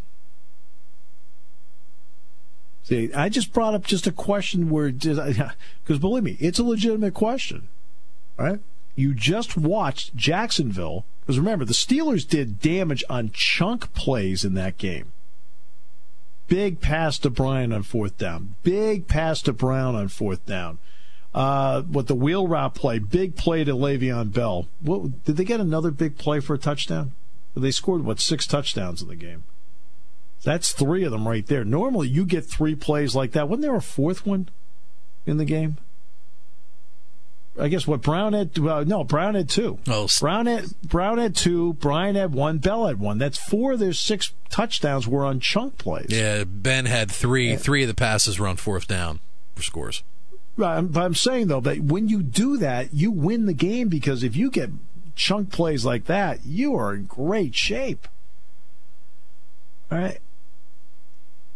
See, 2.84 3.12
I 3.14 3.28
just 3.28 3.52
brought 3.52 3.74
up 3.74 3.84
just 3.84 4.06
a 4.06 4.12
question 4.12 4.68
where, 4.68 4.90
because 4.90 5.54
believe 6.00 6.24
me, 6.24 6.36
it's 6.40 6.58
a 6.58 6.64
legitimate 6.64 7.14
question, 7.14 7.68
right? 8.36 8.58
You 8.96 9.14
just 9.14 9.56
watched 9.56 10.16
Jacksonville, 10.16 11.04
because 11.20 11.38
remember, 11.38 11.64
the 11.64 11.72
Steelers 11.72 12.28
did 12.28 12.60
damage 12.60 13.04
on 13.08 13.30
chunk 13.32 13.94
plays 13.94 14.44
in 14.44 14.54
that 14.54 14.78
game. 14.78 15.12
Big 16.52 16.82
pass 16.82 17.18
to 17.20 17.30
Bryant 17.30 17.72
on 17.72 17.82
fourth 17.82 18.18
down. 18.18 18.56
Big 18.62 19.08
pass 19.08 19.40
to 19.40 19.54
Brown 19.54 19.94
on 19.94 20.08
fourth 20.08 20.44
down. 20.44 20.78
Uh, 21.32 21.80
what 21.80 22.08
the 22.08 22.14
wheel 22.14 22.46
route 22.46 22.74
play, 22.74 22.98
big 22.98 23.36
play 23.36 23.64
to 23.64 23.72
Le'Veon 23.72 24.30
Bell. 24.34 24.68
What, 24.82 25.24
did 25.24 25.38
they 25.38 25.44
get 25.44 25.60
another 25.60 25.90
big 25.90 26.18
play 26.18 26.40
for 26.40 26.52
a 26.52 26.58
touchdown? 26.58 27.12
They 27.56 27.70
scored 27.70 28.04
what 28.04 28.20
six 28.20 28.46
touchdowns 28.46 29.00
in 29.00 29.08
the 29.08 29.16
game. 29.16 29.44
That's 30.44 30.72
three 30.72 31.04
of 31.04 31.10
them 31.12 31.26
right 31.26 31.46
there. 31.46 31.64
Normally, 31.64 32.08
you 32.08 32.26
get 32.26 32.44
three 32.44 32.74
plays 32.74 33.16
like 33.16 33.32
that. 33.32 33.48
Wasn't 33.48 33.62
there 33.62 33.74
a 33.74 33.80
fourth 33.80 34.26
one 34.26 34.50
in 35.24 35.38
the 35.38 35.46
game? 35.46 35.78
I 37.58 37.68
guess 37.68 37.86
what 37.86 38.00
Brown 38.00 38.32
had. 38.32 38.56
Well, 38.56 38.84
no, 38.86 39.04
Brown 39.04 39.34
had 39.34 39.48
two. 39.48 39.78
Oh, 39.86 40.08
Brown 40.20 40.46
had 40.46 40.66
Brown 40.82 41.18
had 41.18 41.36
two. 41.36 41.74
Bryant 41.74 42.16
had 42.16 42.32
one. 42.32 42.58
Bell 42.58 42.86
had 42.86 42.98
one. 42.98 43.18
That's 43.18 43.36
four 43.38 43.72
of 43.72 43.78
their 43.78 43.92
six 43.92 44.32
touchdowns 44.48 45.06
were 45.06 45.24
on 45.24 45.38
chunk 45.38 45.76
plays. 45.76 46.06
Yeah, 46.08 46.44
Ben 46.44 46.86
had 46.86 47.10
three. 47.10 47.56
Three 47.56 47.82
of 47.82 47.88
the 47.88 47.94
passes 47.94 48.38
were 48.38 48.48
on 48.48 48.56
fourth 48.56 48.88
down 48.88 49.20
for 49.54 49.62
scores. 49.62 50.02
Right, 50.56 50.74
I'm- 50.76 50.88
But 50.88 51.02
I'm 51.04 51.14
saying 51.14 51.48
though 51.48 51.60
that 51.60 51.80
when 51.80 52.08
you 52.08 52.22
do 52.22 52.56
that, 52.56 52.94
you 52.94 53.10
win 53.10 53.44
the 53.46 53.52
game 53.52 53.88
because 53.88 54.22
if 54.22 54.34
you 54.34 54.50
get 54.50 54.70
chunk 55.14 55.50
plays 55.52 55.84
like 55.84 56.06
that, 56.06 56.46
you 56.46 56.74
are 56.74 56.94
in 56.94 57.04
great 57.04 57.54
shape. 57.54 58.08
All 59.90 59.98
right. 59.98 60.18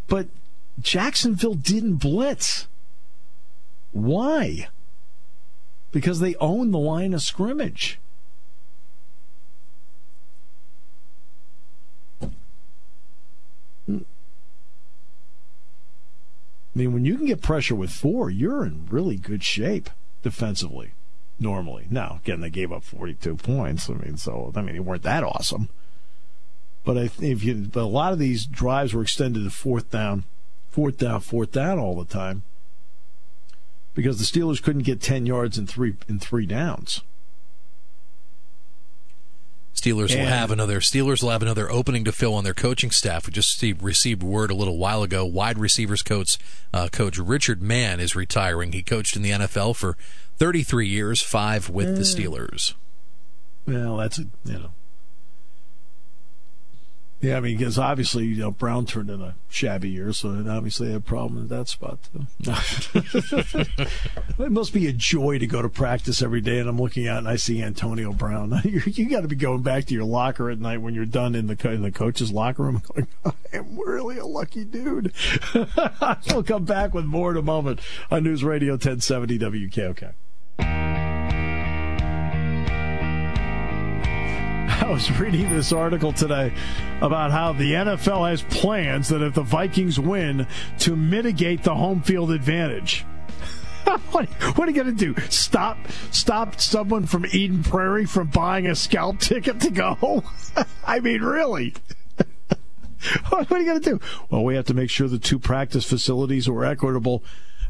But 0.09 0.28
Jacksonville 0.80 1.55
didn't 1.55 1.97
blitz. 1.97 2.66
Why? 3.92 4.68
Because 5.93 6.20
they 6.20 6.34
own 6.37 6.70
the 6.72 6.78
line 6.78 7.14
of 7.14 7.22
scrimmage. 7.22 7.99
I 13.89 14.03
mean, 16.74 16.93
when 16.93 17.07
you 17.07 17.16
can 17.16 17.26
get 17.26 17.41
pressure 17.41 17.74
with 17.74 17.91
four, 17.91 18.28
you're 18.28 18.66
in 18.66 18.87
really 18.91 19.16
good 19.16 19.43
shape 19.43 19.89
defensively, 20.22 20.93
normally. 21.39 21.87
Now, 21.89 22.20
again, 22.22 22.43
they 22.43 22.51
gave 22.51 22.70
up 22.70 22.84
42 22.84 23.37
points. 23.37 23.89
I 23.89 23.95
mean, 23.95 24.18
so, 24.18 24.53
I 24.55 24.61
mean, 24.61 24.74
they 24.74 24.80
weren't 24.80 25.03
that 25.05 25.24
awesome. 25.24 25.70
But 26.84 26.99
if 26.99 27.43
you, 27.43 27.55
but 27.72 27.80
a 27.80 27.84
lot 27.84 28.12
of 28.12 28.18
these 28.18 28.45
drives 28.45 28.93
were 28.93 29.01
extended 29.01 29.45
to 29.45 29.51
fourth 29.51 29.91
down, 29.91 30.24
fourth 30.68 30.99
down, 30.99 31.20
fourth 31.20 31.51
down 31.53 31.78
all 31.78 31.97
the 31.97 32.05
time 32.05 32.43
because 33.97 34.18
the 34.18 34.24
Steelers 34.24 34.62
couldn't 34.62 34.82
get 34.82 35.01
10 35.01 35.26
yards 35.26 35.59
in 35.59 35.66
three, 35.66 35.97
in 36.07 36.20
three 36.20 36.47
downs. 36.47 37.03
Steelers 39.74 40.16
will 40.16 40.26
have 40.26 40.51
another. 40.51 40.80
Steelers 40.80 41.22
will 41.22 41.30
have 41.30 41.42
another 41.42 41.70
opening 41.70 42.05
to 42.05 42.12
fill 42.12 42.34
on 42.34 42.44
their 42.44 42.55
coaching 42.55 42.90
staff. 42.90 43.26
We 43.26 43.32
just 43.32 43.55
received, 43.57 43.82
received 43.82 44.22
word 44.22 44.51
a 44.51 44.55
little 44.55 44.78
while 44.78 45.03
ago. 45.03 45.24
Wide 45.24 45.59
receivers 45.59 46.03
coach 46.03 46.38
uh, 46.72 46.88
coach 46.88 47.18
Richard 47.18 47.62
Mann 47.62 48.01
is 48.01 48.16
retiring. 48.16 48.72
He 48.72 48.82
coached 48.82 49.16
in 49.16 49.22
the 49.22 49.30
NFL 49.30 49.76
for 49.76 49.97
33 50.38 50.88
years, 50.88 51.22
five 51.22 51.68
with 51.68 51.97
the 51.97 52.03
Steelers. 52.03 52.74
Well, 53.66 53.99
that's, 53.99 54.18
a, 54.18 54.26
you 54.44 54.59
know. 54.59 54.70
Yeah, 57.20 57.38
I 57.38 57.40
mean, 57.40 57.56
because 57.56 57.78
obviously, 57.78 58.26
you 58.26 58.36
know, 58.36 58.50
Brown 58.50 58.84
turned 58.84 59.08
in 59.08 59.22
a 59.22 59.36
shabby 59.48 59.88
year, 59.88 60.12
so 60.12 60.44
obviously 60.48 60.88
they 60.88 60.92
had 60.92 61.00
a 61.00 61.04
problem 61.04 61.44
at 61.44 61.48
that 61.48 61.68
spot, 61.68 61.98
too. 62.12 62.26
it 64.44 64.52
must 64.52 64.74
be 64.74 64.86
a 64.86 64.92
joy 64.92 65.38
to 65.38 65.46
go 65.46 65.62
to 65.62 65.70
practice 65.70 66.20
every 66.20 66.42
day, 66.42 66.58
and 66.58 66.68
I'm 66.68 66.78
looking 66.78 67.08
out 67.08 67.18
and 67.18 67.28
I 67.28 67.36
see 67.36 67.62
Antonio 67.62 68.12
Brown. 68.12 68.60
you 68.64 68.82
you 68.84 69.08
got 69.08 69.22
to 69.22 69.28
be 69.28 69.36
going 69.36 69.62
back 69.62 69.86
to 69.86 69.94
your 69.94 70.04
locker 70.04 70.50
at 70.50 70.60
night 70.60 70.82
when 70.82 70.94
you're 70.94 71.06
done 71.06 71.34
in 71.34 71.46
the, 71.46 71.70
in 71.70 71.80
the 71.80 71.90
coach's 71.90 72.32
locker 72.32 72.64
room, 72.64 72.82
going, 72.92 73.06
I 73.24 73.32
am 73.54 73.78
really 73.78 74.18
a 74.18 74.26
lucky 74.26 74.64
dude. 74.64 75.14
we'll 76.30 76.42
come 76.42 76.66
back 76.66 76.92
with 76.92 77.06
more 77.06 77.30
in 77.30 77.38
a 77.38 77.42
moment 77.42 77.80
on 78.10 78.24
News 78.24 78.44
Radio 78.44 78.72
1070 78.72 79.38
WKOK. 79.38 80.12
I 84.80 84.90
was 84.90 85.10
reading 85.18 85.48
this 85.48 85.72
article 85.72 86.12
today 86.12 86.52
about 87.00 87.30
how 87.30 87.54
the 87.54 87.72
NFL 87.72 88.28
has 88.28 88.42
plans 88.42 89.08
that 89.08 89.22
if 89.22 89.32
the 89.32 89.42
Vikings 89.42 89.98
win 89.98 90.46
to 90.80 90.94
mitigate 90.94 91.62
the 91.62 91.74
home 91.74 92.02
field 92.02 92.30
advantage. 92.30 93.06
what, 94.10 94.28
what 94.28 94.68
are 94.68 94.70
you 94.70 94.82
going 94.82 94.94
to 94.94 95.14
do? 95.14 95.18
Stop 95.30 95.78
stop 96.10 96.60
someone 96.60 97.06
from 97.06 97.24
Eden 97.32 97.62
Prairie 97.62 98.04
from 98.04 98.28
buying 98.28 98.66
a 98.66 98.74
scalp 98.74 99.18
ticket 99.18 99.60
to 99.60 99.70
go? 99.70 100.22
I 100.86 101.00
mean, 101.00 101.22
really? 101.22 101.72
what 103.30 103.50
are 103.50 103.58
you 103.58 103.64
going 103.64 103.80
to 103.80 103.90
do? 103.90 104.00
Well, 104.28 104.44
we 104.44 104.56
have 104.56 104.66
to 104.66 104.74
make 104.74 104.90
sure 104.90 105.08
the 105.08 105.18
two 105.18 105.38
practice 105.38 105.86
facilities 105.86 106.48
are 106.48 106.64
equitable. 106.64 107.24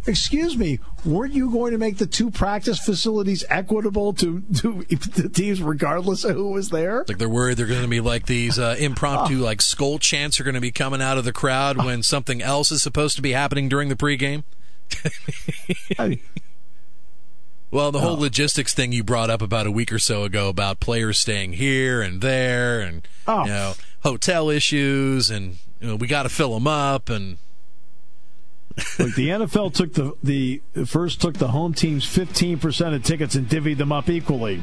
Excuse 0.06 0.56
me, 0.56 0.78
weren't 1.04 1.34
you 1.34 1.50
going 1.50 1.72
to 1.72 1.78
make 1.78 1.98
the 1.98 2.06
two 2.06 2.30
practice 2.30 2.78
facilities 2.78 3.44
equitable 3.48 4.12
to, 4.14 4.40
to 4.60 4.84
the 4.84 5.28
teams 5.28 5.60
regardless 5.60 6.24
of 6.24 6.36
who 6.36 6.50
was 6.50 6.70
there? 6.70 7.04
Like 7.08 7.18
they're 7.18 7.28
worried 7.28 7.56
they're 7.56 7.66
going 7.66 7.82
to 7.82 7.88
be 7.88 8.00
like 8.00 8.26
these 8.26 8.58
uh, 8.58 8.76
impromptu 8.78 9.38
like 9.38 9.58
Skol 9.58 9.98
chants 10.00 10.38
are 10.38 10.44
going 10.44 10.54
to 10.54 10.60
be 10.60 10.70
coming 10.70 11.02
out 11.02 11.18
of 11.18 11.24
the 11.24 11.32
crowd 11.32 11.76
when 11.78 12.02
something 12.02 12.40
else 12.40 12.70
is 12.70 12.82
supposed 12.82 13.16
to 13.16 13.22
be 13.22 13.32
happening 13.32 13.68
during 13.68 13.88
the 13.88 13.96
pregame. 13.96 14.44
I- 15.98 16.20
Well, 17.70 17.90
the 17.90 17.98
Oh. 17.98 18.02
whole 18.02 18.18
logistics 18.18 18.72
thing 18.72 18.92
you 18.92 19.02
brought 19.02 19.28
up 19.28 19.42
about 19.42 19.66
a 19.66 19.70
week 19.72 19.92
or 19.92 19.98
so 19.98 20.22
ago 20.22 20.48
about 20.48 20.78
players 20.78 21.18
staying 21.18 21.54
here 21.54 22.00
and 22.00 22.20
there, 22.20 22.80
and 22.80 23.06
Oh. 23.26 23.42
you 23.44 23.50
know 23.50 23.74
hotel 24.04 24.48
issues, 24.50 25.30
and 25.30 25.56
you 25.80 25.88
know, 25.88 25.96
we 25.96 26.06
got 26.06 26.22
to 26.22 26.28
fill 26.28 26.54
them 26.54 26.68
up, 26.68 27.10
and 27.10 27.38
Look, 28.98 29.14
the 29.14 29.28
NFL 29.28 29.72
took 29.74 29.94
the 29.94 30.12
the 30.22 30.60
first 30.84 31.20
took 31.20 31.34
the 31.34 31.48
home 31.48 31.72
team's 31.72 32.04
fifteen 32.04 32.58
percent 32.58 32.94
of 32.94 33.02
tickets 33.02 33.34
and 33.34 33.48
divvied 33.48 33.78
them 33.78 33.92
up 33.92 34.08
equally. 34.08 34.62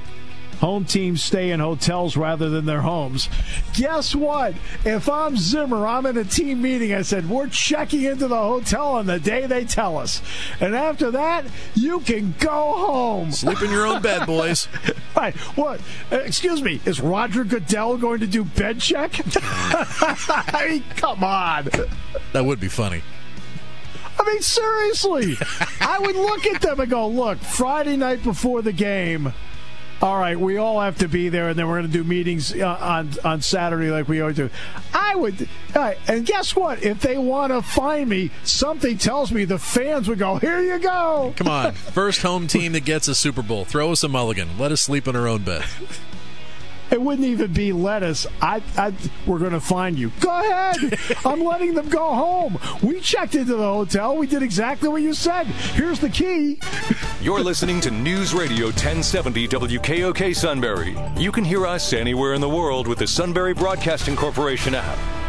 Home 0.59 0.85
teams 0.85 1.21
stay 1.21 1.51
in 1.51 1.59
hotels 1.59 2.15
rather 2.15 2.49
than 2.49 2.65
their 2.65 2.79
homes. 2.79 3.27
Guess 3.73 4.15
what? 4.15 4.53
If 4.85 5.09
I'm 5.09 5.35
Zimmer, 5.35 5.85
I'm 5.85 6.05
in 6.05 6.15
a 6.15 6.23
team 6.23 6.61
meeting. 6.61 6.93
I 6.93 7.01
said 7.01 7.29
we're 7.29 7.49
checking 7.49 8.03
into 8.03 8.29
the 8.29 8.37
hotel 8.37 8.93
on 8.93 9.05
the 9.05 9.19
day 9.19 9.45
they 9.45 9.65
tell 9.65 9.97
us, 9.97 10.21
and 10.61 10.73
after 10.73 11.11
that, 11.11 11.45
you 11.75 11.99
can 11.99 12.33
go 12.39 12.73
home. 12.77 13.31
sleep 13.33 13.61
in 13.61 13.71
your 13.71 13.85
own 13.85 14.01
bed, 14.01 14.25
boys. 14.25 14.67
Right? 15.15 15.35
What? 15.55 15.79
Excuse 16.09 16.63
me. 16.63 16.81
Is 16.85 16.99
Roger 16.99 17.43
Goodell 17.43 17.97
going 17.97 18.21
to 18.21 18.27
do 18.27 18.43
bed 18.43 18.79
check? 18.79 19.13
I 19.37 20.65
mean, 20.67 20.83
come 20.95 21.23
on. 21.23 21.69
That 22.31 22.43
would 22.43 22.59
be 22.59 22.67
funny. 22.67 23.03
I 24.19 24.23
mean, 24.25 24.41
seriously, 24.41 25.37
I 25.81 25.99
would 25.99 26.15
look 26.15 26.45
at 26.45 26.61
them 26.61 26.79
and 26.79 26.89
go, 26.89 27.07
look, 27.07 27.39
Friday 27.39 27.97
night 27.97 28.23
before 28.23 28.61
the 28.61 28.71
game. 28.71 29.33
All 30.01 30.19
right, 30.19 30.37
we 30.37 30.57
all 30.57 30.81
have 30.81 30.97
to 30.97 31.07
be 31.07 31.29
there, 31.29 31.47
and 31.47 31.57
then 31.57 31.65
we're 31.69 31.79
going 31.79 31.89
to 31.89 31.97
do 31.97 32.03
meetings 32.03 32.53
uh, 32.53 32.77
on 32.81 33.11
on 33.23 33.41
Saturday 33.41 33.89
like 33.89 34.09
we 34.09 34.19
always 34.19 34.35
do. 34.35 34.49
I 34.93 35.15
would, 35.15 35.47
right, 35.73 35.97
and 36.09 36.25
guess 36.25 36.57
what? 36.57 36.83
If 36.83 36.99
they 36.99 37.17
want 37.17 37.53
to 37.53 37.61
find 37.61 38.09
me, 38.09 38.31
something 38.43 38.97
tells 38.97 39.31
me 39.31 39.45
the 39.45 39.57
fans 39.59 40.09
would 40.09 40.19
go, 40.19 40.35
"Here 40.35 40.59
you 40.59 40.77
go." 40.79 41.33
Come 41.37 41.47
on, 41.47 41.71
first 41.71 42.21
home 42.21 42.47
team 42.47 42.73
that 42.73 42.83
gets 42.83 43.07
a 43.07 43.15
Super 43.15 43.41
Bowl. 43.41 43.63
Throw 43.63 43.93
us 43.93 44.03
a 44.03 44.09
mulligan. 44.09 44.57
Let 44.57 44.73
us 44.73 44.81
sleep 44.81 45.07
in 45.07 45.15
our 45.15 45.27
own 45.27 45.43
bed. 45.43 45.63
It 46.93 47.01
wouldn't 47.01 47.27
even 47.27 47.51
be 47.51 47.73
lettuce. 47.73 48.27
I, 48.39 48.61
I 48.77 48.93
we're 49.25 49.39
going 49.39 49.53
to 49.53 49.59
find 49.59 49.97
you. 49.97 50.11
Go 50.19 50.29
ahead. 50.29 50.99
I'm 51.25 51.43
letting 51.43 51.73
them 51.73 51.89
go 51.89 52.13
home. 52.13 52.59
We 52.83 52.99
checked 52.99 53.33
into 53.33 53.55
the 53.55 53.63
hotel. 53.63 54.15
We 54.15 54.27
did 54.27 54.43
exactly 54.43 54.89
what 54.89 55.01
you 55.01 55.15
said. 55.15 55.47
Here's 55.47 55.99
the 55.99 56.09
key. 56.09 56.59
You're 57.19 57.41
listening 57.41 57.81
to 57.81 57.89
News 57.89 58.35
Radio 58.35 58.67
1070 58.67 59.47
WKOK 59.47 60.35
Sunbury. 60.35 60.95
You 61.17 61.31
can 61.31 61.43
hear 61.43 61.65
us 61.65 61.93
anywhere 61.93 62.35
in 62.35 62.41
the 62.41 62.49
world 62.49 62.87
with 62.87 62.99
the 62.99 63.07
Sunbury 63.07 63.55
Broadcasting 63.55 64.15
Corporation 64.15 64.75
app. 64.75 65.22